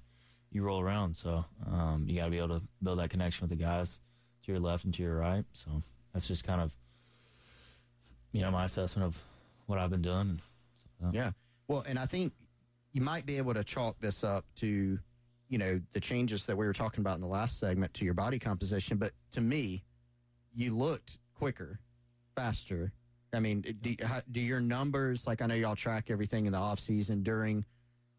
you 0.52 0.63
roll 0.63 0.82
around. 0.82 1.15
So 1.15 1.46
um, 1.70 2.06
you 2.08 2.17
got 2.17 2.26
to 2.26 2.32
be 2.32 2.38
able 2.38 2.60
to 2.60 2.62
build 2.84 3.00
that 3.00 3.10
connection 3.10 3.44
with 3.44 3.58
the 3.58 3.63
guys 3.63 4.00
to 4.45 4.51
your 4.51 4.60
left 4.60 4.86
and 4.86 4.93
to 4.93 5.04
your 5.04 5.17
right. 5.17 5.45
So 5.54 5.69
that's 6.13 6.27
just 6.27 6.43
kind 6.43 6.62
of 6.62 6.73
you 8.32 8.41
know 8.41 8.51
my 8.51 8.65
assessment 8.65 9.06
of 9.08 9.19
what 9.67 9.80
I've 9.80 9.89
been 9.89 10.01
doing. 10.01 10.39
So, 10.99 11.10
Yeah. 11.13 11.32
Well, 11.67 11.84
and 11.88 11.97
I 11.97 12.06
think 12.06 12.34
you 12.91 13.01
might 13.01 13.25
be 13.25 13.38
able 13.38 13.54
to 13.54 13.63
chalk 13.63 13.99
this 13.99 14.23
up 14.23 14.45
to, 14.58 14.99
you 15.47 15.58
know, 15.58 15.80
the 15.93 15.99
changes 15.99 16.45
that 16.45 16.58
we 16.58 16.65
were 16.65 16.73
talking 16.73 17.01
about 17.01 17.15
in 17.15 17.21
the 17.21 17.27
last 17.27 17.60
segment 17.60 17.93
to 17.95 18.06
your 18.06 18.13
body 18.13 18.39
composition. 18.39 18.97
But 18.97 19.13
to 19.32 19.41
me, 19.41 19.84
you 20.54 20.75
looked 20.75 21.17
quicker, 21.34 21.80
faster. 22.36 22.91
I 23.34 23.39
mean, 23.39 23.63
do, 23.82 23.95
how, 24.04 24.21
do 24.30 24.41
your 24.41 24.60
numbers, 24.60 25.25
like 25.25 25.41
I 25.41 25.45
know 25.45 25.56
y'all 25.56 25.75
track 25.75 26.12
everything 26.12 26.45
in 26.45 26.51
the 26.51 26.58
off 26.58 26.80
season 26.80 27.23
during 27.23 27.65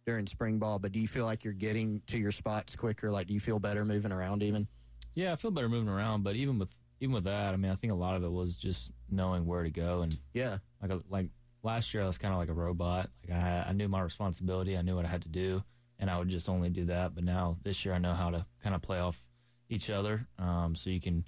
during 0.04 0.26
spring 0.26 0.58
ball, 0.58 0.80
but 0.80 0.90
do 0.90 0.98
you 0.98 1.06
feel 1.06 1.24
like 1.24 1.44
you're 1.44 1.52
getting 1.52 2.02
to 2.08 2.18
your 2.18 2.32
spots 2.32 2.74
quicker? 2.74 3.12
Like, 3.12 3.28
do 3.28 3.34
you 3.34 3.40
feel 3.40 3.60
better 3.60 3.84
moving 3.84 4.10
around 4.10 4.42
even? 4.42 4.66
Yeah, 5.14 5.32
I 5.32 5.36
feel 5.36 5.50
better 5.50 5.68
moving 5.68 5.88
around, 5.88 6.22
but 6.24 6.36
even 6.36 6.58
with 6.58 6.70
even 7.00 7.14
with 7.14 7.24
that, 7.24 7.52
I 7.52 7.56
mean, 7.56 7.70
I 7.72 7.74
think 7.74 7.92
a 7.92 7.96
lot 7.96 8.14
of 8.14 8.22
it 8.22 8.30
was 8.30 8.56
just 8.56 8.92
knowing 9.10 9.44
where 9.44 9.64
to 9.64 9.70
go 9.70 10.02
and 10.02 10.16
Yeah. 10.34 10.58
like 10.80 10.92
a, 10.92 11.00
like 11.08 11.30
last 11.64 11.92
year 11.92 12.04
I 12.04 12.06
was 12.06 12.16
kind 12.18 12.32
of 12.32 12.38
like 12.38 12.48
a 12.48 12.54
robot. 12.54 13.10
Like 13.28 13.36
I 13.36 13.66
I 13.68 13.72
knew 13.72 13.88
my 13.88 14.00
responsibility, 14.00 14.76
I 14.78 14.82
knew 14.82 14.96
what 14.96 15.04
I 15.04 15.08
had 15.08 15.22
to 15.22 15.28
do, 15.28 15.62
and 15.98 16.08
I 16.10 16.18
would 16.18 16.28
just 16.28 16.48
only 16.48 16.70
do 16.70 16.84
that. 16.86 17.14
But 17.14 17.24
now 17.24 17.56
this 17.62 17.84
year 17.84 17.94
I 17.94 17.98
know 17.98 18.14
how 18.14 18.30
to 18.30 18.46
kind 18.62 18.74
of 18.74 18.82
play 18.82 19.00
off 19.00 19.22
each 19.68 19.90
other, 19.90 20.26
um, 20.38 20.74
so 20.76 20.90
you 20.90 21.00
can 21.00 21.24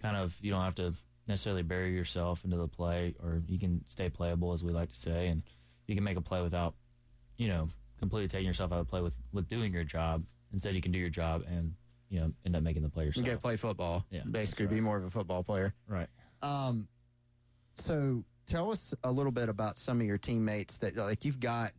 kind 0.00 0.16
of 0.16 0.36
you 0.40 0.50
don't 0.50 0.64
have 0.64 0.74
to 0.76 0.92
necessarily 1.28 1.62
bury 1.62 1.94
yourself 1.94 2.44
into 2.44 2.56
the 2.56 2.68
play, 2.68 3.14
or 3.22 3.42
you 3.46 3.58
can 3.58 3.84
stay 3.86 4.10
playable 4.10 4.52
as 4.52 4.64
we 4.64 4.72
like 4.72 4.88
to 4.88 4.96
say, 4.96 5.28
and 5.28 5.42
you 5.86 5.94
can 5.94 6.02
make 6.04 6.16
a 6.16 6.20
play 6.22 6.42
without 6.42 6.74
you 7.38 7.48
know 7.48 7.68
completely 7.98 8.26
taking 8.28 8.46
yourself 8.46 8.72
out 8.72 8.80
of 8.80 8.88
play 8.88 9.00
with 9.00 9.16
with 9.32 9.48
doing 9.48 9.72
your 9.72 9.84
job. 9.84 10.24
Instead, 10.52 10.74
you 10.74 10.80
can 10.82 10.90
do 10.92 10.98
your 10.98 11.08
job 11.10 11.44
and 11.48 11.74
you 12.12 12.20
know 12.20 12.30
end 12.44 12.54
up 12.54 12.62
making 12.62 12.82
the 12.82 12.90
players. 12.90 13.16
You 13.16 13.22
yourself. 13.22 13.40
go 13.40 13.48
play 13.48 13.56
football. 13.56 14.04
Yeah, 14.10 14.20
Basically, 14.30 14.66
that's 14.66 14.74
be 14.74 14.80
more 14.80 14.98
of 14.98 15.04
a 15.04 15.10
football 15.10 15.42
player. 15.42 15.74
Right. 15.88 16.08
Um, 16.42 16.86
so 17.74 18.22
tell 18.46 18.70
us 18.70 18.92
a 19.02 19.10
little 19.10 19.32
bit 19.32 19.48
about 19.48 19.78
some 19.78 20.00
of 20.00 20.06
your 20.06 20.18
teammates 20.18 20.78
that 20.78 20.94
like 20.96 21.24
you've 21.24 21.40
got 21.40 21.72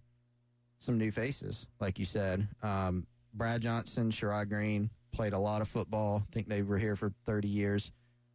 some 0.80 0.98
new 0.98 1.12
faces, 1.12 1.68
like 1.80 2.00
you 2.00 2.06
said. 2.06 2.48
Um, 2.64 3.06
Brad 3.36 3.62
Johnson, 3.62 4.10
Sherrod 4.10 4.50
Greene 4.50 4.90
played 5.12 5.34
a 5.34 5.40
lot 5.40 5.62
of 5.62 5.68
football. 5.68 6.24
I 6.28 6.34
think 6.34 6.50
they 6.50 6.64
were 6.64 6.80
here 6.80 6.96
for 6.96 7.14
30 7.28 7.48
years, 7.48 7.92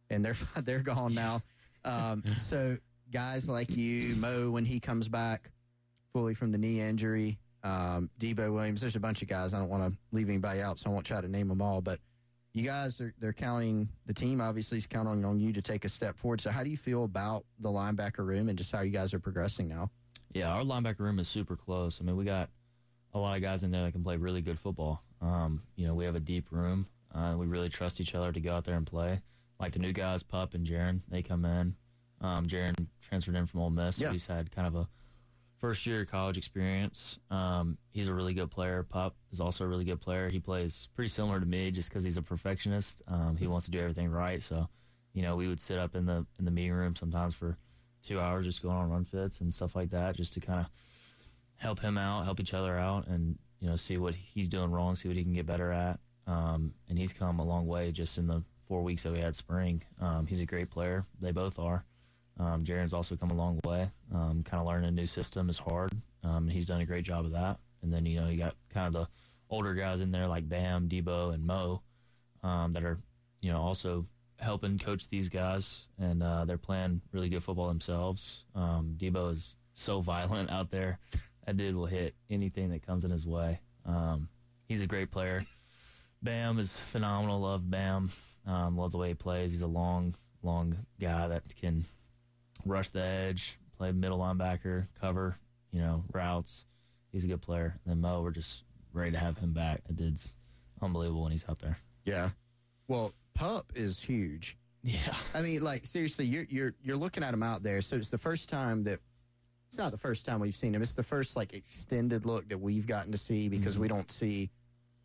and 0.09 0.23
they're 0.23 0.37
they're 0.63 0.79
gone 0.79 1.13
now. 1.13 1.41
Um, 1.83 2.23
so 2.37 2.77
guys 3.11 3.49
like 3.49 3.75
you, 3.75 4.15
Mo, 4.15 4.51
when 4.51 4.63
he 4.63 4.79
comes 4.79 5.09
back 5.09 5.51
fully 6.13 6.33
from 6.33 6.53
the 6.53 6.57
knee 6.57 6.79
injury, 6.79 7.39
um, 7.63 8.09
Debo 8.19 8.53
Williams. 8.53 8.81
There's 8.81 8.95
a 8.95 8.99
bunch 8.99 9.21
of 9.21 9.27
guys. 9.27 9.53
I 9.53 9.59
don't 9.59 9.69
want 9.69 9.91
to 9.91 9.97
leave 10.11 10.29
anybody 10.29 10.61
out, 10.61 10.79
so 10.79 10.89
I 10.89 10.93
won't 10.93 11.05
try 11.05 11.21
to 11.21 11.27
name 11.27 11.47
them 11.47 11.61
all, 11.61 11.81
but 11.81 11.99
you 12.53 12.63
guys 12.63 12.99
are 12.99 13.13
they're 13.19 13.31
counting 13.33 13.87
the 14.07 14.13
team 14.13 14.41
obviously 14.41 14.77
is 14.79 14.87
counting 14.87 15.23
on 15.23 15.39
you 15.39 15.53
to 15.53 15.61
take 15.61 15.85
a 15.85 15.89
step 15.89 16.17
forward. 16.17 16.41
So 16.41 16.49
how 16.49 16.63
do 16.63 16.69
you 16.69 16.77
feel 16.77 17.03
about 17.03 17.45
the 17.59 17.69
linebacker 17.69 18.25
room 18.25 18.49
and 18.49 18.57
just 18.57 18.71
how 18.71 18.81
you 18.81 18.89
guys 18.89 19.13
are 19.13 19.19
progressing 19.19 19.67
now? 19.67 19.91
Yeah, 20.33 20.49
our 20.49 20.63
linebacker 20.63 20.99
room 20.99 21.19
is 21.19 21.27
super 21.27 21.55
close. 21.55 21.99
I 22.01 22.03
mean, 22.05 22.17
we 22.17 22.25
got 22.25 22.49
a 23.13 23.19
lot 23.19 23.35
of 23.35 23.41
guys 23.43 23.63
in 23.63 23.71
there 23.71 23.83
that 23.83 23.91
can 23.91 24.03
play 24.03 24.15
really 24.17 24.41
good 24.41 24.59
football. 24.59 25.03
Um, 25.21 25.61
you 25.75 25.87
know, 25.87 25.93
we 25.95 26.05
have 26.05 26.15
a 26.15 26.19
deep 26.19 26.47
room. 26.51 26.85
Uh, 27.13 27.35
we 27.37 27.45
really 27.45 27.69
trust 27.69 27.99
each 27.99 28.15
other 28.15 28.31
to 28.31 28.39
go 28.39 28.53
out 28.53 28.65
there 28.65 28.75
and 28.75 28.85
play. 28.85 29.21
Like 29.59 29.73
the 29.73 29.79
new 29.79 29.91
guys, 29.93 30.23
Pup 30.23 30.53
and 30.53 30.65
Jaron, 30.65 31.01
they 31.09 31.21
come 31.21 31.45
in. 31.45 31.75
Um, 32.21 32.47
Jaron 32.47 32.75
transferred 33.01 33.35
in 33.35 33.45
from 33.45 33.61
Ole 33.61 33.69
Miss. 33.69 33.97
so 33.97 34.05
Yeah. 34.05 34.11
He's 34.11 34.25
had 34.25 34.51
kind 34.51 34.67
of 34.67 34.75
a 34.75 34.87
first 35.59 35.85
year 35.85 36.05
college 36.05 36.37
experience. 36.37 37.19
Um, 37.29 37.77
he's 37.91 38.07
a 38.07 38.13
really 38.13 38.33
good 38.33 38.49
player. 38.49 38.83
Pup 38.83 39.15
is 39.31 39.39
also 39.39 39.65
a 39.65 39.67
really 39.67 39.83
good 39.83 39.99
player. 39.99 40.29
He 40.29 40.39
plays 40.39 40.87
pretty 40.95 41.09
similar 41.09 41.39
to 41.39 41.45
me 41.45 41.69
just 41.71 41.89
because 41.89 42.03
he's 42.03 42.17
a 42.17 42.21
perfectionist. 42.21 43.01
Um, 43.07 43.35
he 43.37 43.47
wants 43.47 43.65
to 43.65 43.71
do 43.71 43.79
everything 43.79 44.09
right. 44.09 44.41
So, 44.41 44.67
you 45.13 45.21
know, 45.21 45.35
we 45.35 45.47
would 45.47 45.59
sit 45.59 45.77
up 45.77 45.95
in 45.95 46.05
the 46.05 46.25
in 46.39 46.45
the 46.45 46.51
meeting 46.51 46.73
room 46.73 46.95
sometimes 46.95 47.33
for 47.33 47.57
two 48.01 48.19
hours 48.19 48.45
just 48.45 48.63
going 48.63 48.77
on 48.77 48.89
run 48.89 49.05
fits 49.05 49.41
and 49.41 49.53
stuff 49.53 49.75
like 49.75 49.89
that, 49.91 50.15
just 50.15 50.33
to 50.33 50.39
kind 50.39 50.61
of 50.61 50.67
help 51.57 51.79
him 51.79 51.97
out, 51.97 52.23
help 52.23 52.39
each 52.39 52.53
other 52.53 52.77
out, 52.77 53.07
and 53.07 53.37
you 53.59 53.69
know, 53.69 53.75
see 53.75 53.97
what 53.97 54.15
he's 54.15 54.47
doing 54.47 54.71
wrong, 54.71 54.95
see 54.95 55.09
what 55.09 55.17
he 55.17 55.23
can 55.23 55.33
get 55.33 55.45
better 55.45 55.71
at. 55.71 55.99
Um, 56.25 56.73
and 56.87 56.97
he's 56.97 57.11
come 57.11 57.39
a 57.39 57.43
long 57.43 57.67
way 57.67 57.91
just 57.91 58.17
in 58.17 58.27
the 58.27 58.43
four 58.67 58.83
weeks 58.83 59.03
that 59.03 59.11
we 59.11 59.19
had 59.19 59.35
spring. 59.35 59.83
Um, 59.99 60.25
he's 60.25 60.39
a 60.39 60.45
great 60.45 60.69
player. 60.69 61.03
They 61.19 61.31
both 61.31 61.59
are. 61.59 61.83
Um, 62.39 62.63
Jaron's 62.63 62.93
also 62.93 63.15
come 63.15 63.31
a 63.31 63.35
long 63.35 63.59
way. 63.65 63.89
Um, 64.13 64.43
kind 64.43 64.61
of 64.61 64.67
learning 64.67 64.87
a 64.87 64.91
new 64.91 65.07
system 65.07 65.49
is 65.49 65.57
hard. 65.59 65.91
Um, 66.23 66.47
he's 66.47 66.65
done 66.65 66.81
a 66.81 66.85
great 66.85 67.03
job 67.03 67.25
of 67.25 67.31
that. 67.31 67.59
And 67.81 67.93
then 67.93 68.05
you 68.05 68.21
know 68.21 68.27
you 68.29 68.37
got 68.37 68.55
kind 68.73 68.87
of 68.87 68.93
the 68.93 69.07
older 69.49 69.73
guys 69.73 70.01
in 70.01 70.11
there 70.11 70.27
like 70.27 70.47
Bam, 70.47 70.87
Debo, 70.87 71.33
and 71.33 71.45
Mo 71.45 71.81
um, 72.43 72.73
that 72.73 72.83
are 72.83 72.97
you 73.41 73.51
know 73.51 73.61
also 73.61 74.05
helping 74.37 74.79
coach 74.79 75.09
these 75.09 75.27
guys, 75.27 75.87
and 75.99 76.23
uh, 76.23 76.45
they're 76.45 76.57
playing 76.57 77.01
really 77.11 77.29
good 77.29 77.43
football 77.43 77.67
themselves. 77.67 78.45
Um, 78.55 78.95
Debo 78.97 79.33
is 79.33 79.55
so 79.73 80.01
violent 80.01 80.49
out 80.49 80.71
there. 80.71 80.99
That 81.45 81.57
dude 81.57 81.75
will 81.75 81.87
hit 81.87 82.13
anything 82.29 82.69
that 82.69 82.85
comes 82.85 83.05
in 83.05 83.11
his 83.11 83.25
way. 83.25 83.59
Um, 83.85 84.29
he's 84.67 84.83
a 84.83 84.87
great 84.87 85.09
player. 85.09 85.43
Bam 86.21 86.59
is 86.59 86.77
phenomenal. 86.77 87.39
Love 87.39 87.69
Bam. 87.69 88.11
Love 88.45 88.91
the 88.91 88.99
way 88.99 89.07
he 89.09 89.13
plays. 89.15 89.51
He's 89.51 89.63
a 89.63 89.67
long, 89.67 90.13
long 90.43 90.77
guy 91.01 91.27
that 91.27 91.43
can 91.55 91.85
rush 92.65 92.89
the 92.89 93.01
edge, 93.01 93.59
play 93.77 93.91
middle 93.91 94.19
linebacker, 94.19 94.85
cover, 94.99 95.35
you 95.71 95.81
know, 95.81 96.03
routes. 96.11 96.65
He's 97.11 97.23
a 97.23 97.27
good 97.27 97.41
player. 97.41 97.79
And 97.85 97.91
then 97.91 98.01
Mo, 98.01 98.21
we're 98.21 98.31
just 98.31 98.63
ready 98.93 99.11
to 99.11 99.17
have 99.17 99.37
him 99.37 99.53
back. 99.53 99.81
It 99.89 99.95
dude's 99.95 100.33
unbelievable 100.81 101.23
when 101.23 101.31
he's 101.31 101.45
out 101.49 101.59
there. 101.59 101.77
Yeah. 102.05 102.29
Well, 102.87 103.13
Pup 103.33 103.71
is 103.75 104.01
huge. 104.01 104.57
Yeah. 104.83 105.15
I 105.33 105.41
mean, 105.41 105.61
like 105.61 105.85
seriously, 105.85 106.25
you're 106.25 106.45
you're 106.49 106.73
you're 106.81 106.97
looking 106.97 107.23
at 107.23 107.33
him 107.33 107.43
out 107.43 107.63
there. 107.63 107.81
So 107.81 107.97
it's 107.97 108.09
the 108.09 108.17
first 108.17 108.49
time 108.49 108.83
that 108.83 108.99
it's 109.67 109.77
not 109.77 109.91
the 109.91 109.97
first 109.97 110.25
time 110.25 110.39
we've 110.39 110.55
seen 110.55 110.73
him. 110.73 110.81
It's 110.81 110.93
the 110.93 111.03
first 111.03 111.35
like 111.35 111.53
extended 111.53 112.25
look 112.25 112.49
that 112.49 112.57
we've 112.57 112.87
gotten 112.87 113.11
to 113.11 113.17
see 113.17 113.49
because 113.49 113.77
we 113.77 113.87
mm-hmm. 113.87 113.97
don't 113.97 114.11
see 114.11 114.49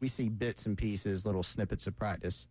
we 0.00 0.08
see 0.08 0.28
bits 0.28 0.66
and 0.66 0.76
pieces, 0.76 1.26
little 1.26 1.42
snippets 1.42 1.86
of 1.86 1.96
practice. 1.96 2.46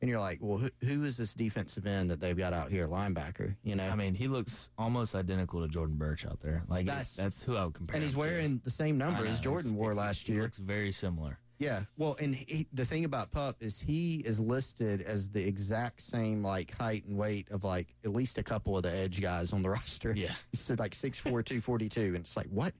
And 0.00 0.08
you're 0.08 0.18
like, 0.20 0.38
well, 0.40 0.56
who, 0.58 0.70
who 0.82 1.04
is 1.04 1.18
this 1.18 1.34
defensive 1.34 1.86
end 1.86 2.08
that 2.08 2.20
they've 2.20 2.36
got 2.36 2.54
out 2.54 2.70
here, 2.70 2.88
linebacker? 2.88 3.54
You 3.62 3.76
know, 3.76 3.86
I 3.86 3.94
mean, 3.96 4.14
he 4.14 4.28
looks 4.28 4.70
almost 4.78 5.14
identical 5.14 5.60
to 5.60 5.68
Jordan 5.68 5.96
Burch 5.96 6.24
out 6.24 6.40
there. 6.40 6.62
Like 6.68 6.86
That's- 6.86 7.16
that's, 7.16 7.42
who 7.42 7.56
I 7.56 7.64
would 7.66 7.74
compare. 7.74 7.96
and 7.96 8.02
he's 8.02 8.12
him 8.14 8.20
to. 8.22 8.26
wearing 8.26 8.60
the 8.64 8.70
same 8.70 8.96
number 8.96 9.24
know, 9.24 9.30
as 9.30 9.40
Jordan 9.40 9.76
wore 9.76 9.94
last 9.94 10.26
he 10.26 10.32
year. 10.32 10.42
looks 10.42 10.56
very 10.56 10.90
similar. 10.90 11.38
Yeah. 11.58 11.82
Well, 11.98 12.16
and 12.18 12.34
he, 12.34 12.66
the 12.72 12.86
thing 12.86 13.04
about 13.04 13.30
Pup 13.30 13.56
is 13.60 13.78
he 13.78 14.16
is 14.24 14.40
listed 14.40 15.02
as 15.02 15.28
the 15.28 15.46
exact 15.46 16.00
same 16.00 16.42
like 16.42 16.74
height 16.78 17.04
and 17.04 17.18
weight 17.18 17.50
of 17.50 17.64
like 17.64 17.94
at 18.02 18.14
least 18.14 18.38
a 18.38 18.42
couple 18.42 18.78
of 18.78 18.82
the 18.82 18.90
edge 18.90 19.20
guys 19.20 19.52
on 19.52 19.62
the 19.62 19.68
roster. 19.76 20.14
Yeah. 20.16 20.32
He's 20.52 20.70
like 20.78 20.92
6'4", 20.92 21.22
242. 21.24 22.00
And 22.00 22.16
it's 22.16 22.34
like, 22.38 22.46
what? 22.46 22.72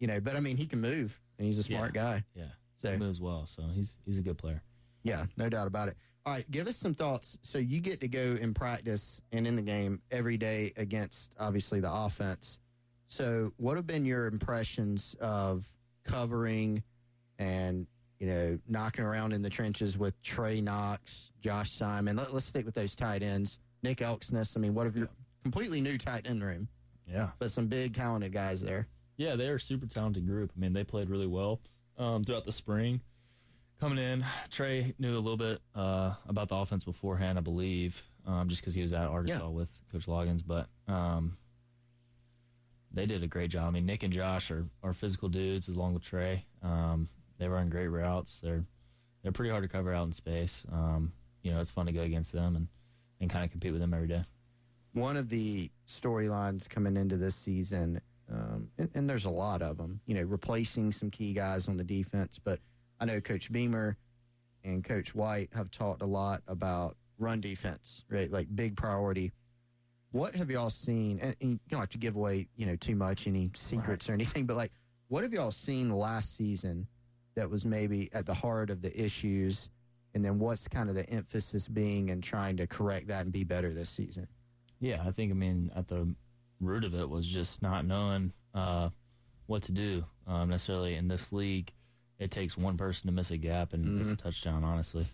You 0.00 0.06
know, 0.06 0.18
but 0.20 0.34
I 0.36 0.40
mean, 0.40 0.56
he 0.56 0.64
can 0.64 0.80
move 0.80 1.20
and 1.36 1.44
he's 1.44 1.58
a 1.58 1.62
smart 1.62 1.92
guy. 1.92 2.24
Yeah. 2.34 2.44
So- 2.78 2.92
he 2.92 2.96
moves 2.96 3.20
well, 3.20 3.44
so 3.44 3.64
he's 3.74 3.98
he's 4.06 4.16
a 4.18 4.22
good 4.22 4.38
player. 4.38 4.62
Yeah, 5.04 5.26
no 5.36 5.50
doubt 5.50 5.66
about 5.66 5.88
it. 5.88 5.96
All 6.24 6.32
right, 6.34 6.48
give 6.50 6.68
us 6.68 6.76
some 6.76 6.94
thoughts. 6.94 7.36
So 7.42 7.58
you 7.58 7.80
get 7.80 8.00
to 8.00 8.08
go 8.08 8.36
and 8.40 8.54
practice 8.54 9.20
and 9.32 9.46
in 9.46 9.56
the 9.56 9.62
game 9.62 10.00
every 10.10 10.36
day 10.36 10.72
against 10.76 11.32
obviously 11.38 11.80
the 11.80 11.92
offense. 11.92 12.60
So 13.08 13.52
what 13.56 13.76
have 13.76 13.86
been 13.86 14.04
your 14.06 14.26
impressions 14.26 15.16
of 15.20 15.66
covering 16.04 16.82
and 17.38 17.86
you 18.20 18.26
know 18.28 18.58
knocking 18.68 19.04
around 19.04 19.32
in 19.32 19.42
the 19.42 19.50
trenches 19.50 19.98
with 19.98 20.20
Trey 20.22 20.60
Knox, 20.60 21.32
Josh 21.40 21.72
Simon? 21.72 22.16
Let, 22.16 22.32
us 22.32 22.44
stick 22.44 22.64
with 22.64 22.74
those 22.74 22.94
tight 22.94 23.22
ends. 23.24 23.58
Nick 23.82 23.98
Elksness. 23.98 24.56
I 24.56 24.60
mean, 24.60 24.74
what 24.74 24.86
have 24.86 24.96
your 24.96 25.08
completely 25.42 25.80
new 25.80 25.98
tight 25.98 26.28
end 26.28 26.44
room, 26.44 26.68
Yeah. 27.10 27.30
but 27.40 27.50
some 27.50 27.66
big 27.66 27.94
talented 27.94 28.32
guys 28.32 28.60
there. 28.60 28.86
Yeah, 29.16 29.34
they 29.34 29.48
are 29.48 29.56
a 29.56 29.60
super 29.60 29.86
talented 29.86 30.24
group. 30.24 30.52
I 30.56 30.60
mean, 30.60 30.72
they 30.72 30.84
played 30.84 31.10
really 31.10 31.26
well 31.26 31.60
um, 31.98 32.22
throughout 32.24 32.44
the 32.46 32.52
spring. 32.52 33.00
Coming 33.82 33.98
in, 33.98 34.24
Trey 34.48 34.94
knew 35.00 35.16
a 35.16 35.18
little 35.18 35.36
bit 35.36 35.60
uh, 35.74 36.14
about 36.28 36.46
the 36.48 36.54
offense 36.54 36.84
beforehand, 36.84 37.36
I 37.36 37.40
believe, 37.40 38.00
um, 38.24 38.48
just 38.48 38.60
because 38.62 38.76
he 38.76 38.80
was 38.80 38.92
at 38.92 39.08
Arkansas 39.08 39.42
Yeah. 39.42 39.48
with 39.48 39.72
Coach 39.90 40.06
Loggins. 40.06 40.44
But 40.46 40.68
um, 40.86 41.36
they 42.92 43.06
did 43.06 43.24
a 43.24 43.26
great 43.26 43.50
job. 43.50 43.66
I 43.66 43.70
mean, 43.72 43.84
Nick 43.84 44.04
and 44.04 44.12
Josh 44.12 44.52
are, 44.52 44.68
are 44.84 44.92
physical 44.92 45.28
dudes 45.28 45.66
along 45.66 45.94
with 45.94 46.04
Trey. 46.04 46.46
Um, 46.62 47.08
they 47.38 47.48
run 47.48 47.70
great 47.70 47.88
routes. 47.88 48.38
They're 48.40 48.64
they're 49.24 49.32
pretty 49.32 49.50
hard 49.50 49.64
to 49.64 49.68
cover 49.68 49.92
out 49.92 50.06
in 50.06 50.12
space. 50.12 50.64
Um, 50.70 51.12
you 51.42 51.50
know, 51.50 51.58
it's 51.58 51.70
fun 51.70 51.86
to 51.86 51.92
go 51.92 52.02
against 52.02 52.30
them 52.32 52.54
and, 52.54 52.68
and 53.20 53.28
kind 53.28 53.44
of 53.44 53.50
compete 53.50 53.72
with 53.72 53.80
them 53.80 53.94
every 53.94 54.06
day. 54.06 54.22
one 54.92 55.16
of 55.16 55.28
the 55.28 55.72
storylines 55.88 56.68
coming 56.68 56.96
into 56.96 57.16
this 57.16 57.34
season, 57.34 58.00
um, 58.32 58.68
and, 58.78 58.90
and 58.94 59.10
there's 59.10 59.24
a 59.24 59.30
lot 59.30 59.60
of 59.60 59.76
them, 59.76 60.00
you 60.06 60.14
know, 60.14 60.22
replacing 60.22 60.92
some 60.92 61.10
key 61.10 61.32
guys 61.32 61.66
on 61.66 61.78
the 61.78 61.84
defense. 61.84 62.38
But 62.38 62.60
I 63.02 63.04
know 63.04 63.20
Coach 63.20 63.50
Beamer 63.50 63.96
and 64.62 64.84
Coach 64.84 65.12
White 65.12 65.48
have 65.56 65.72
talked 65.72 66.02
a 66.02 66.06
lot 66.06 66.40
about 66.46 66.96
run 67.18 67.40
defense, 67.40 68.04
right? 68.08 68.30
Like 68.30 68.46
big 68.54 68.76
priority. 68.76 69.32
What 70.12 70.36
have 70.36 70.52
y'all 70.52 70.70
seen? 70.70 71.18
And, 71.20 71.34
and 71.40 71.50
you 71.50 71.58
don't 71.68 71.80
have 71.80 71.88
to 71.88 71.98
give 71.98 72.14
away, 72.14 72.46
you 72.54 72.64
know, 72.64 72.76
too 72.76 72.94
much, 72.94 73.26
any 73.26 73.50
secrets 73.54 74.08
or 74.08 74.12
anything, 74.12 74.46
but 74.46 74.56
like, 74.56 74.70
what 75.08 75.24
have 75.24 75.32
y'all 75.32 75.50
seen 75.50 75.90
last 75.90 76.36
season 76.36 76.86
that 77.34 77.50
was 77.50 77.64
maybe 77.64 78.08
at 78.12 78.24
the 78.24 78.34
heart 78.34 78.70
of 78.70 78.82
the 78.82 79.04
issues? 79.04 79.68
And 80.14 80.24
then 80.24 80.38
what's 80.38 80.68
kind 80.68 80.88
of 80.88 80.94
the 80.94 81.10
emphasis 81.10 81.66
being 81.66 82.10
in 82.10 82.20
trying 82.20 82.56
to 82.58 82.68
correct 82.68 83.08
that 83.08 83.24
and 83.24 83.32
be 83.32 83.42
better 83.42 83.74
this 83.74 83.90
season? 83.90 84.28
Yeah, 84.78 85.02
I 85.04 85.10
think, 85.10 85.32
I 85.32 85.34
mean, 85.34 85.72
at 85.74 85.88
the 85.88 86.14
root 86.60 86.84
of 86.84 86.94
it 86.94 87.08
was 87.08 87.26
just 87.26 87.62
not 87.62 87.84
knowing 87.84 88.32
uh, 88.54 88.90
what 89.46 89.62
to 89.64 89.72
do 89.72 90.04
um, 90.28 90.50
necessarily 90.50 90.94
in 90.94 91.08
this 91.08 91.32
league. 91.32 91.72
It 92.22 92.30
takes 92.30 92.56
one 92.56 92.76
person 92.76 93.08
to 93.08 93.12
miss 93.12 93.32
a 93.32 93.36
gap 93.36 93.72
and 93.72 93.98
miss 93.98 94.10
a 94.10 94.16
touchdown, 94.16 94.62
honestly. 94.62 95.04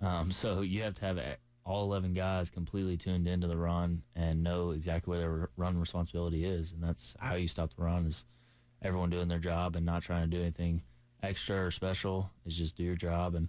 Um, 0.00 0.30
so 0.30 0.60
you 0.60 0.82
have 0.82 0.94
to 0.94 1.04
have 1.04 1.18
all 1.64 1.84
11 1.84 2.14
guys 2.14 2.50
completely 2.50 2.96
tuned 2.96 3.26
into 3.26 3.48
the 3.48 3.56
run 3.56 4.02
and 4.14 4.44
know 4.44 4.70
exactly 4.70 5.10
where 5.10 5.20
their 5.20 5.50
run 5.56 5.78
responsibility 5.78 6.44
is. 6.44 6.72
And 6.72 6.82
that's 6.82 7.16
how 7.18 7.34
you 7.34 7.48
stop 7.48 7.74
the 7.74 7.82
run 7.82 8.06
is 8.06 8.24
everyone 8.80 9.10
doing 9.10 9.26
their 9.26 9.40
job 9.40 9.74
and 9.74 9.84
not 9.84 10.02
trying 10.02 10.30
to 10.30 10.36
do 10.36 10.40
anything 10.40 10.82
extra 11.22 11.66
or 11.66 11.70
special. 11.72 12.30
Is 12.46 12.56
just 12.56 12.76
do 12.76 12.84
your 12.84 12.96
job 12.96 13.34
and 13.34 13.48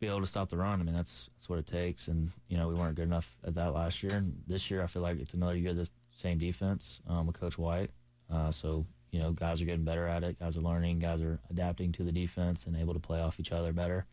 be 0.00 0.06
able 0.06 0.20
to 0.20 0.26
stop 0.26 0.48
the 0.48 0.56
run. 0.56 0.80
I 0.80 0.84
mean, 0.84 0.94
that's 0.94 1.28
that's 1.36 1.48
what 1.48 1.58
it 1.58 1.66
takes. 1.66 2.08
And 2.08 2.30
you 2.48 2.56
know, 2.56 2.68
we 2.68 2.74
weren't 2.74 2.94
good 2.94 3.08
enough 3.08 3.36
at 3.46 3.54
that 3.54 3.74
last 3.74 4.02
year. 4.02 4.14
And 4.14 4.42
this 4.46 4.70
year, 4.70 4.82
I 4.82 4.86
feel 4.86 5.02
like 5.02 5.20
it's 5.20 5.34
another 5.34 5.56
year 5.56 5.70
of 5.70 5.76
the 5.76 5.90
same 6.14 6.38
defense 6.38 7.00
um, 7.06 7.26
with 7.26 7.38
Coach 7.38 7.58
White. 7.58 7.90
Uh, 8.32 8.50
so 8.50 8.86
you 9.10 9.18
know, 9.20 9.32
guys 9.32 9.60
are 9.60 9.64
getting 9.64 9.84
better 9.84 10.06
at 10.06 10.22
it. 10.22 10.38
Guys 10.38 10.56
are 10.56 10.60
learning. 10.60 10.98
Guys 11.00 11.20
are 11.20 11.40
adapting 11.50 11.90
to 11.92 12.02
the 12.04 12.12
defense 12.12 12.66
and 12.66 12.76
able 12.76 12.94
to 12.94 13.00
play 13.00 13.20
off 13.20 13.40
each 13.40 13.52
other 13.52 13.72
better. 13.72 14.06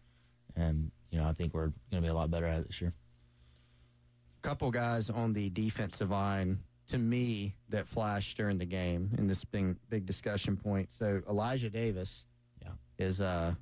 And 0.55 0.91
you 1.11 1.19
know, 1.19 1.27
I 1.27 1.33
think 1.33 1.53
we're 1.53 1.71
going 1.91 2.01
to 2.01 2.01
be 2.01 2.07
a 2.07 2.13
lot 2.13 2.29
better 2.31 2.45
at 2.47 2.59
it 2.61 2.67
this 2.67 2.81
year. 2.81 2.91
couple 4.41 4.71
guys 4.71 5.09
on 5.09 5.33
the 5.33 5.49
defensive 5.49 6.09
line 6.11 6.59
to 6.87 6.97
me 6.97 7.55
that 7.69 7.87
flashed 7.87 8.37
during 8.37 8.57
the 8.57 8.65
game 8.65 9.11
in 9.17 9.27
this 9.27 9.43
big, 9.43 9.75
big 9.89 10.05
discussion 10.05 10.55
point. 10.55 10.89
So 10.91 11.21
Elijah 11.29 11.69
Davis 11.69 12.25
Yeah. 12.61 12.71
is 12.97 13.19
uh, 13.21 13.53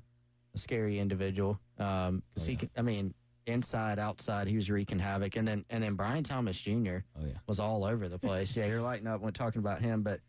a 0.54 0.58
scary 0.58 0.98
individual 0.98 1.58
because 1.76 2.22
Oh, 2.38 2.44
he 2.44 2.56
can, 2.56 2.70
I 2.76 2.82
mean 2.82 3.14
inside 3.46 3.98
outside 4.00 4.48
he 4.48 4.56
was 4.56 4.68
wreaking 4.70 4.98
havoc 4.98 5.36
and 5.36 5.46
then 5.46 5.64
and 5.70 5.82
then 5.82 5.94
Bryan 5.94 6.24
Thomas 6.24 6.60
Jr. 6.60 6.98
Oh 7.16 7.24
yeah. 7.24 7.38
was 7.46 7.60
all 7.60 7.84
over 7.84 8.08
the 8.08 8.18
place. 8.18 8.56
yeah, 8.56 8.66
you're 8.66 8.80
lighting 8.82 9.06
up 9.06 9.20
when 9.20 9.32
talking 9.32 9.60
about 9.60 9.80
him, 9.80 10.02
but 10.02 10.20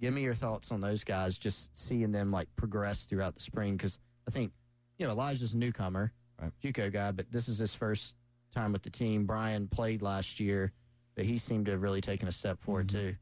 give 0.00 0.14
me 0.14 0.22
your 0.22 0.34
thoughts 0.34 0.70
on 0.72 0.80
those 0.80 1.04
guys. 1.04 1.38
Just 1.38 1.76
seeing 1.76 2.12
them 2.12 2.30
like 2.30 2.48
progress 2.56 3.04
throughout 3.04 3.34
the 3.34 3.40
spring 3.40 3.76
because 3.76 3.98
I 4.26 4.30
think 4.30 4.52
you 4.98 5.06
know 5.06 5.12
Elijah's 5.12 5.54
a 5.54 5.56
newcomer, 5.56 6.12
Right. 6.40 6.52
JUCO 6.62 6.92
guy, 6.92 7.10
but 7.12 7.30
this 7.32 7.48
is 7.48 7.58
his 7.58 7.74
first 7.74 8.14
time 8.54 8.72
with 8.72 8.82
the 8.82 8.90
team. 8.90 9.26
Bryan 9.26 9.66
played 9.68 10.02
last 10.02 10.38
year, 10.40 10.72
but 11.16 11.24
he 11.24 11.36
seemed 11.36 11.66
to 11.66 11.72
have 11.72 11.82
really 11.82 12.00
taken 12.00 12.28
a 12.28 12.32
step 12.32 12.60
forward 12.60 12.86
Mm-hmm. 12.88 13.08
too. 13.08 13.16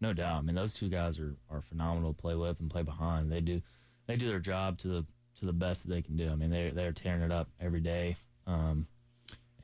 No 0.00 0.12
doubt. 0.12 0.38
I 0.38 0.42
mean, 0.42 0.54
those 0.56 0.74
two 0.74 0.88
guys 0.88 1.18
are, 1.20 1.36
are 1.50 1.60
phenomenal 1.62 2.12
to 2.12 2.20
play 2.20 2.34
with 2.34 2.58
and 2.60 2.68
play 2.70 2.82
behind. 2.82 3.30
They 3.30 3.40
do 3.40 3.60
they 4.06 4.16
do 4.16 4.28
their 4.28 4.40
job 4.40 4.78
to 4.78 4.88
the 4.88 5.06
to 5.40 5.46
the 5.46 5.52
best 5.52 5.82
that 5.82 5.90
they 5.94 6.02
can 6.02 6.16
do. 6.16 6.28
I 6.30 6.34
mean, 6.34 6.50
they 6.50 6.70
they're 6.70 6.92
tearing 6.92 7.22
it 7.22 7.32
up 7.32 7.48
every 7.60 7.80
day. 7.80 8.16
Um, 8.46 8.86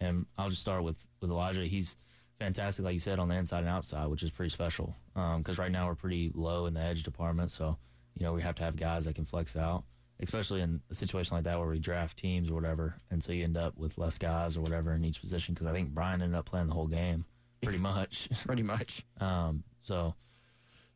and 0.00 0.26
I'll 0.36 0.48
just 0.48 0.60
start 0.62 0.82
with 0.84 1.06
with 1.20 1.30
Elijah. 1.30 1.64
He's 1.66 1.96
fantastic, 2.38 2.84
like 2.84 2.94
you 2.94 2.98
said, 3.00 3.18
on 3.18 3.28
the 3.28 3.34
inside 3.34 3.60
and 3.60 3.68
outside, 3.68 4.06
which 4.06 4.22
is 4.22 4.30
pretty 4.30 4.50
special. 4.50 4.94
Because 5.14 5.58
right 5.58 5.72
now 5.72 5.86
we're 5.88 5.94
pretty 5.94 6.32
low 6.34 6.66
in 6.66 6.74
the 6.74 6.80
edge 6.80 7.02
department, 7.02 7.50
so 7.50 7.76
you 8.16 8.24
know 8.24 8.32
we 8.32 8.42
have 8.42 8.54
to 8.56 8.62
have 8.62 8.76
guys 8.76 9.04
that 9.04 9.14
can 9.14 9.24
flex 9.24 9.56
out, 9.56 9.84
especially 10.20 10.60
in 10.60 10.80
a 10.90 10.94
situation 10.94 11.36
like 11.36 11.44
that 11.44 11.58
where 11.58 11.68
we 11.68 11.78
draft 11.78 12.16
teams 12.16 12.50
or 12.50 12.54
whatever, 12.54 12.94
and 13.10 13.22
so 13.22 13.32
you 13.32 13.44
end 13.44 13.56
up 13.56 13.76
with 13.76 13.98
less 13.98 14.18
guys 14.18 14.56
or 14.56 14.60
whatever 14.60 14.94
in 14.94 15.04
each 15.04 15.20
position. 15.20 15.54
Because 15.54 15.66
I 15.66 15.72
think 15.72 15.90
Bryan 15.90 16.22
ended 16.22 16.38
up 16.38 16.46
playing 16.46 16.68
the 16.68 16.74
whole 16.74 16.86
game, 16.86 17.24
pretty 17.62 17.78
much. 17.78 18.28
Pretty 18.46 18.62
much. 18.62 19.04
Um, 19.20 19.64
so 19.80 20.14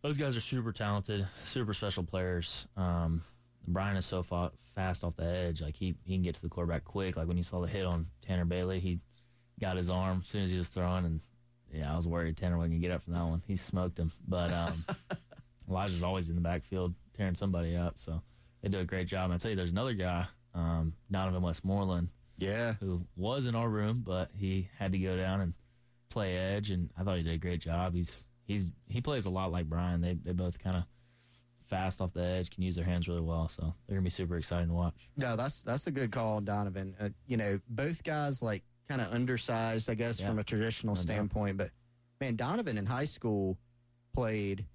those 0.03 0.17
guys 0.17 0.37
are 0.37 0.41
super 0.41 0.73
talented, 0.73 1.27
super 1.45 1.75
special 1.75 2.05
players. 2.05 2.67
Um, 2.77 3.23
Bryan 3.67 3.97
is 3.97 4.07
so 4.07 4.23
fa- 4.23 4.53
fast 4.75 5.05
off 5.05 5.17
the 5.17 5.25
edge. 5.25 5.61
Like 5.63 5.77
he, 5.77 5.95
he 6.05 6.15
can 6.15 6.23
get 6.23 6.35
to 6.37 6.43
the 6.43 6.49
quarterback 6.49 6.85
quick. 6.85 7.17
Like 7.17 7.29
when 7.29 7.37
you 7.37 7.43
saw 7.43 7.61
the 7.61 7.67
hit 7.69 7.85
on 7.87 8.07
Tanner 8.21 8.45
Bailey, 8.45 8.81
he 8.81 8.99
got 9.61 9.77
his 9.77 9.91
arm 9.91 10.19
as 10.23 10.29
soon 10.29 10.43
as 10.43 10.51
he 10.51 10.59
was 10.59 10.69
throwing. 10.69 11.05
And 11.05 11.21
yeah, 11.73 11.93
I 11.93 11.97
was 11.97 12.07
worried 12.07 12.37
Tanner 12.37 12.57
wasn't 12.59 12.75
to 12.75 12.79
get 12.79 12.91
up 12.91 13.03
from 13.03 13.15
that 13.15 13.25
one. 13.25 13.43
He 13.47 13.57
smoked 13.57 13.99
him. 13.99 14.11
But 14.29 14.53
um, 14.53 14.85
Elijah's 15.69 16.03
always 16.03 16.29
in 16.29 16.35
the 16.35 16.41
backfield 16.43 16.95
tearing 17.17 17.35
somebody 17.35 17.77
up. 17.77 17.97
So 17.99 18.21
they 18.63 18.69
do 18.69 18.79
a 18.81 18.85
great 18.85 19.07
job. 19.09 19.25
And 19.27 19.35
I 19.35 19.39
tell 19.39 19.51
you, 19.51 19.57
there's 19.57 19.71
another 19.71 19.95
guy, 19.95 20.27
um, 20.55 20.93
Donovan 21.11 21.43
Westmoreland, 21.43 22.09
Yeah. 22.39 22.75
who 22.75 23.03
was 23.17 23.47
in 23.47 23.55
our 23.55 23.69
room, 23.69 24.03
but 24.05 24.31
he 24.37 24.69
had 24.79 24.93
to 24.93 24.99
go 24.99 25.17
down 25.17 25.41
and 25.41 25.55
play 26.11 26.37
edge, 26.37 26.71
and 26.71 26.91
I 26.99 27.05
thought 27.05 27.17
he 27.17 27.23
did 27.23 27.33
a 27.35 27.39
great 27.39 27.61
job. 27.61 27.95
He's 27.95 28.25
he's 28.45 28.71
he 28.89 29.01
plays 29.01 29.25
a 29.25 29.31
lot 29.31 29.51
like 29.51 29.67
Bryan. 29.67 30.01
They 30.03 30.15
they 30.15 30.33
both 30.33 30.59
kind 30.63 30.77
of 30.77 30.85
fast 31.67 32.03
off 32.03 32.13
the 32.13 32.23
edge, 32.23 32.51
can 32.51 32.63
use 32.63 32.77
their 32.77 32.85
hands 32.85 33.09
really 33.09 33.23
well. 33.23 33.49
So 33.49 33.63
they're 33.87 33.97
gonna 33.97 34.05
be 34.05 34.11
super 34.11 34.37
exciting 34.37 34.69
to 34.69 34.75
watch. 34.75 35.09
No, 35.17 35.37
that's 35.37 35.63
that's 35.63 35.87
a 35.87 35.91
good 35.91 36.13
call 36.13 36.37
on 36.37 36.45
Donovan. 36.45 36.95
Uh, 37.01 37.09
you 37.27 37.39
know, 37.39 37.61
both 37.69 38.03
guys 38.05 38.43
like 38.43 38.63
kind 38.93 39.01
of 39.09 39.13
undersized, 39.15 39.89
I 39.89 39.95
guess, 39.95 40.21
Yeah. 40.21 40.27
from 40.29 40.39
a 40.39 40.45
traditional 40.45 40.95
standpoint. 40.97 41.57
But 41.57 41.71
man, 42.21 42.37
Donovan 42.37 42.77
in 42.77 42.85
high 42.87 43.07
school 43.07 43.57
played. 44.15 44.67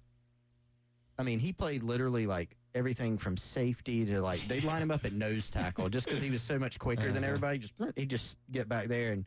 I 1.18 1.22
mean, 1.22 1.38
he 1.38 1.52
played 1.52 1.82
literally 1.84 2.26
like 2.26 2.56
everything 2.74 3.16
from 3.18 3.36
safety 3.36 4.04
to 4.06 4.20
like 4.20 4.40
they'd 4.48 4.64
line 4.64 4.82
him 4.82 4.90
up 4.90 5.04
at 5.04 5.12
nose 5.12 5.50
tackle 5.50 5.88
just 5.88 6.06
because 6.06 6.20
he 6.22 6.30
was 6.30 6.42
so 6.42 6.58
much 6.58 6.78
quicker 6.78 7.12
than 7.12 7.22
Uh-huh. 7.22 7.28
everybody. 7.28 7.58
Just 7.58 7.74
he 7.96 8.06
just 8.06 8.38
get 8.50 8.68
back 8.68 8.88
there 8.88 9.12
and 9.12 9.24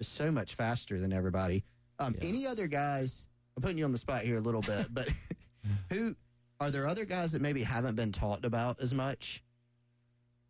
just 0.00 0.14
so 0.14 0.30
much 0.30 0.54
faster 0.54 1.00
than 1.00 1.12
everybody. 1.12 1.64
Um, 1.98 2.14
Yeah. 2.20 2.28
Any 2.28 2.46
other 2.46 2.68
guys? 2.68 3.28
I'm 3.56 3.62
putting 3.62 3.78
you 3.78 3.84
on 3.84 3.92
the 3.92 3.98
spot 3.98 4.22
here 4.22 4.36
a 4.36 4.40
little 4.40 4.62
bit, 4.62 4.86
but 4.94 5.08
who 5.90 6.14
are 6.60 6.70
there? 6.70 6.86
Other 6.86 7.04
guys 7.04 7.32
that 7.32 7.42
maybe 7.42 7.64
haven't 7.64 7.96
been 7.96 8.12
talked 8.12 8.44
about 8.44 8.80
as 8.80 8.94
much 8.94 9.42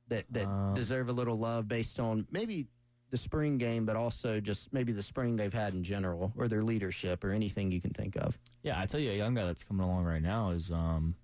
that 0.08 0.26
that 0.30 0.46
Um, 0.46 0.74
deserve 0.74 1.08
a 1.08 1.12
little 1.12 1.38
love 1.38 1.68
based 1.68 1.98
on 2.00 2.26
maybe 2.30 2.66
the 3.10 3.16
spring 3.16 3.56
game, 3.58 3.86
but 3.86 3.96
also 3.96 4.40
just 4.40 4.72
maybe 4.72 4.92
the 4.92 5.02
spring 5.02 5.36
they've 5.36 5.52
had 5.52 5.74
in 5.74 5.82
general 5.82 6.32
or 6.36 6.46
their 6.48 6.62
leadership 6.62 7.24
or 7.24 7.30
anything 7.30 7.70
you 7.72 7.80
can 7.80 7.90
think 7.92 8.16
of. 8.16 8.38
Yeah, 8.62 8.80
I 8.80 8.86
tell 8.86 9.00
you, 9.00 9.10
a 9.12 9.16
young 9.16 9.34
guy 9.34 9.46
that's 9.46 9.64
coming 9.64 9.84
along 9.86 10.04
right 10.04 10.22
now 10.22 10.50
is 10.50 10.70
um 10.70 11.14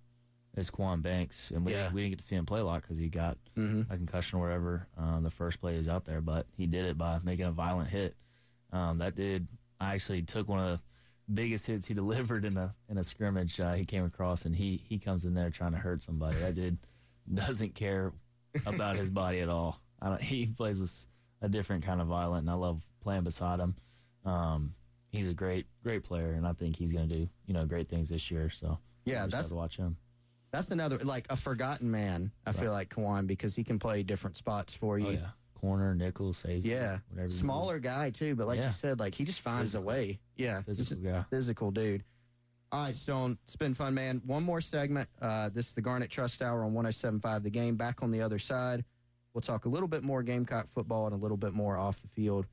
is 0.56 0.70
Quan 0.70 1.00
Banks, 1.00 1.50
and 1.50 1.64
we 1.66 1.72
Yeah. 1.72 1.82
didn't, 1.84 1.94
we 1.94 2.00
didn't 2.02 2.10
get 2.12 2.18
to 2.20 2.24
see 2.24 2.36
him 2.36 2.46
play 2.46 2.60
a 2.60 2.64
lot 2.64 2.82
because 2.82 2.96
he 2.98 3.08
got 3.08 3.36
Mm-hmm. 3.56 3.92
a 3.92 3.96
concussion 3.96 4.38
or 4.38 4.42
whatever. 4.42 4.86
Um, 4.96 5.22
the 5.24 5.30
first 5.30 5.60
play 5.60 5.74
is 5.76 5.88
out 5.88 6.04
there, 6.04 6.20
but 6.20 6.46
he 6.56 6.66
did 6.66 6.84
it 6.86 6.96
by 6.96 7.18
making 7.24 7.44
a 7.46 7.50
violent 7.52 7.88
hit. 7.88 8.14
Um, 8.72 8.98
that 8.98 9.14
dude, 9.16 9.46
I 9.80 9.94
actually 9.94 10.22
took 10.22 10.48
one 10.48 10.60
of 10.60 10.78
the 10.78 11.32
biggest 11.34 11.66
hits 11.66 11.86
he 11.88 11.94
delivered 12.02 12.44
in 12.44 12.56
a 12.56 12.72
in 12.88 12.98
a 12.98 13.04
scrimmage. 13.04 13.58
Uh, 13.60 13.74
he 13.74 13.84
came 13.84 14.04
across, 14.04 14.44
and 14.46 14.54
he 14.56 14.80
he 14.88 14.98
comes 14.98 15.24
in 15.24 15.34
there 15.34 15.50
trying 15.50 15.72
to 15.72 15.78
hurt 15.78 16.02
somebody. 16.02 16.38
That 16.38 16.54
dude 16.54 16.78
doesn't 17.32 17.74
care 17.74 18.12
about 18.66 18.96
his 18.96 19.10
body 19.10 19.40
at 19.40 19.48
all. 19.48 19.80
I 20.00 20.08
don't, 20.10 20.20
he 20.22 20.46
plays 20.46 20.78
with 20.78 21.06
a 21.44 21.48
different 21.48 21.84
kind 21.84 22.00
of 22.00 22.06
violent, 22.08 22.42
and 22.42 22.50
I 22.50 22.54
love 22.54 22.82
playing 23.02 23.22
beside 23.24 23.60
him. 23.60 23.74
Um, 24.24 24.74
he's 25.10 25.28
a 25.28 25.34
great 25.34 25.66
great 25.82 26.02
player, 26.02 26.32
and 26.32 26.46
I 26.46 26.52
think 26.54 26.76
he's 26.76 26.92
going 26.92 27.08
to 27.08 27.14
do 27.14 27.28
you 27.46 27.54
know 27.54 27.66
great 27.66 27.88
things 27.88 28.08
this 28.08 28.30
year. 28.30 28.48
So 28.50 28.78
Yeah, 29.04 29.26
that's 29.26 29.50
to 29.50 29.54
watch 29.54 29.76
him. 29.76 29.96
that's 30.50 30.70
another 30.70 30.96
like 30.98 31.26
a 31.30 31.36
forgotten 31.36 31.90
man. 31.90 32.32
I 32.46 32.52
feel 32.52 32.72
like 32.72 32.88
Kajuan 32.88 33.26
because 33.26 33.54
he 33.54 33.62
can 33.64 33.78
play 33.78 34.02
different 34.02 34.36
spots 34.36 34.72
for 34.72 34.98
you. 34.98 35.06
Oh 35.06 35.10
yeah, 35.10 35.28
corner, 35.54 35.94
nickel, 35.94 36.32
safety, 36.32 36.70
Yeah, 36.70 36.98
whatever. 37.10 37.28
smaller 37.30 37.78
guy 37.78 38.10
too, 38.10 38.34
but 38.34 38.46
like 38.46 38.58
Yeah. 38.60 38.66
you 38.66 38.72
said, 38.72 38.98
like 38.98 39.14
he 39.14 39.24
just 39.24 39.40
finds 39.40 39.72
Physical. 39.72 39.84
a 39.84 39.86
way. 39.94 40.20
Yeah, 40.36 40.62
physical 40.62 41.02
guy. 41.02 41.24
physical 41.30 41.70
dude. 41.70 42.04
All 42.72 42.84
right, 42.86 42.96
Stone, 42.96 43.38
it's 43.44 43.54
been 43.54 43.72
fun, 43.74 43.94
man. 43.94 44.20
One 44.26 44.42
more 44.42 44.60
segment. 44.60 45.08
Uh, 45.22 45.48
this 45.50 45.68
is 45.68 45.74
the 45.74 45.80
Garnet 45.82 46.10
Trust 46.10 46.42
Hour 46.42 46.64
on 46.64 46.72
107.5 46.72 47.42
The 47.44 47.50
Game. 47.50 47.76
Back 47.76 48.02
on 48.02 48.10
the 48.10 48.20
other 48.20 48.38
side, 48.40 48.84
we'll 49.34 49.42
talk 49.42 49.66
a 49.66 49.68
little 49.68 49.88
bit 49.88 50.04
more 50.04 50.22
Gamecock 50.22 50.68
football 50.68 51.06
and 51.06 51.14
a 51.14 51.18
little 51.18 51.36
bit 51.36 51.52
more 51.52 51.76
off 51.76 52.00
the 52.00 52.08
field 52.08 52.46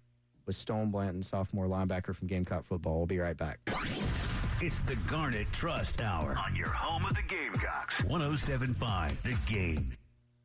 with 0.46 0.56
Stone 0.56 0.90
Blanton, 0.90 1.22
sophomore 1.22 1.68
linebacker 1.68 2.16
from 2.16 2.28
Gamecock 2.28 2.66
football. 2.66 2.98
We'll 2.98 3.06
be 3.06 3.20
right 3.20 3.38
back. 3.38 3.60
It's 4.60 4.82
the 4.82 4.96
Garnet 5.08 5.52
Trust 5.54 6.02
Hour 6.02 6.38
on 6.38 6.56
your 6.56 6.70
home 6.70 7.06
of 7.06 7.16
the 7.16 7.22
Gamecocks. 7.22 8.04
1075 8.04 9.24
The 9.24 9.38
Game. 9.52 9.96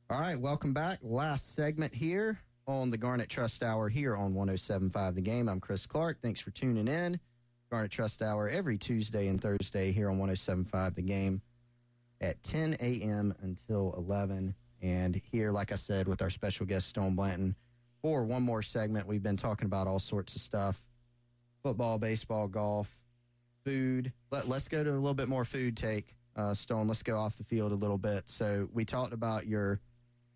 All 0.08 0.20
right, 0.20 0.38
welcome 0.38 0.72
back. 0.72 0.98
Last 1.02 1.54
segment 1.54 1.92
here 1.94 2.38
on 2.66 2.90
the 2.90 2.98
Garnet 2.98 3.28
Trust 3.28 3.62
Hour 3.62 3.88
here 3.88 4.14
on 4.14 4.34
107.5 4.34 5.14
The 5.14 5.20
Game. 5.20 5.48
I'm 5.48 5.60
Chris 5.60 5.86
Clark. 5.86 6.18
Thanks 6.22 6.40
for 6.40 6.50
tuning 6.50 6.86
in. 6.88 7.18
Garnet 7.70 7.90
Trust 7.90 8.22
Hour 8.22 8.48
every 8.48 8.78
Tuesday 8.78 9.28
and 9.28 9.40
Thursday 9.40 9.90
here 9.90 10.10
on 10.10 10.18
107.5 10.18 10.94
The 10.94 11.02
Game 11.02 11.42
at 12.20 12.42
10 12.42 12.76
a.m. 12.80 13.34
until 13.42 13.94
11. 13.96 14.54
And 14.86 15.20
here, 15.32 15.50
like 15.50 15.72
I 15.72 15.74
said, 15.74 16.06
with 16.06 16.22
our 16.22 16.30
special 16.30 16.64
guest, 16.64 16.88
Stone 16.88 17.16
Blanton, 17.16 17.56
for 18.02 18.22
one 18.22 18.44
more 18.44 18.62
segment. 18.62 19.08
We've 19.08 19.22
been 19.22 19.36
talking 19.36 19.66
about 19.66 19.88
all 19.88 19.98
sorts 19.98 20.36
of 20.36 20.40
stuff 20.40 20.80
football, 21.64 21.98
baseball, 21.98 22.46
golf, 22.46 22.88
food. 23.64 24.12
Let, 24.30 24.46
let's 24.46 24.68
go 24.68 24.84
to 24.84 24.90
a 24.90 24.92
little 24.92 25.14
bit 25.14 25.26
more 25.26 25.44
food 25.44 25.76
take. 25.76 26.14
Uh, 26.36 26.54
Stone, 26.54 26.86
let's 26.86 27.02
go 27.02 27.18
off 27.18 27.36
the 27.36 27.42
field 27.42 27.72
a 27.72 27.74
little 27.74 27.98
bit. 27.98 28.28
So 28.28 28.68
we 28.72 28.84
talked 28.84 29.12
about 29.12 29.48
your 29.48 29.80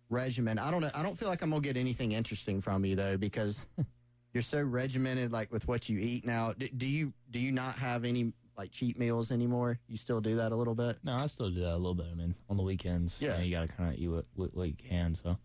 regimen. 0.09 0.59
I 0.59 0.69
don't 0.69 0.81
know. 0.81 0.89
I 0.93 1.01
don't 1.01 1.17
feel 1.17 1.29
like 1.29 1.41
I'm 1.41 1.49
gonna 1.49 1.61
get 1.61 1.77
anything 1.77 2.11
interesting 2.11 2.59
from 2.59 2.83
you 2.83 2.97
though 2.97 3.15
because 3.15 3.67
you're 4.33 4.43
so 4.43 4.61
regimented, 4.61 5.31
like 5.31 5.49
with 5.53 5.65
what 5.69 5.87
you 5.87 5.97
eat. 5.97 6.25
Now, 6.25 6.51
do 6.53 6.87
you 6.87 7.13
do 7.29 7.39
you 7.39 7.53
not 7.53 7.75
have 7.75 8.03
any 8.03 8.33
like 8.61 8.71
cheat 8.71 8.97
meals 8.99 9.31
anymore? 9.31 9.79
You 9.87 9.97
still 9.97 10.21
do 10.21 10.35
that 10.37 10.51
a 10.51 10.55
little 10.55 10.75
bit? 10.75 10.97
No, 11.03 11.15
I 11.15 11.25
still 11.25 11.49
do 11.49 11.61
that 11.61 11.73
a 11.73 11.77
little 11.77 11.95
bit. 11.95 12.05
I 12.11 12.15
mean, 12.15 12.35
on 12.49 12.57
the 12.57 12.63
weekends, 12.63 13.19
Yeah. 13.19 13.31
you, 13.33 13.37
know, 13.37 13.43
you 13.45 13.51
got 13.55 13.67
to 13.69 13.75
kind 13.75 13.93
of 13.93 13.99
eat 13.99 14.07
what, 14.07 14.25
what, 14.35 14.55
what 14.55 14.67
you 14.67 14.75
can. 14.75 15.15
So, 15.15 15.37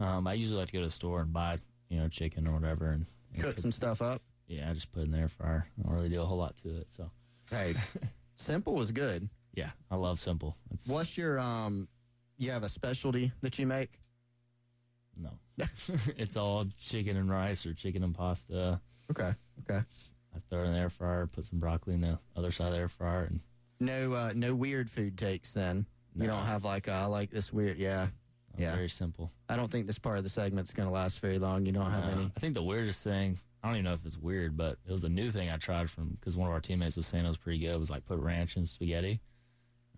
um, 0.00 0.26
I 0.26 0.32
usually 0.34 0.58
like 0.58 0.66
to 0.68 0.72
go 0.72 0.80
to 0.80 0.86
the 0.86 0.90
store 0.90 1.20
and 1.20 1.32
buy, 1.32 1.58
you 1.88 1.98
know, 1.98 2.08
chicken 2.08 2.48
or 2.48 2.52
whatever, 2.54 2.90
and, 2.90 3.06
and 3.32 3.42
Cook 3.42 3.58
some 3.58 3.70
stuff 3.72 4.02
up. 4.02 4.22
Yeah, 4.48 4.68
I 4.70 4.74
just 4.74 4.90
put 4.92 5.00
it 5.00 5.06
in 5.06 5.12
the 5.12 5.18
air 5.18 5.28
fryer. 5.28 5.66
I 5.78 5.82
don't 5.82 5.92
really 5.92 6.08
do 6.08 6.20
a 6.20 6.24
whole 6.24 6.38
lot 6.38 6.56
to 6.58 6.76
it. 6.78 6.90
So, 6.90 7.10
Hey, 7.50 7.74
simple 8.36 8.80
is 8.80 8.90
good. 8.90 9.28
yeah, 9.54 9.70
I 9.90 9.94
love 9.96 10.18
simple. 10.18 10.56
It's 10.72 10.88
What's 10.88 11.16
your 11.16 11.38
um? 11.38 11.86
You 12.38 12.50
have 12.50 12.64
a 12.64 12.68
specialty 12.68 13.30
that 13.42 13.56
you 13.60 13.66
make? 13.68 14.00
no, 15.16 15.30
it's 16.16 16.36
all 16.36 16.64
chicken 16.76 17.16
and 17.16 17.30
rice 17.30 17.64
or 17.64 17.72
chicken 17.72 18.02
and 18.02 18.12
pasta. 18.14 18.80
Okay, 19.12 19.32
okay. 19.60 19.78
It's, 19.78 20.13
I 20.34 20.38
throw 20.50 20.62
it 20.62 20.66
in 20.66 20.72
the 20.72 20.78
air 20.78 20.90
fryer, 20.90 21.26
put 21.26 21.44
some 21.44 21.58
broccoli 21.58 21.94
in 21.94 22.00
the 22.00 22.18
other 22.36 22.50
side 22.50 22.68
of 22.68 22.74
the 22.74 22.80
air 22.80 22.88
fryer, 22.88 23.24
and 23.24 23.40
No, 23.80 24.12
uh, 24.12 24.32
no 24.34 24.54
weird 24.54 24.90
food 24.90 25.16
takes. 25.16 25.52
Then 25.54 25.86
you 26.16 26.26
don't 26.26 26.44
have 26.46 26.64
like 26.64 26.88
uh, 26.88 26.92
I 26.92 27.04
like 27.06 27.30
this 27.30 27.52
weird. 27.52 27.78
Yeah, 27.78 28.02
uh, 28.02 28.06
Yeah. 28.58 28.74
very 28.74 28.88
simple. 28.88 29.30
I 29.48 29.56
don't 29.56 29.70
think 29.70 29.86
this 29.86 29.98
part 29.98 30.18
of 30.18 30.24
the 30.24 30.30
segment's 30.30 30.72
going 30.72 30.88
to 30.88 30.92
last 30.94 31.20
very 31.20 31.38
long. 31.38 31.66
You 31.66 31.72
don't 31.72 31.90
have 31.90 32.04
Uh, 32.04 32.08
any. 32.20 32.32
I 32.36 32.40
think 32.40 32.54
the 32.54 32.62
weirdest 32.62 33.02
thing, 33.02 33.38
I 33.62 33.68
don't 33.68 33.76
even 33.76 33.84
know 33.84 33.94
if 33.94 34.04
it's 34.04 34.18
weird, 34.18 34.56
but 34.56 34.78
it 34.86 34.92
was 34.92 35.04
a 35.04 35.08
new 35.08 35.30
thing 35.30 35.50
I 35.50 35.56
tried 35.56 35.90
from 35.90 36.10
because 36.10 36.36
one 36.36 36.48
of 36.48 36.52
our 36.54 36.60
teammates 36.60 36.96
was 36.96 37.06
saying 37.06 37.24
it 37.24 37.28
was 37.28 37.36
pretty 37.38 37.58
good. 37.58 37.70
It 37.74 37.78
Was 37.78 37.90
like 37.90 38.04
put 38.04 38.18
ranch 38.18 38.56
in 38.56 38.66
spaghetti. 38.66 39.20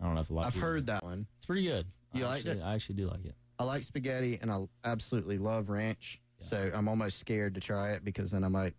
I 0.01 0.05
don't 0.05 0.15
know 0.15 0.21
if 0.21 0.31
a 0.31 0.35
lot. 0.35 0.47
I've 0.47 0.55
heard 0.57 0.87
that 0.87 1.03
one. 1.03 1.27
it's 1.39 1.47
pretty 1.47 1.65
good. 1.65 1.87
You 2.13 2.25
I 2.25 2.29
liked 2.29 2.47
actually, 2.47 2.61
it? 2.61 2.65
I 2.65 2.75
actually 2.75 2.95
do 2.97 3.09
like 3.09 3.25
it. 3.25 3.35
I 3.59 3.65
like 3.65 3.83
spaghetti 3.83 4.39
and 4.43 4.51
I 4.51 4.67
absolutely 4.85 5.39
love 5.39 5.71
ranch. 5.71 6.21
So 6.39 6.71
I'm 6.75 6.87
almost 6.87 7.19
scared 7.19 7.55
to 7.55 7.61
try 7.61 7.93
it 7.93 8.05
because 8.05 8.31
then 8.31 8.45
I 8.45 8.49
might 8.49 8.75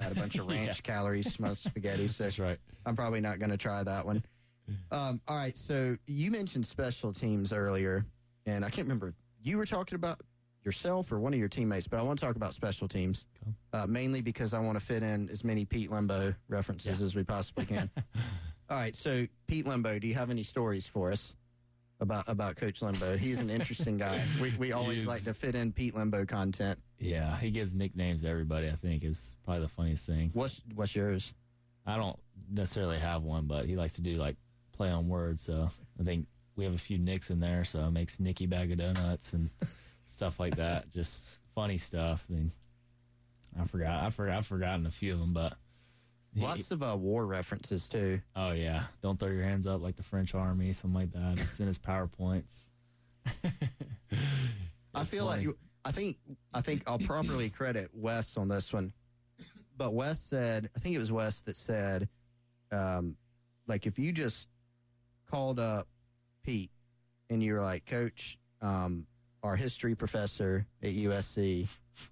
add 0.00 0.12
a 0.12 0.14
bunch 0.14 0.36
of 0.38 0.46
Yeah. 0.50 0.62
ranch 0.64 0.82
calories 0.82 1.34
to 1.34 1.42
my 1.42 1.54
spaghetti. 1.54 2.08
So 2.08 2.24
That's 2.24 2.38
right. 2.38 2.58
I'm 2.84 2.96
probably 2.96 3.20
not 3.20 3.38
going 3.38 3.50
to 3.50 3.56
try 3.56 3.82
that 3.82 4.04
one. 4.06 4.24
Um, 4.90 5.18
all 5.28 5.36
right. 5.36 5.56
So 5.56 5.96
you 6.06 6.30
mentioned 6.30 6.66
special 6.66 7.12
teams 7.12 7.52
earlier, 7.52 8.04
and 8.46 8.64
I 8.64 8.70
can't 8.70 8.86
remember 8.86 9.08
if 9.08 9.14
you 9.42 9.58
were 9.58 9.66
talking 9.66 9.94
about 9.96 10.20
yourself 10.64 11.12
or 11.12 11.20
one 11.20 11.32
of 11.32 11.38
your 11.38 11.48
teammates, 11.48 11.86
but 11.86 11.98
I 11.98 12.02
want 12.02 12.18
to 12.18 12.24
talk 12.26 12.34
about 12.34 12.52
special 12.52 12.88
teams 12.88 13.26
uh, 13.72 13.86
mainly 13.86 14.20
because 14.20 14.52
I 14.52 14.58
want 14.58 14.76
to 14.78 14.84
fit 14.84 15.04
in 15.04 15.28
as 15.30 15.44
many 15.44 15.64
Pete 15.64 15.90
Lembo 15.90 16.34
references 16.48 17.00
as 17.00 17.14
we 17.14 17.22
possibly 17.22 17.64
can. 17.66 17.88
all 18.68 18.76
right. 18.76 18.96
So 18.96 19.26
Pete 19.46 19.66
Lembo, 19.66 20.00
do 20.00 20.08
you 20.08 20.14
have 20.14 20.30
any 20.30 20.42
stories 20.42 20.86
for 20.86 21.12
us? 21.12 21.34
About 21.98 22.24
about 22.28 22.56
Coach 22.56 22.80
Lembo, 22.80 23.16
he's 23.16 23.40
an 23.40 23.48
interesting 23.48 23.96
guy. 23.96 24.22
We 24.40 24.52
we 24.58 24.72
always 24.72 25.06
like 25.06 25.22
to 25.24 25.32
fit 25.32 25.54
in 25.54 25.72
Pete 25.72 25.94
Lembo 25.94 26.28
content. 26.28 26.78
Yeah, 26.98 27.38
he 27.38 27.50
gives 27.50 27.74
nicknames 27.76 28.22
to 28.22 28.28
everybody. 28.28 28.68
I 28.68 28.76
think 28.76 29.04
is 29.04 29.36
probably 29.44 29.62
the 29.62 29.68
funniest 29.68 30.06
thing. 30.06 30.30
What's 30.32 30.62
what's 30.74 30.94
yours? 30.94 31.32
I 31.86 31.96
don't 31.96 32.18
necessarily 32.50 32.98
have 32.98 33.22
one, 33.22 33.46
but 33.46 33.66
he 33.66 33.76
likes 33.76 33.94
to 33.94 34.00
do 34.02 34.14
like 34.14 34.36
play 34.72 34.88
on 34.88 35.08
words. 35.08 35.42
So 35.42 35.68
I 36.00 36.02
think 36.02 36.26
we 36.56 36.64
have 36.64 36.74
a 36.74 36.78
few 36.78 36.98
nicks 36.98 37.30
in 37.30 37.38
there. 37.40 37.64
So 37.64 37.80
it 37.86 37.90
makes 37.90 38.18
Nicky 38.18 38.46
bag 38.46 38.72
of 38.72 38.78
donuts 38.78 39.34
and 39.34 39.50
stuff 40.06 40.40
like 40.40 40.56
that. 40.56 40.90
Just 40.92 41.24
funny 41.54 41.78
stuff. 41.78 42.24
I 42.30 42.32
mean, 42.32 42.50
I 43.60 43.64
forgot. 43.66 44.04
I 44.04 44.10
forgot. 44.10 44.38
I've 44.38 44.46
forgotten 44.46 44.86
a 44.86 44.90
few 44.90 45.12
of 45.12 45.18
them, 45.18 45.32
but 45.32 45.54
he- 46.34 46.42
Lots 46.42 46.70
of 46.70 46.82
uh, 46.82 46.96
war 46.98 47.26
references 47.26 47.88
too. 47.88 48.20
Oh 48.34 48.52
yeah, 48.52 48.84
don't 49.02 49.18
throw 49.18 49.30
your 49.30 49.42
hands 49.44 49.66
up 49.66 49.80
like 49.82 49.96
the 49.96 50.02
French 50.02 50.34
army, 50.34 50.72
something 50.72 51.00
like 51.00 51.12
that. 51.12 51.40
It's 51.40 51.60
in 51.60 51.66
his 51.66 51.78
powerpoints. 51.78 52.64
I 54.94 55.04
feel 55.04 55.24
like 55.24 55.36
funny. 55.36 55.42
you, 55.44 55.58
I 55.86 55.92
think 55.92 56.16
I 56.52 56.60
think 56.62 56.82
I'll 56.88 56.98
properly 56.98 57.48
credit 57.48 57.90
Wes 57.94 58.36
on 58.36 58.48
this 58.48 58.72
one. 58.72 58.92
But 59.76 59.94
Wes 59.94 60.18
said, 60.18 60.68
I 60.74 60.80
think 60.80 60.96
it 60.96 60.98
was 60.98 61.12
Wes 61.12 61.42
that 61.42 61.56
said, 61.56 62.08
um, 62.72 63.14
like 63.68 63.86
if 63.86 63.96
you 63.96 64.10
just 64.10 64.48
called 65.30 65.60
up 65.60 65.86
Pete 66.42 66.72
and 67.30 67.40
you 67.40 67.52
were 67.54 67.60
like, 67.60 67.86
Coach, 67.86 68.36
um, 68.62 69.06
our 69.44 69.54
history 69.54 69.94
professor 69.94 70.66
at 70.82 70.90
USC 70.92 71.68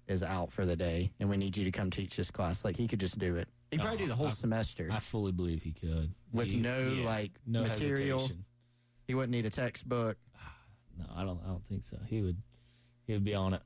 is 0.07 0.23
out 0.23 0.53
for 0.53 0.65
the 0.65 0.75
day, 0.77 1.11
and 1.19 1.29
we 1.29 1.35
need 1.35 1.57
you 1.57 1.65
to 1.65 1.71
come 1.71 1.89
teach 1.89 2.15
this 2.15 2.31
class. 2.31 2.63
Like 2.63 2.77
he 2.77 2.87
could 2.87 2.99
just 3.01 3.19
do 3.19 3.35
it. 3.35 3.49
He'd 3.71 3.81
probably 3.81 3.97
Oh, 3.97 4.01
do 4.03 4.07
the 4.07 4.15
whole 4.15 4.27
I- 4.27 4.29
semester. 4.29 4.87
I 4.89 4.99
fully 4.99 5.33
believe 5.33 5.63
he 5.63 5.73
could 5.73 6.13
With 6.31 6.47
He- 6.51 6.61
no, 6.61 6.81
like, 7.03 7.31
no 7.45 7.63
material. 7.63 8.19
hesitation. 8.19 8.45
he 9.07 9.15
wouldn't 9.15 9.31
need 9.31 9.45
a 9.45 9.49
textbook. 9.49 10.17
No, 10.97 11.05
I 11.13 11.25
don't. 11.25 11.41
I 11.43 11.47
don't 11.47 11.65
think 11.67 11.83
so. 11.83 11.97
He 12.07 12.21
would. 12.21 12.37
He 13.07 13.13
would 13.13 13.23
be 13.23 13.35
on 13.35 13.53
it. 13.53 13.61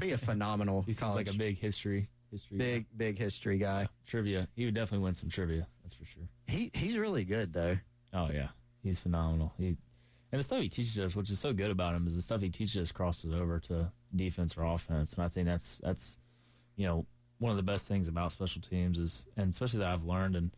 Be 0.00 0.12
a 0.12 0.18
phenomenal 0.18 0.82
he 0.86 0.94
college, 0.94 1.26
like 1.26 1.34
a 1.34 1.38
big 1.38 1.58
history. 1.58 2.08
History 2.30 2.58
guy. 2.58 2.64
big, 2.64 2.86
big 2.96 3.18
history 3.18 3.58
guy. 3.58 3.88
trivia. 4.06 4.48
He 4.54 4.64
would 4.64 4.74
definitely 4.74 5.04
win 5.04 5.14
some 5.14 5.28
trivia. 5.28 5.66
That's 5.82 5.94
for 5.94 6.04
sure. 6.04 6.24
He 6.46 6.70
he's 6.74 6.98
really 6.98 7.24
good 7.24 7.52
though. 7.52 7.76
Oh 8.12 8.30
yeah, 8.32 8.48
he's 8.82 8.98
phenomenal. 8.98 9.52
He 9.58 9.76
and 10.32 10.40
the 10.40 10.42
stuff 10.42 10.60
he 10.60 10.68
teaches 10.68 10.98
us, 10.98 11.14
which 11.14 11.30
is 11.30 11.38
so 11.38 11.52
good 11.52 11.70
about 11.70 11.94
him, 11.94 12.06
is 12.06 12.16
the 12.16 12.22
stuff 12.22 12.40
he 12.40 12.50
teaches 12.50 12.82
us 12.82 12.92
crosses 12.92 13.34
over 13.34 13.60
to 13.60 13.90
defense 14.16 14.56
or 14.56 14.64
offense, 14.64 15.12
and 15.12 15.22
I 15.22 15.28
think 15.28 15.46
that's 15.46 15.78
that's 15.78 16.16
you 16.76 16.86
know 16.86 17.06
one 17.38 17.50
of 17.50 17.56
the 17.56 17.62
best 17.62 17.86
things 17.86 18.08
about 18.08 18.32
special 18.32 18.62
teams 18.62 18.98
is, 18.98 19.26
and 19.36 19.50
especially 19.50 19.80
that 19.80 19.88
I've 19.88 20.04
learned 20.04 20.36
and 20.36 20.50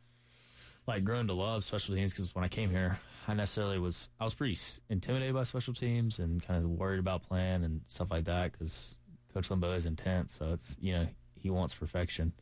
like 0.86 1.04
grown 1.04 1.26
to 1.26 1.32
love 1.32 1.64
special 1.64 1.94
teams 1.94 2.12
because 2.12 2.34
when 2.34 2.44
I 2.44 2.48
came 2.48 2.70
here, 2.70 2.98
I 3.28 3.34
necessarily 3.34 3.78
was 3.78 4.08
I 4.20 4.24
was 4.24 4.34
pretty 4.34 4.58
intimidated 4.88 5.34
by 5.34 5.42
special 5.42 5.74
teams 5.74 6.18
and 6.18 6.42
kind 6.42 6.64
of 6.64 6.70
worried 6.70 7.00
about 7.00 7.22
playing 7.22 7.64
and 7.64 7.80
stuff 7.86 8.10
like 8.10 8.24
that 8.24 8.52
because 8.52 8.96
Coach 9.34 9.48
Lembo 9.48 9.76
is 9.76 9.86
intense, 9.86 10.32
so 10.32 10.52
it's 10.52 10.76
you 10.80 10.94
know 10.94 11.06
he 11.34 11.50
wants 11.50 11.74
perfection, 11.74 12.32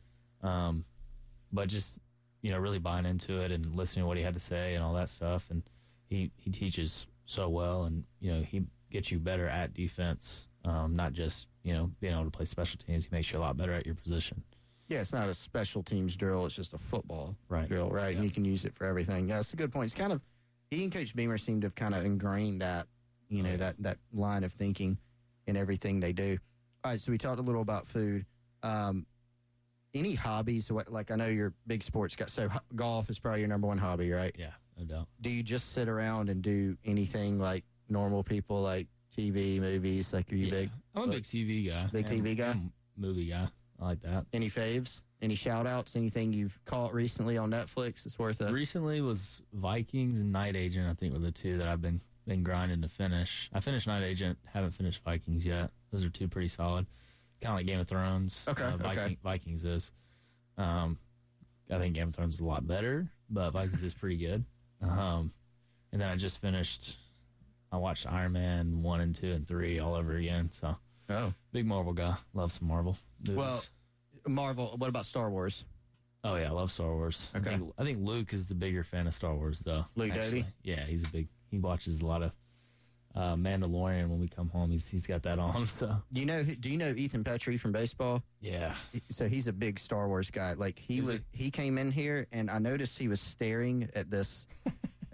um, 0.43 0.85
but 1.51 1.67
just 1.67 1.99
you 2.41 2.51
know 2.51 2.59
really 2.59 2.79
buying 2.79 3.05
into 3.05 3.41
it 3.41 3.51
and 3.51 3.75
listening 3.75 4.03
to 4.03 4.07
what 4.07 4.17
he 4.17 4.23
had 4.23 4.33
to 4.35 4.39
say 4.39 4.75
and 4.75 4.83
all 4.83 4.93
that 4.93 5.09
stuff, 5.09 5.49
and 5.49 5.63
he 6.07 6.31
he 6.37 6.51
teaches 6.51 7.07
so 7.25 7.49
well, 7.49 7.85
and 7.85 8.03
you 8.19 8.31
know 8.31 8.41
he 8.41 8.63
gets 8.91 9.11
you 9.11 9.17
better 9.17 9.47
at 9.47 9.73
defense, 9.73 10.47
um, 10.65 10.95
not 10.95 11.13
just 11.13 11.47
you 11.63 11.73
know 11.73 11.89
being 11.99 12.13
able 12.13 12.25
to 12.25 12.31
play 12.31 12.45
special 12.45 12.77
teams. 12.77 13.05
He 13.05 13.09
makes 13.11 13.31
you 13.31 13.39
a 13.39 13.41
lot 13.41 13.57
better 13.57 13.73
at 13.73 13.85
your 13.87 13.95
position. 13.95 14.43
Yeah, 14.87 15.01
it's 15.01 15.13
not 15.13 15.27
a 15.27 15.33
special 15.33 15.81
teams 15.81 16.15
drill. 16.15 16.45
It's 16.45 16.55
just 16.55 16.73
a 16.73 16.77
football 16.77 17.35
Right. 17.49 17.67
drill, 17.67 17.89
right? 17.89 18.15
And 18.15 18.23
you 18.23 18.29
can 18.29 18.45
use 18.45 18.65
it 18.65 18.73
for 18.73 18.85
everything. 18.85 19.29
Yeah, 19.29 19.39
it's 19.39 19.53
a 19.53 19.57
good 19.57 19.71
point. 19.71 19.85
It's 19.91 19.99
kind 19.99 20.11
of 20.13 20.21
he 20.69 20.83
and 20.83 20.91
Coach 20.91 21.15
Beamer 21.15 21.37
seem 21.37 21.61
to 21.61 21.65
have 21.65 21.75
kind 21.75 21.95
of 21.95 22.05
ingrained 22.05 22.61
that, 22.61 22.87
you 23.29 23.41
know, 23.43 23.49
Oh, 23.49 23.51
yeah. 23.53 23.57
that 23.57 23.75
that 23.79 23.97
line 24.13 24.43
of 24.43 24.53
thinking 24.53 24.97
in 25.47 25.55
everything 25.57 25.99
they 25.99 26.13
do. 26.13 26.37
All 26.83 26.91
right, 26.91 26.99
so 26.99 27.11
we 27.11 27.17
talked 27.17 27.39
a 27.39 27.43
little 27.43 27.61
about 27.61 27.87
food. 27.87 28.25
Um, 28.63 29.05
any 29.93 30.13
hobbies? 30.13 30.71
What- 30.71 30.91
Like 30.91 31.09
I 31.11 31.15
know 31.15 31.27
you're 31.27 31.53
big 31.65 31.81
sports 31.81 32.15
guy, 32.15 32.25
so 32.27 32.49
golf 32.75 33.09
is 33.09 33.17
probably 33.19 33.39
your 33.41 33.49
number 33.49 33.67
one 33.67 33.77
hobby, 33.77 34.11
right? 34.11 34.35
Yeah, 34.37 34.53
no 34.77 34.83
doubt. 34.85 35.07
Do 35.21 35.29
you 35.31 35.41
just 35.41 35.71
sit 35.71 35.87
around 35.89 36.29
and 36.29 36.41
do 36.43 36.77
anything 36.85 37.39
like 37.39 37.63
normal 37.89 38.23
people, 38.23 38.61
like 38.61 38.87
TV, 39.15 39.59
movies? 39.59 40.13
Like, 40.13 40.31
are 40.31 40.35
you 40.35 40.45
Yeah. 40.47 40.51
big? 40.51 40.69
I'm 40.93 41.09
a 41.09 41.13
big? 41.13 41.23
TV 41.23 41.65
guy. 41.67 41.87
Big 41.87 42.11
and- 42.11 42.23
TV 42.23 42.35
guy? 42.35 42.59
movie 42.97 43.27
guy. 43.27 43.49
I 43.79 43.85
like 43.85 44.01
that. 44.01 44.25
Any 44.33 44.49
faves? 44.49 45.01
Any 45.21 45.35
shout 45.35 45.65
outs? 45.67 45.95
Anything 45.95 46.33
you've 46.33 46.59
caught 46.65 46.93
recently 46.93 47.37
on 47.37 47.51
Netflix? 47.51 48.05
It's 48.05 48.19
worth 48.19 48.41
it. 48.41 48.51
Recently 48.51 49.01
was 49.01 49.41
Vikings 49.53 50.19
and 50.19 50.31
Night 50.31 50.55
Agent. 50.55 50.87
I 50.89 50.93
think 50.93 51.13
were 51.13 51.19
the 51.19 51.31
two 51.31 51.57
that 51.57 51.67
I've 51.67 51.81
been 51.81 52.01
been 52.27 52.43
grinding 52.43 52.81
to 52.81 52.89
finish. 52.89 53.49
I 53.53 53.59
finished 53.59 53.87
Night 53.87 54.03
Agent. 54.03 54.37
Haven't 54.45 54.71
finished 54.71 55.03
Vikings 55.03 55.45
yet. 55.45 55.71
Those 55.91 56.03
are 56.03 56.09
two 56.09 56.27
pretty 56.27 56.47
solid. 56.47 56.85
Kind 57.41 57.53
of 57.53 57.59
like 57.59 57.65
Game 57.65 57.79
of 57.79 57.87
Thrones. 57.87 58.43
Okay, 58.47 58.63
uh, 58.63 58.77
okay. 58.83 59.17
Vikings 59.23 59.63
is. 59.63 59.91
Um, 60.57 60.97
I 61.71 61.77
think 61.77 61.95
Game 61.95 62.09
of 62.09 62.15
Thrones 62.15 62.35
is 62.35 62.39
a 62.39 62.45
lot 62.45 62.65
better, 62.67 63.09
but 63.29 63.51
Vikings 63.51 63.83
is 63.83 63.93
pretty 63.93 64.17
good. 64.17 64.43
Um, 64.81 65.31
and 65.91 66.01
then 66.01 66.09
I 66.09 66.15
just 66.15 66.41
finished. 66.41 66.97
I 67.71 67.77
watched 67.77 68.05
Iron 68.05 68.33
Man 68.33 68.83
one 68.83 69.01
and 69.01 69.15
two 69.15 69.31
and 69.31 69.47
three 69.47 69.79
all 69.79 69.95
over 69.95 70.13
again. 70.15 70.49
So 70.51 70.75
Oh. 71.09 71.33
big 71.51 71.65
Marvel 71.65 71.93
guy. 71.93 72.15
Love 72.33 72.51
some 72.51 72.67
Marvel. 72.67 72.97
Movies. 73.19 73.37
Well, 73.37 73.63
Marvel. 74.27 74.75
What 74.77 74.89
about 74.89 75.05
Star 75.05 75.29
Wars? 75.29 75.65
Oh 76.23 76.35
yeah, 76.35 76.47
I 76.47 76.51
love 76.51 76.71
Star 76.71 76.93
Wars. 76.93 77.29
Okay. 77.35 77.51
I 77.51 77.57
think, 77.57 77.73
I 77.77 77.83
think 77.83 77.99
Luke 78.01 78.33
is 78.33 78.47
the 78.47 78.55
bigger 78.55 78.83
fan 78.83 79.05
of 79.07 79.13
Star 79.13 79.35
Wars 79.35 79.59
though. 79.59 79.85
Luke 79.95 80.11
actually. 80.11 80.41
Doty? 80.41 80.53
Yeah, 80.63 80.83
he's 80.85 81.03
a 81.03 81.07
big. 81.07 81.27
He 81.51 81.59
watches 81.59 82.01
a 82.01 82.05
lot 82.05 82.23
of 82.23 82.31
uh, 83.15 83.35
Mandalorian 83.35 84.09
when 84.09 84.19
we 84.19 84.27
come 84.27 84.49
home. 84.49 84.71
He's 84.71 84.87
he's 84.87 85.05
got 85.05 85.21
that 85.23 85.37
on. 85.39 85.65
So 85.67 85.95
Do 86.11 86.19
you 86.19 86.25
know? 86.25 86.43
Do 86.43 86.69
you 86.69 86.77
know 86.77 86.89
Ethan 86.89 87.23
Petry 87.23 87.59
from 87.59 87.71
baseball? 87.71 88.23
yeah, 88.41 88.73
So 89.09 89.27
he's 89.27 89.47
a 89.47 89.53
big 89.53 89.77
Star 89.79 90.07
Wars 90.07 90.31
guy. 90.31 90.53
Like 90.53 90.79
he 90.79 90.99
Is 90.99 91.07
was. 91.07 91.21
He 91.31 91.51
came 91.51 91.77
in 91.77 91.91
here, 91.91 92.27
and 92.31 92.49
I 92.49 92.57
noticed 92.57 92.97
he 92.97 93.07
was 93.07 93.21
staring 93.21 93.89
at 93.95 94.09
this, 94.09 94.47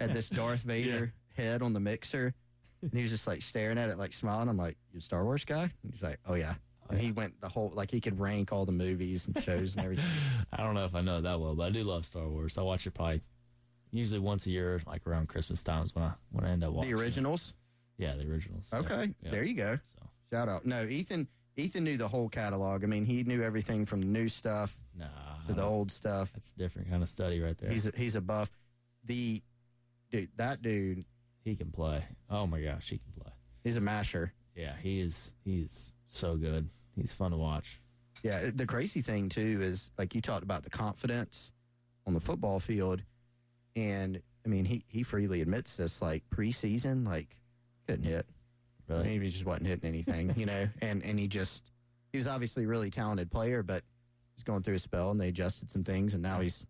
at 0.00 0.14
this 0.14 0.28
Darth 0.30 0.62
Vader 0.62 1.12
head 1.34 1.62
on 1.62 1.72
the 1.74 1.80
mixer, 1.80 2.34
and 2.82 2.92
he 2.92 3.02
was 3.02 3.10
just 3.10 3.26
like 3.26 3.42
staring 3.42 3.78
at 3.78 3.88
it, 3.90 3.98
like 3.98 4.12
smiling. 4.12 4.48
I'm 4.48 4.56
like, 4.56 4.76
"You 4.92 4.98
a 4.98 5.00
Star 5.00 5.24
Wars 5.24 5.44
guy?" 5.44 5.62
And 5.62 5.92
he's 5.92 6.02
like, 6.02 6.18
"Oh 6.26 6.34
yeah." 6.34 6.54
Oh, 6.84 6.86
and 6.90 7.00
he 7.00 7.12
went 7.12 7.40
the 7.40 7.48
whole 7.48 7.72
like 7.74 7.90
he 7.90 8.00
could 8.00 8.18
rank 8.18 8.52
all 8.52 8.64
the 8.64 8.72
movies 8.72 9.26
and 9.26 9.40
shows 9.42 9.76
and 9.76 9.84
everything. 9.84 10.04
I 10.52 10.62
don't 10.62 10.74
know 10.74 10.84
if 10.84 10.94
I 10.94 11.00
know 11.00 11.18
it 11.18 11.22
that 11.22 11.38
well, 11.40 11.54
but 11.54 11.64
I 11.64 11.70
do 11.70 11.84
love 11.84 12.04
Star 12.04 12.28
Wars. 12.28 12.58
I 12.58 12.62
watch 12.62 12.86
it 12.86 12.92
probably 12.94 13.20
usually 13.92 14.18
once 14.20 14.46
a 14.46 14.50
year, 14.50 14.82
like 14.86 15.06
around 15.06 15.28
Christmas 15.28 15.62
times 15.62 15.94
when 15.94 16.04
I 16.04 16.12
when 16.30 16.44
I 16.44 16.50
end 16.50 16.64
up 16.64 16.72
watching. 16.72 16.90
the 16.90 16.96
it. 16.98 17.00
originals. 17.00 17.54
Yeah, 17.98 18.14
the 18.16 18.28
originals. 18.30 18.64
Yeah, 18.72 18.78
Okay, 18.80 19.14
yeah. 19.22 19.30
there 19.30 19.44
you 19.44 19.54
go. 19.54 19.78
So 19.96 20.06
Shout 20.32 20.48
out. 20.48 20.66
No, 20.66 20.84
Ethan. 20.84 21.28
Ethan 21.58 21.84
knew 21.84 21.98
the 21.98 22.08
whole 22.08 22.30
catalog. 22.30 22.82
I 22.82 22.86
mean, 22.86 23.04
he 23.04 23.22
knew 23.24 23.42
everything 23.42 23.84
from 23.84 24.00
the 24.00 24.06
new 24.06 24.26
stuff 24.26 24.80
nah, 24.98 25.04
to 25.46 25.52
the 25.52 25.62
old 25.62 25.90
stuff. 25.92 26.32
that's 26.32 26.50
a 26.52 26.58
different 26.58 26.88
kind 26.88 27.02
of 27.02 27.10
study 27.10 27.40
right 27.40 27.56
there. 27.58 27.70
He's 27.70 27.86
a, 27.86 27.92
he's 27.94 28.16
a 28.16 28.22
buff. 28.22 28.50
the 29.04 29.42
dude, 30.10 30.30
that 30.36 30.62
dude, 30.62 31.04
He 31.44 31.56
can 31.56 31.70
play. 31.70 32.04
Oh 32.30 32.46
my 32.46 32.60
gosh, 32.60 32.88
he 32.90 32.98
can 32.98 33.12
play. 33.20 33.32
he's 33.64 33.76
a 33.76 33.80
masher. 33.80 34.32
Yeah, 34.54 34.74
he 34.82 35.00
is. 35.00 35.32
He's 35.44 35.90
so 36.08 36.36
good. 36.36 36.68
He's 36.96 37.12
fun 37.12 37.30
to 37.32 37.36
watch. 37.36 37.80
Yeah, 38.22 38.50
the 38.54 38.66
crazy 38.66 39.00
thing 39.00 39.28
too 39.28 39.60
is 39.62 39.90
like 39.98 40.14
you 40.14 40.20
talked 40.20 40.44
about 40.44 40.62
the 40.62 40.70
confidence 40.70 41.50
on 42.06 42.14
the 42.14 42.20
football 42.20 42.60
field, 42.60 43.02
and 43.74 44.20
I 44.44 44.48
mean 44.48 44.64
he 44.64 44.84
he 44.88 45.02
freely 45.02 45.40
admits 45.40 45.76
this. 45.76 46.00
Like 46.00 46.22
preseason, 46.30 47.06
like 47.06 47.36
couldn't 47.86 48.04
hit. 48.04 48.26
I 48.90 49.02
mean, 49.04 49.22
he 49.22 49.28
just 49.30 49.46
wasn't 49.46 49.68
hitting 49.68 49.88
anything, 49.88 50.34
you 50.36 50.44
know. 50.46 50.68
And 50.82 51.02
and 51.02 51.18
he 51.18 51.26
just 51.28 51.72
he 52.12 52.18
was 52.18 52.26
obviously 52.26 52.64
a 52.64 52.68
really 52.68 52.90
talented 52.90 53.30
player, 53.30 53.62
but 53.62 53.82
he's 54.36 54.44
going 54.44 54.62
through 54.62 54.74
a 54.74 54.78
spell, 54.78 55.10
and 55.10 55.20
they 55.20 55.28
adjusted 55.28 55.70
some 55.70 55.82
things, 55.82 56.14
and 56.14 56.22
now 56.22 56.40
he's 56.40 56.66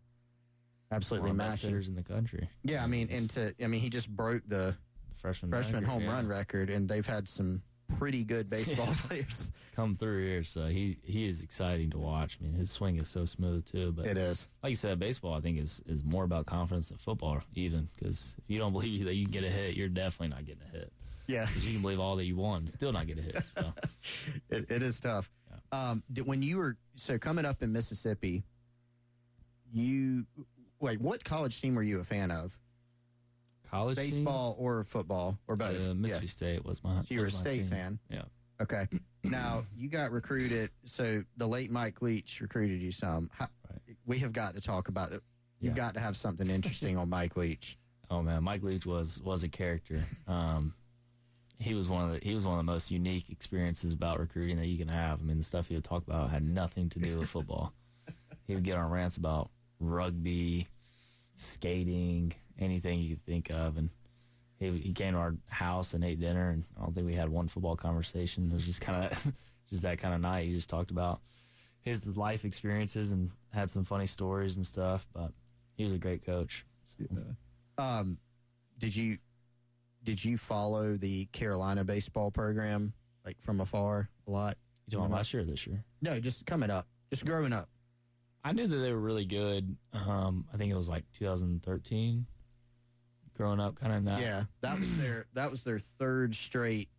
absolutely 0.93 1.31
One 1.31 1.41
of 1.41 1.47
the 1.47 1.51
best 1.53 1.65
hitters 1.65 1.89
in 1.89 1.95
the 1.95 2.03
country. 2.03 2.49
Yeah, 2.63 2.85
I 2.85 2.87
mean, 2.87 3.09
and 3.11 3.29
to 3.31 3.55
I 3.63 3.67
mean, 3.67 3.81
he 3.81 3.91
just 3.91 4.09
broke 4.09 4.43
the 4.47 4.77
Freshman 5.21 5.51
freshman 5.51 5.85
record, 5.85 5.89
home 5.89 6.03
yeah. 6.03 6.13
run 6.13 6.29
record, 6.29 6.71
and 6.71 6.89
they've 6.89 7.07
had 7.07 7.29
some 7.29 7.63
pretty 7.99 8.25
good 8.25 8.51
baseball 8.51 8.87
players. 9.07 9.51
come 9.75 9.95
through 9.95 10.27
here. 10.27 10.45
So 10.45 10.67
he 10.67 10.99
he 11.05 11.29
is 11.29 11.41
exciting 11.43 11.91
to 11.91 11.99
watch. 11.99 12.39
I 12.41 12.45
mean, 12.45 12.55
his 12.55 12.71
swing 12.71 12.99
is 12.99 13.09
so 13.09 13.25
smooth 13.25 13.65
too. 13.65 13.93
But 13.93 14.07
It 14.07 14.19
is. 14.19 14.49
like 14.63 14.71
you 14.71 14.77
said, 14.77 14.99
baseball 14.99 15.35
I 15.35 15.41
think 15.41 15.59
is 15.59 15.81
is 15.87 16.03
more 16.05 16.25
about 16.25 16.47
confidence 16.47 16.89
than 16.89 16.99
football. 16.99 17.41
Even 17.55 17.89
because 17.95 18.35
if 18.39 18.45
you 18.49 18.59
don't 18.59 18.73
believe 18.79 19.05
that 19.05 19.15
you 19.15 19.25
can 19.25 19.33
get 19.33 19.45
a 19.45 19.51
hit, 19.51 19.77
you're 19.77 19.89
definitely 19.89 20.35
not 20.35 20.45
getting 20.45 20.63
a 20.69 20.77
hit. 20.77 20.93
Yeah, 21.29 21.47
you 21.61 21.73
can 21.73 21.83
believe 21.83 22.01
all 22.01 22.17
that 22.17 22.27
you 22.27 22.37
want, 22.37 22.69
still 22.69 22.93
not 22.93 23.07
get 23.07 23.19
a 23.19 23.23
hit. 23.23 23.45
So 23.45 23.73
it, 24.51 24.71
it 24.71 24.83
is 24.83 24.99
tough. 24.99 25.31
Um, 25.71 26.03
did, 26.13 26.27
when 26.27 26.43
you 26.43 26.59
were 26.59 26.77
so 26.97 27.17
coming 27.17 27.45
up 27.45 27.63
in 27.63 27.73
Mississippi, 27.73 28.43
you 29.73 30.27
wait. 30.83 31.01
What 31.01 31.25
college 31.25 31.61
team 31.61 31.75
were 31.75 31.83
you 31.83 32.01
a 32.01 32.05
fan 32.05 32.31
of? 32.31 32.57
college 33.71 33.97
team, 33.97 34.11
Baseball 34.11 34.55
or 34.59 34.83
football 34.85 35.39
or 35.49 35.57
both? 35.57 35.77
uh, 35.81 35.83
yeah. 35.89 35.93
Mississippi 35.95 36.27
State 36.27 36.65
was 36.65 36.85
my. 36.85 37.01
So 37.03 37.15
you 37.15 37.21
were 37.21 37.27
a 37.27 37.31
state 37.31 37.59
team. 37.61 37.67
fan. 37.67 37.99
Yeah. 38.11 38.23
Okay. 38.61 38.87
Now 39.25 39.63
you 39.77 39.89
got 39.89 40.11
recruited. 40.11 40.71
So 40.85 41.23
the 41.37 41.47
late 41.47 41.71
Mike 41.71 42.03
Leach 42.03 42.41
recruited 42.41 42.83
you 42.83 42.91
some. 42.91 43.31
How, 43.33 43.47
Right. 43.71 43.97
We 44.05 44.19
have 44.19 44.33
got 44.33 44.57
to 44.57 44.61
talk 44.61 44.89
about 44.89 45.13
it. 45.13 45.21
You've 45.61 45.77
Yeah. 45.77 45.85
got 45.85 45.95
to 45.95 46.01
have 46.01 46.17
something 46.17 46.51
interesting 46.51 46.97
on 46.97 47.09
Mike 47.09 47.37
Leach. 47.37 47.79
Oh 48.11 48.21
man, 48.21 48.43
Mike 48.45 48.63
Leach 48.65 48.85
was 48.85 49.23
was 49.23 49.43
a 49.45 49.49
character. 49.49 50.03
Um, 50.29 50.75
he 51.59 51.73
was 51.73 51.89
one 51.89 52.05
of 52.05 52.11
the 52.11 52.19
he 52.29 52.35
was 52.35 52.45
one 52.45 52.59
of 52.59 52.67
the 52.67 52.71
most 52.71 52.91
unique 52.91 53.31
experiences 53.31 53.93
about 53.95 54.19
recruiting 54.19 54.57
that 54.59 54.67
you 54.67 54.77
can 54.77 54.89
have. 54.89 55.21
I 55.21 55.23
mean, 55.25 55.39
the 55.39 55.45
stuff 55.45 55.69
he 55.69 55.75
would 55.77 55.85
talk 55.85 56.07
about 56.07 56.29
had 56.31 56.43
nothing 56.43 56.91
to 56.91 56.99
do 56.99 57.21
with 57.21 57.29
football. 57.31 57.73
he 58.49 58.55
would 58.55 58.65
get 58.65 58.77
on 58.77 58.91
rants 58.91 59.17
about 59.17 59.49
rugby, 59.83 60.67
skating, 61.37 62.33
anything 62.59 63.01
you 63.01 63.11
could 63.11 63.25
think 63.25 63.51
of, 63.51 63.77
and 63.77 63.91
he 64.59 64.71
he 64.79 64.93
came 64.93 65.15
to 65.15 65.19
our 65.19 65.35
house 65.49 65.95
and 65.95 66.05
ate 66.05 66.21
dinner, 66.21 66.51
and 66.51 66.65
I 66.79 66.85
don't 66.85 66.95
think 66.95 67.07
we 67.07 67.15
had 67.15 67.29
one 67.29 67.49
football 67.49 67.77
conversation. 67.77 68.51
It 68.51 68.55
was 68.55 68.65
just 68.65 68.81
kind 68.81 69.05
of 69.05 69.33
just 69.69 69.83
that 69.83 69.99
kind 69.99 70.15
of 70.15 70.21
night. 70.21 70.47
He 70.47 70.55
just 70.55 70.69
talked 70.69 70.91
about 70.91 71.21
his 71.81 72.17
life 72.17 72.45
experiences 72.45 73.13
and 73.13 73.31
had 73.53 73.71
some 73.71 73.85
funny 73.85 74.07
stories 74.07 74.57
and 74.57 74.65
stuff. 74.65 75.07
But 75.13 75.33
he 75.77 75.85
was 75.85 75.93
a 75.93 75.99
great 75.99 76.25
coach. 76.25 76.65
So. 76.85 77.83
Um, 77.83 78.19
did 78.79 78.95
you 78.95 79.19
did 80.05 80.25
you 80.25 80.37
follow 80.37 80.97
the 80.97 81.27
Carolina 81.27 81.85
baseball 81.85 82.31
program 82.31 82.93
like 83.25 83.41
from 83.41 83.61
afar 83.61 84.09
a 84.27 84.31
lot? 84.31 84.57
You 84.89 84.99
talking 84.99 85.13
last 85.15 85.33
year 85.33 85.43
or 85.43 85.47
this 85.47 85.67
year? 85.67 85.85
No, 86.01 86.19
just 86.19 86.45
coming 86.47 86.71
up, 86.71 86.87
just 87.11 87.25
growing 87.25 87.53
up. 87.53 87.69
I 88.45 88.53
knew 88.53 88.67
that 88.67 88.77
they 88.77 88.93
were 88.93 88.99
really 89.01 89.25
good. 89.25 89.77
Um, 89.93 90.47
I 90.53 90.57
think 90.57 90.73
it 90.73 90.77
was 90.77 90.89
like 90.89 91.05
2013. 91.19 92.27
Growing 93.35 93.61
up, 93.61 93.77
kind 93.77 93.93
of 93.93 93.99
in 93.99 94.05
that. 94.07 94.21
yeah, 94.21 94.45
that 94.61 94.79
was 94.79 94.95
their 94.99 95.27
that 95.33 95.51
was 95.51 95.65
their 95.65 95.79
third 95.79 96.35
straight 96.35 96.91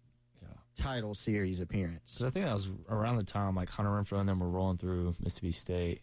Yeah. 0.41 0.47
title 0.75 1.13
series 1.13 1.59
appearance. 1.59 2.01
So 2.05 2.25
I 2.27 2.31
think 2.31 2.45
that 2.45 2.53
was 2.53 2.71
around 2.89 3.17
the 3.17 3.23
time 3.23 3.55
like 3.55 3.69
Hunter 3.69 3.91
Renfroe 3.91 4.19
and 4.19 4.27
them 4.27 4.39
were 4.39 4.49
rolling 4.49 4.77
through 4.77 5.13
Mississippi 5.21 5.51
State. 5.51 6.01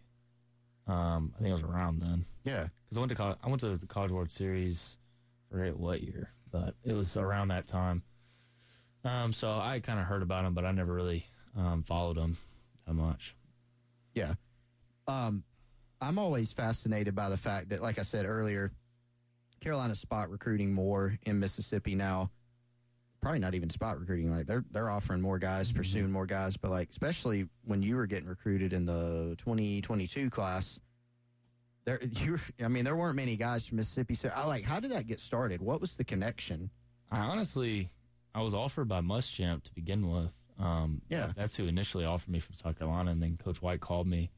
Um, 0.86 1.32
I 1.34 1.38
think 1.38 1.51
it 1.51 1.55
was 1.55 1.62
around 1.62 2.01
then 2.03 2.24
Yeah, 2.45 2.68
because 2.84 2.97
I 2.97 3.01
went 3.01 3.11
to 3.11 3.16
college, 3.16 3.38
I 3.43 3.49
went 3.49 3.61
to 3.61 3.76
the 3.76 3.86
College 3.86 4.12
World 4.12 4.30
Series. 4.30 4.99
Forget 5.51 5.76
what 5.76 6.01
year, 6.01 6.30
but 6.53 6.74
it 6.84 6.93
was 6.93 7.16
around 7.16 7.49
that 7.49 7.66
time. 7.66 8.05
Um, 9.05 9.32
so 9.32 9.51
I 9.51 9.80
kind 9.80 9.99
of 9.99 10.07
heard 10.07 10.22
about 10.22 10.45
them, 10.45 10.55
but 10.55 10.64
I 10.64 10.70
never 10.70 10.93
really 10.95 11.26
um, 11.57 11.82
followed 11.82 12.16
them 12.16 12.36
that 12.86 12.95
much. 12.95 13.34
yeah. 14.14 14.34
Um, 15.07 15.45
I'm 16.01 16.19
always 16.19 16.53
fascinated 16.53 17.15
by 17.15 17.29
the 17.29 17.37
fact 17.37 17.71
that, 17.71 17.83
like 17.83 17.99
I 17.99 18.03
said 18.03 18.25
earlier, 18.27 18.73
Carolina 19.61 19.95
spot 19.95 20.31
recruiting 20.31 20.73
more 20.73 21.19
in 21.23 21.39
Mississippi 21.41 21.95
now. 21.95 22.31
Probably 23.21 23.39
not 23.41 23.55
even 23.55 23.69
spot 23.69 24.01
recruiting. 24.01 24.35
Like 24.35 24.47
they're 24.47 24.65
they're 24.71 24.89
offering 24.89 25.21
more 25.21 25.39
guys, 25.39 25.71
pursuing 25.73 26.11
more 26.11 26.25
guys. 26.25 26.57
But 26.57 26.71
like 26.71 26.89
especially 26.89 27.49
when 27.65 27.83
you 27.83 27.97
were 27.97 28.07
getting 28.07 28.29
recruited 28.29 28.73
in 28.73 28.87
the 28.87 29.35
2022 29.39 30.31
class, 30.31 30.81
there 31.85 32.03
you. 32.13 32.39
I 32.65 32.69
mean, 32.69 32.85
there 32.85 32.97
weren't 32.97 33.17
many 33.17 33.37
guys 33.37 33.67
from 33.67 33.77
Mississippi. 33.77 34.15
So 34.15 34.33
I 34.35 34.47
like, 34.47 34.65
how 34.65 34.81
did 34.81 34.93
that 34.93 35.07
get 35.07 35.21
started? 35.21 35.61
What 35.61 35.83
was 35.83 35.97
the 35.97 36.05
connection? 36.05 36.71
I 37.11 37.19
honestly, 37.19 37.91
I 38.35 38.41
was 38.41 38.55
offered 38.55 38.89
by 38.89 39.03
Muschamp 39.03 39.65
to 39.65 39.75
begin 39.75 40.09
with. 40.11 40.35
Um, 40.59 41.03
Yeah. 41.11 41.33
that's 41.37 41.57
who 41.57 41.67
initially 41.67 42.05
offered 42.07 42.31
me 42.31 42.39
from 42.39 42.55
South 42.55 42.79
Carolina, 42.79 43.11
and 43.11 43.23
then 43.23 43.37
Coach 43.37 43.61
White 43.61 43.81
called 43.81 44.07
me 44.07 44.31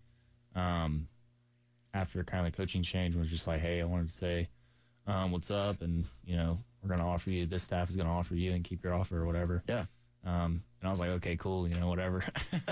um, 0.55 1.09
after 1.95 2.23
kind 2.25 2.47
of 2.47 2.53
the 2.53 2.57
coaching 2.57 2.83
change. 2.83 3.15
Was 3.15 3.29
just 3.29 3.47
like, 3.47 3.61
hey, 3.61 3.81
I 3.81 3.85
wanted 3.85 4.09
to 4.11 4.15
say 4.15 4.49
um, 5.07 5.33
what's 5.33 5.51
up, 5.51 5.83
and 5.83 6.05
you 6.25 6.37
know, 6.37 6.59
we're 6.83 6.89
going 6.89 7.01
to 7.01 7.07
offer 7.07 7.31
you. 7.31 7.47
This 7.47 7.63
staff 7.63 7.89
is 7.91 7.97
going 7.97 8.09
to 8.09 8.13
offer 8.13 8.35
you, 8.35 8.53
and 8.53 8.65
keep 8.65 8.83
your 8.85 8.95
offer 8.95 9.19
or 9.19 9.27
whatever. 9.27 9.63
Yeah, 9.69 9.85
Um, 10.25 10.63
and 10.81 10.89
I 10.89 10.91
was 10.91 11.01
like, 11.01 11.11
okay, 11.11 11.37
cool, 11.37 11.69
you 11.69 11.75
know, 11.77 11.89
whatever. 11.89 12.23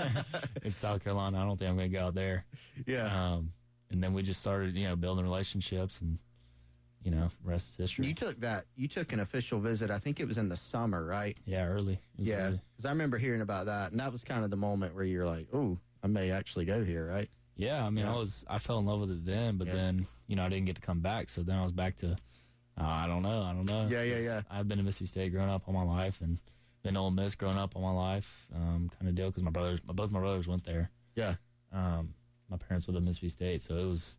it's 0.63 0.77
South 0.77 1.03
Carolina. 1.03 1.41
I 1.41 1.45
don't 1.45 1.57
think 1.57 1.69
I'm 1.69 1.77
going 1.77 1.91
to 1.91 1.97
go 1.97 2.05
out 2.07 2.15
there. 2.15 2.45
yeah. 2.85 3.33
Um, 3.33 3.51
and 3.89 4.01
then 4.01 4.13
we 4.13 4.21
just 4.23 4.39
started, 4.39 4.75
you 4.75 4.87
know, 4.87 4.95
building 4.95 5.23
relationships, 5.25 6.01
and 6.01 6.17
you 7.03 7.09
know, 7.11 7.27
rest 7.43 7.69
is 7.71 7.75
history. 7.77 8.05
you 8.05 8.13
took 8.13 8.39
that. 8.41 8.65
You 8.75 8.87
took 8.87 9.11
an 9.11 9.19
official 9.21 9.59
visit. 9.59 9.89
I 9.91 9.97
think 9.97 10.19
it 10.19 10.27
was 10.27 10.37
in 10.37 10.47
the 10.49 10.55
summer, 10.55 11.03
right? 11.03 11.37
yeah, 11.45 11.65
early. 11.65 11.99
Yeah, 12.15 12.51
because 12.51 12.85
I 12.85 12.89
remember 12.89 13.17
hearing 13.17 13.41
about 13.41 13.65
that, 13.65 13.91
and 13.91 13.99
that 13.99 14.11
was 14.11 14.23
kind 14.23 14.43
of 14.45 14.51
the 14.51 14.55
moment 14.57 14.93
where 14.95 15.03
you're 15.03 15.25
like, 15.25 15.47
"Oh, 15.51 15.77
I 16.03 16.07
may 16.07 16.31
actually 16.31 16.65
go 16.65 16.83
here." 16.85 17.07
Right? 17.07 17.27
Yeah, 17.61 17.85
I 17.85 17.89
mean, 17.89 18.05
Yeah. 18.05 18.13
I 18.13 18.17
was 18.17 18.43
I 18.49 18.57
fell 18.57 18.79
in 18.79 18.85
love 18.85 19.01
with 19.01 19.11
it 19.11 19.25
then, 19.25 19.57
but 19.57 19.67
Yeah. 19.67 19.73
then 19.75 20.07
you 20.27 20.35
know 20.35 20.43
I 20.45 20.49
didn't 20.49 20.65
get 20.65 20.75
to 20.75 20.81
come 20.81 20.99
back, 20.99 21.29
so 21.29 21.43
then 21.43 21.57
I 21.57 21.63
was 21.63 21.71
back 21.71 21.95
to 21.97 22.11
uh, 22.79 22.83
I 22.83 23.05
don't 23.05 23.21
know, 23.21 23.43
I 23.43 23.53
don't 23.53 23.65
know. 23.65 23.87
Yeah, 23.87 24.01
yeah, 24.03 24.17
yeah. 24.19 24.41
I've 24.49 24.67
been 24.67 24.77
to 24.79 24.83
Mississippi 24.83 25.07
State 25.07 25.31
growing 25.31 25.49
up 25.49 25.63
all 25.67 25.73
my 25.73 25.83
life, 25.83 26.21
and 26.21 26.39
been 26.83 26.95
to 26.95 26.99
Ole 27.01 27.11
Miss 27.11 27.35
growing 27.35 27.57
up 27.57 27.75
all 27.75 27.81
my 27.81 27.91
life, 27.91 28.47
um, 28.55 28.89
kind 28.97 29.07
of 29.07 29.13
deal 29.13 29.27
because 29.29 29.43
my 29.43 29.51
brothers, 29.51 29.79
my, 29.85 29.93
both 29.93 30.09
my 30.11 30.19
brothers 30.19 30.47
went 30.47 30.63
there. 30.63 30.89
Yeah. 31.15 31.35
Um, 31.71 32.15
my 32.49 32.57
parents 32.57 32.87
went 32.87 32.95
to 32.97 33.01
Mississippi 33.01 33.29
State, 33.29 33.61
so 33.61 33.77
it 33.77 33.85
was 33.85 34.17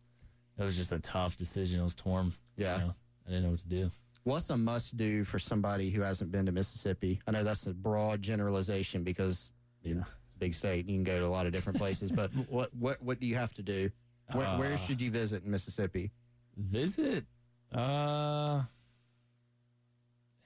it 0.57 0.63
was 0.63 0.77
just 0.77 0.91
a 0.91 0.99
tough 0.99 1.35
decision. 1.35 1.79
It 1.79 1.83
was 1.83 1.95
torn. 1.95 2.31
Yeah. 2.55 2.77
you 2.79 2.85
know, 2.85 2.95
I 3.25 3.29
didn't 3.29 3.43
know 3.43 3.49
what 3.51 3.59
to 3.59 3.67
do. 3.67 3.89
What's 4.23 4.49
a 4.49 4.55
must 4.57 4.95
do 4.95 5.23
for 5.25 5.37
somebody 5.39 5.89
who 5.89 6.01
hasn't 6.01 6.31
been 6.31 6.45
to 6.45 6.51
Mississippi? 6.53 7.19
I 7.27 7.31
know 7.31 7.43
that's 7.43 7.67
a 7.67 7.73
broad 7.73 8.21
generalization 8.21 9.03
because 9.03 9.51
it's 9.83 9.99
a 9.99 10.07
big 10.39 10.53
state. 10.53 10.87
You 10.87 10.95
can 10.95 11.03
go 11.03 11.19
to 11.19 11.25
a 11.25 11.27
lot 11.27 11.45
of 11.45 11.53
different 11.53 11.77
places, 11.77 12.11
but 12.11 12.29
what 12.49 12.73
what 12.75 13.01
what 13.01 13.19
do 13.19 13.25
you 13.27 13.35
have 13.35 13.53
to 13.55 13.63
do? 13.63 13.89
Where, 14.33 14.47
Uh, 14.47 14.57
where 14.59 14.77
should 14.77 15.01
you 15.01 15.11
visit 15.11 15.43
in 15.43 15.51
Mississippi? 15.51 16.11
Visit, 16.57 17.25
uh, 17.73 18.63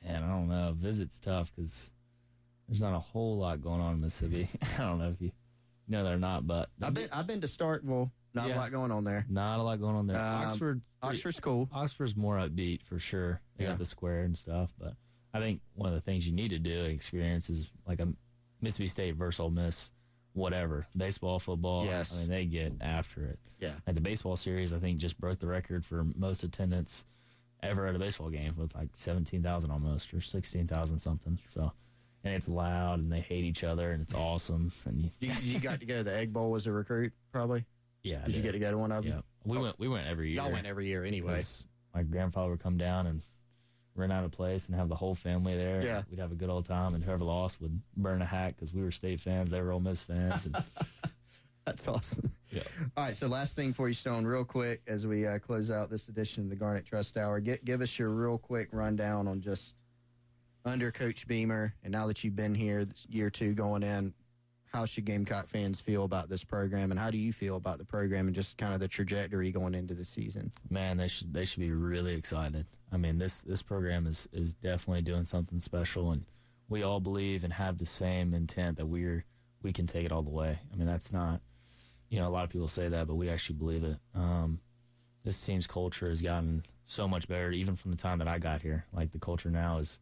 man, 0.04 0.24
I 0.24 0.28
don't 0.28 0.48
know. 0.48 0.74
Visit's 0.78 1.20
tough 1.20 1.52
because 1.56 1.92
there's 2.68 2.82
not 2.82 2.96
a 2.96 3.00
whole 3.00 3.38
lot 3.38 3.62
going 3.62 3.82
on 3.82 3.94
in 3.96 4.02
Mississippi. 4.02 4.50
I 4.78 4.82
don't 4.84 5.00
know 5.00 5.10
if 5.10 5.22
you 5.22 5.32
know 5.88 6.04
they're 6.04 6.18
not, 6.18 6.48
but 6.48 6.70
I've 6.82 6.94
been 6.94 7.10
I've 7.12 7.28
been 7.28 7.42
to 7.42 7.48
Starkville. 7.48 8.12
Not 8.34 8.50
Yeah. 8.50 8.56
a 8.56 8.58
lot 8.58 8.72
going 8.72 8.92
on 8.92 9.04
there. 9.04 9.26
not 9.30 9.60
a 9.60 9.64
lot 9.64 9.80
going 9.80 9.96
on 9.96 10.06
there. 10.06 10.18
Um, 10.18 10.42
Oxford, 10.46 10.82
Oxford's 11.02 11.40
cool. 11.40 11.68
Oxford's 11.72 12.16
more 12.16 12.36
upbeat 12.38 12.84
for 12.84 13.00
sure. 13.00 13.42
They 13.58 13.64
Yeah. 13.64 13.72
got 13.72 13.80
the 13.80 13.86
square 13.86 14.22
and 14.24 14.38
stuff, 14.38 14.72
but 14.78 14.96
I 15.34 15.40
think 15.40 15.62
one 15.74 15.90
of 15.90 15.96
the 15.96 16.02
things 16.02 16.28
you 16.28 16.34
need 16.34 16.50
to 16.50 16.60
do 16.60 16.86
experience 16.86 17.50
is 17.50 17.68
like 17.88 18.00
a 18.00 18.08
Mississippi 18.62 18.88
State 18.88 19.16
versus 19.16 19.39
Ole 19.39 19.51
Miss, 19.51 19.91
whatever 20.34 20.88
baseball, 20.95 21.39
football. 21.39 21.86
Yes. 21.86 22.14
I 22.16 22.20
mean 22.22 22.30
they 22.30 22.45
get 22.45 22.74
after 22.82 23.26
it. 23.26 23.39
Yeah. 23.60 23.74
Like 23.86 23.95
the 23.95 24.01
baseball 24.01 24.36
series, 24.36 24.74
I 24.74 24.80
think 24.80 24.99
just 24.99 25.20
broke 25.20 25.39
the 25.39 25.47
record 25.47 25.86
for 25.86 26.05
most 26.16 26.43
attendance 26.43 27.05
ever 27.64 27.88
at 27.88 27.95
a 27.95 27.99
baseball 27.99 28.30
game 28.30 28.53
with 28.55 28.76
like 28.76 28.89
seventeen 28.93 29.41
thousand 29.41 29.72
almost 29.72 30.14
or 30.14 30.22
sixteen 30.22 30.68
thousand 30.68 30.99
something. 30.99 31.39
So, 31.45 31.72
and 32.24 32.34
it's 32.36 32.47
loud 32.47 32.99
and 32.99 33.12
they 33.12 33.22
hate 33.22 33.43
each 33.43 33.64
other 33.64 33.91
and 33.91 34.01
it's 34.01 34.14
awesome. 34.14 34.72
And 34.86 35.01
you, 35.01 35.10
You, 35.20 35.34
you 35.41 35.60
got 35.60 35.80
to 35.80 35.86
go 35.86 35.97
to 35.97 36.03
the 36.03 36.16
Egg 36.16 36.34
Bowl 36.34 36.55
as 36.55 36.68
a 36.68 36.72
recruit, 36.72 37.14
probably. 37.32 37.66
yeah, 38.03 38.20
I 38.24 38.28
Did 38.28 38.36
you 38.36 38.41
get 38.43 38.51
to 38.51 38.60
go 38.60 38.72
to 38.72 38.78
one 38.78 38.91
of 38.91 39.03
them? 39.03 39.14
Yeah, 39.14 39.22
we 39.51 39.58
oh. 39.58 39.62
went. 39.64 39.80
We 39.80 39.88
went 39.88 40.08
every 40.08 40.30
year. 40.30 40.43
Y'all 40.43 40.51
went 40.51 40.68
every 40.68 40.86
year 40.88 41.03
anyway. 41.03 41.41
My 41.95 42.03
grandfather 42.03 42.51
would 42.51 42.62
come 42.62 42.78
down 42.78 43.08
and 43.08 43.24
rent 43.98 44.14
out 44.14 44.24
a 44.26 44.30
place 44.30 44.68
and 44.68 44.76
have 44.76 44.89
the 44.89 44.95
whole 44.95 45.16
family 45.16 45.56
there. 45.56 45.84
Yeah. 45.84 46.04
we'd 46.10 46.20
have 46.20 46.32
a 46.32 46.36
good 46.36 46.50
old 46.50 46.66
time, 46.66 46.95
and 46.95 47.04
whoever 47.04 47.24
lost 47.24 47.62
would 47.62 47.82
burn 47.95 48.22
a 48.22 48.26
hat 48.26 48.56
because 48.56 48.74
we 48.74 48.82
were 48.82 48.91
state 48.91 49.20
fans. 49.20 49.52
They 49.52 49.62
were 49.62 49.72
Ole 49.72 49.80
Miss 49.80 50.02
fans. 50.02 50.45
And 50.45 50.56
That's 51.66 51.88
awesome. 51.88 52.32
Yeah. 52.50 52.62
All 52.95 53.04
right. 53.04 53.16
So 53.16 53.28
last 53.28 53.56
thing 53.56 53.74
for 53.74 53.88
you, 53.89 53.93
Stone, 53.93 54.26
real 54.26 54.45
quick, 54.45 54.82
as 54.88 55.06
we 55.06 55.28
uh, 55.28 55.38
close 55.39 55.70
out 55.70 55.89
this 55.89 56.08
edition 56.08 56.43
of 56.43 56.50
the 56.50 56.56
Garnet 56.56 56.86
Trust 56.86 57.18
Hour, 57.18 57.41
get, 57.41 57.66
give 57.66 57.82
us 57.82 58.00
your 58.00 58.10
real 58.10 58.38
quick 58.38 58.70
rundown 58.72 59.28
on 59.28 59.41
just 59.41 59.76
under 60.64 60.91
Coach 60.91 61.28
Beamer, 61.28 61.74
and 61.84 61.91
now 61.91 62.08
that 62.08 62.24
you've 62.24 62.36
been 62.36 62.56
here, 62.56 62.86
this 62.86 63.06
year 63.10 63.30
two 63.30 63.54
going 63.54 63.84
in, 63.84 64.14
how 64.78 64.86
should 64.86 65.06
Gamecock 65.06 65.48
fans 65.48 65.80
feel 65.80 66.04
about 66.04 66.30
this 66.30 66.44
program, 66.44 66.92
and 66.92 67.00
how 67.00 67.10
do 67.10 67.18
you 67.18 67.34
feel 67.34 67.56
about 67.56 67.80
the 67.80 67.84
program 67.84 68.28
and 68.28 68.36
just 68.36 68.58
kind 68.58 68.76
of 68.76 68.80
the 68.80 68.88
trajectory 68.88 69.52
going 69.52 69.74
into 69.74 69.96
the 69.96 70.06
season? 70.06 70.52
Man, 70.70 70.98
they 70.98 71.08
should 71.08 71.34
they 71.34 71.46
should 71.46 71.62
be 71.62 71.72
really 71.72 72.14
excited. 72.14 72.68
I 72.92 72.98
mean, 72.98 73.18
this 73.18 73.42
this 73.42 73.64
program 73.64 74.06
is 74.06 74.28
is 74.32 74.54
definitely 74.54 75.02
doing 75.02 75.26
something 75.26 75.60
special, 75.60 76.12
and 76.12 76.26
we 76.70 76.84
all 76.84 77.00
believe 77.00 77.44
and 77.44 77.52
have 77.54 77.80
the 77.80 77.88
same 77.88 78.36
intent 78.36 78.78
that 78.78 78.86
we're 78.86 79.26
we 79.64 79.74
can 79.74 79.88
take 79.88 80.06
it 80.06 80.12
all 80.12 80.22
the 80.22 80.30
way. 80.30 80.60
I 80.72 80.76
mean, 80.76 80.86
that's 80.86 81.12
not 81.12 81.42
you 82.10 82.20
know 82.20 82.28
a 82.28 82.30
lot 82.30 82.44
of 82.44 82.52
people 82.52 82.68
say 82.68 82.88
that, 82.88 83.08
but 83.08 83.16
we 83.16 83.32
actually 83.32 83.56
believe 83.56 83.84
it. 83.84 83.98
Um, 84.14 84.60
this 85.24 85.44
team's 85.44 85.66
culture 85.66 86.10
has 86.10 86.22
gotten 86.22 86.64
so 86.86 87.08
much 87.08 87.28
better, 87.28 87.52
even 87.52 87.76
from 87.76 87.90
the 87.90 87.98
time 87.98 88.20
that 88.20 88.28
I 88.28 88.38
got 88.38 88.62
here. 88.62 88.86
Like 88.94 89.12
the 89.12 89.20
culture 89.20 89.50
now 89.50 89.80
is 89.80 90.00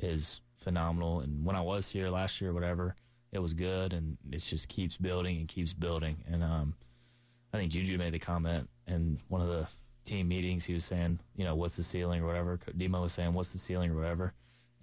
is 0.00 0.40
phenomenal, 0.56 1.20
and 1.20 1.44
when 1.44 1.54
I 1.54 1.60
was 1.60 1.88
here 1.88 2.08
last 2.08 2.40
year, 2.40 2.52
whatever 2.52 2.96
it 3.32 3.38
was 3.38 3.52
good, 3.52 3.92
and 3.92 4.16
it 4.30 4.38
just 4.38 4.68
keeps 4.68 4.96
building 4.96 5.38
and 5.38 5.48
keeps 5.48 5.72
building. 5.72 6.16
And 6.30 6.42
um, 6.42 6.74
I 7.52 7.58
think 7.58 7.72
Juju 7.72 7.98
made 7.98 8.12
the 8.12 8.18
comment 8.18 8.68
in 8.86 9.18
one 9.28 9.40
of 9.40 9.48
the 9.48 9.66
team 10.04 10.28
meetings. 10.28 10.64
He 10.64 10.74
was 10.74 10.84
saying, 10.84 11.18
you 11.36 11.44
know, 11.44 11.54
what's 11.54 11.76
the 11.76 11.82
ceiling 11.82 12.22
or 12.22 12.26
whatever. 12.26 12.58
Demo 12.76 13.02
was 13.02 13.12
saying, 13.12 13.32
what's 13.32 13.50
the 13.50 13.58
ceiling 13.58 13.90
or 13.90 13.96
whatever, 13.96 14.32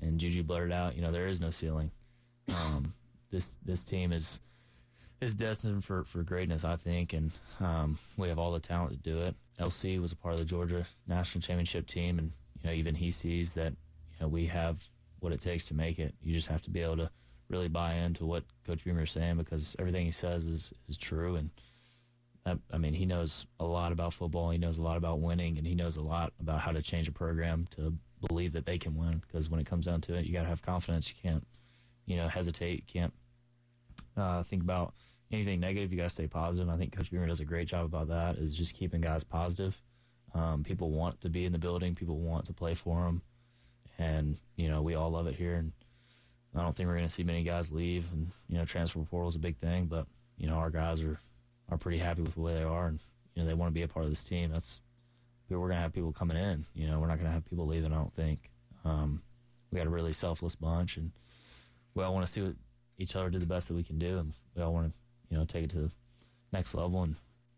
and 0.02 0.20
Juju 0.20 0.44
blurted 0.44 0.74
out, 0.74 0.96
you 0.96 1.02
know, 1.02 1.12
there 1.12 1.28
is 1.28 1.40
no 1.40 1.50
ceiling. 1.50 1.92
Um, 2.50 2.94
this 3.32 3.58
this 3.66 3.84
team 3.84 4.12
is 4.12 4.40
is 5.22 5.34
destined 5.34 5.84
for, 5.84 6.04
for 6.04 6.22
greatness, 6.22 6.66
I 6.66 6.76
think, 6.76 7.14
and 7.14 7.32
um, 7.60 7.98
we 8.18 8.28
have 8.28 8.38
all 8.38 8.52
the 8.52 8.60
talent 8.60 8.92
to 8.92 8.98
do 8.98 9.22
it. 9.22 9.36
LC 9.60 10.00
was 10.02 10.12
a 10.12 10.16
part 10.16 10.34
of 10.34 10.40
the 10.40 10.46
Georgia 10.46 10.86
national 11.08 11.42
championship 11.42 11.88
team, 11.88 12.20
and 12.20 12.32
you 12.62 12.70
know, 12.70 12.76
even 12.76 12.96
he 12.96 13.10
sees 13.10 13.54
that 13.54 13.70
you 13.70 14.18
know 14.22 14.28
we 14.28 14.46
have 14.48 14.86
what 15.20 15.32
it 15.32 15.40
takes 15.40 15.66
to 15.68 15.74
make 15.74 16.00
it. 16.00 16.14
You 16.22 16.34
just 16.34 16.48
have 16.48 16.62
to 16.64 16.70
be 16.70 16.82
able 16.82 16.98
to 16.98 17.10
really 17.50 17.68
buy 17.68 17.96
into 17.96 18.26
what 18.26 18.44
Coach 18.66 18.84
Beamer 18.84 19.04
is 19.04 19.12
saying 19.12 19.38
because 19.38 19.76
everything 19.80 20.06
he 20.06 20.12
says 20.12 20.46
is 20.46 20.74
is 20.88 20.98
true. 20.98 21.36
And 21.36 21.50
I, 22.46 22.56
I, 22.72 22.78
mean, 22.78 22.94
he 22.94 23.06
knows 23.06 23.46
a 23.60 23.66
lot 23.66 23.92
about 23.92 24.14
football. 24.14 24.50
He 24.50 24.58
knows 24.58 24.78
a 24.78 24.82
lot 24.82 24.98
about 24.98 25.20
winning, 25.20 25.58
and 25.58 25.66
he 25.66 25.76
knows 25.76 25.98
a 25.98 26.02
lot 26.02 26.34
about 26.40 26.60
how 26.60 26.72
to 26.72 26.82
change 26.82 27.08
a 27.08 27.12
program 27.12 27.68
to 27.76 27.94
believe 28.28 28.54
that 28.54 28.66
they 28.66 28.78
can 28.78 28.96
win. 28.96 29.22
Because 29.26 29.50
when 29.50 29.60
it 29.60 29.66
comes 29.66 29.86
down 29.86 30.02
to 30.02 30.16
it, 30.16 30.26
you 30.26 30.34
got 30.34 30.44
to 30.44 30.50
have 30.50 30.62
confidence. 30.62 31.10
You 31.10 31.16
can't, 31.22 31.48
you 32.06 32.18
know, 32.18 32.28
hesitate. 32.28 32.84
You 32.88 33.02
can't 33.02 33.14
uh, 34.18 34.44
think 34.44 34.64
about 34.64 34.94
anything 35.32 35.60
negative. 35.60 35.92
You 35.92 35.98
got 35.98 36.04
to 36.04 36.10
stay 36.10 36.28
positive. 36.28 36.70
I 36.70 36.78
think 36.78 36.96
Coach 36.96 37.12
Beamer 37.12 37.28
does 37.28 37.40
a 37.40 37.46
great 37.46 37.68
job 37.68 37.86
about 37.86 38.10
that. 38.10 38.38
Is 38.38 38.54
just 38.54 38.74
keeping 38.74 39.02
guys 39.02 39.24
positive. 39.24 39.82
Um, 40.34 40.64
people 40.64 40.92
want 40.92 41.22
to 41.22 41.30
be 41.30 41.46
in 41.46 41.52
the 41.52 41.60
building. 41.60 41.96
People 41.96 42.18
want 42.18 42.46
to 42.46 42.54
play 42.54 42.74
for 42.74 43.04
them, 43.04 43.22
and 43.98 44.38
you 44.56 44.70
know 44.70 44.82
we 44.82 44.96
all 44.96 45.12
love 45.12 45.28
it 45.28 45.36
here. 45.36 45.56
And 45.56 45.72
I 46.56 46.62
don't 46.62 46.76
think 46.76 46.88
we're 46.88 46.96
going 46.96 47.08
to 47.08 47.14
see 47.14 47.24
many 47.24 47.44
guys 47.44 47.72
leave, 47.72 48.06
and 48.12 48.28
you 48.48 48.58
know, 48.58 48.66
transfer 48.66 49.00
portal 49.00 49.30
is 49.30 49.36
a 49.36 49.40
big 49.40 49.58
thing. 49.58 49.86
But 49.86 50.06
you 50.38 50.48
know, 50.48 50.56
our 50.56 50.70
guys 50.70 51.02
are 51.02 51.18
are 51.70 51.78
pretty 51.78 51.98
happy 51.98 52.22
with 52.22 52.36
the 52.36 52.42
way 52.42 52.54
they 52.54 52.64
are, 52.64 52.88
and 52.88 53.00
you 53.36 53.42
know, 53.42 53.48
they 53.48 53.56
want 53.56 53.70
to 53.70 53.74
be 53.74 53.82
a 53.82 53.88
part 53.88 54.06
of 54.06 54.12
this 54.12 54.24
team. 54.24 54.52
That's 54.52 54.82
we're 55.50 55.68
going 55.68 55.78
to 55.78 55.82
have 55.82 55.94
people 55.94 56.12
coming 56.12 56.38
in. 56.38 56.66
You 56.74 56.88
know, 56.88 57.00
we're 57.00 57.08
not 57.08 57.18
going 57.18 57.28
to 57.28 57.34
have 57.34 57.46
people 57.46 57.68
leaving. 57.68 57.92
I 57.92 57.96
don't 57.96 58.14
think. 58.14 58.50
Um, 58.86 59.22
we 59.72 59.78
got 59.78 59.88
a 59.88 59.92
really 59.92 60.14
selfless 60.14 60.56
bunch, 60.56 60.98
and 60.98 61.12
we 61.94 62.04
all 62.04 62.14
want 62.14 62.26
to 62.26 62.32
see 62.32 62.42
what 62.42 62.56
each 62.98 63.16
other 63.16 63.30
do 63.30 63.40
the 63.40 63.46
best 63.46 63.68
that 63.68 63.74
we 63.74 63.84
can 63.84 64.00
do, 64.00 64.20
and 64.20 64.34
we 64.56 64.62
all 64.62 64.74
want 64.74 64.92
to, 64.92 64.98
you 65.30 65.38
know, 65.38 65.46
take 65.46 65.66
it 65.66 65.70
to 65.72 65.78
the 65.78 65.92
next 66.52 66.74
level 66.74 67.04
and 67.04 67.16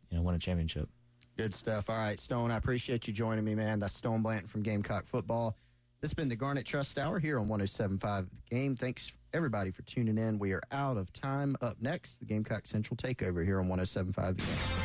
you 0.10 0.18
know, 0.18 0.24
win 0.24 0.36
a 0.36 0.40
championship. 0.40 0.90
Good 1.38 1.54
stuff. 1.54 1.90
All 1.90 1.98
right, 1.98 2.20
Stone, 2.20 2.52
I 2.52 2.58
appreciate 2.58 3.08
you 3.08 3.14
joining 3.14 3.44
me, 3.44 3.56
man. 3.56 3.80
That's 3.80 3.96
Stone 3.96 4.22
Blanton 4.22 4.48
from 4.48 4.62
Gamecock 4.62 5.06
Football. 5.06 5.58
This 6.06 6.12
has 6.12 6.14
been 6.14 6.30
the 6.30 6.36
Garnet 6.36 6.68
Trust 6.68 7.00
Hour 7.00 7.18
here 7.18 7.40
on 7.40 7.48
1075 7.48 8.30
The 8.30 8.56
Game. 8.56 8.76
Thanks, 8.76 9.12
everybody, 9.34 9.72
for 9.72 9.82
tuning 9.82 10.20
in. 10.20 10.38
We 10.38 10.52
are 10.52 10.62
out 10.72 10.98
of 10.98 11.12
time. 11.12 11.56
Up 11.62 11.82
next, 11.82 12.20
the 12.20 12.26
Gamecock 12.26 12.68
Central 12.68 12.96
Takeover 12.96 13.44
here 13.44 13.60
on 13.60 13.68
1075 13.70 14.38
The 14.38 14.44
Game. 14.44 14.85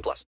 18 0.00 0.02
plus. 0.02 0.30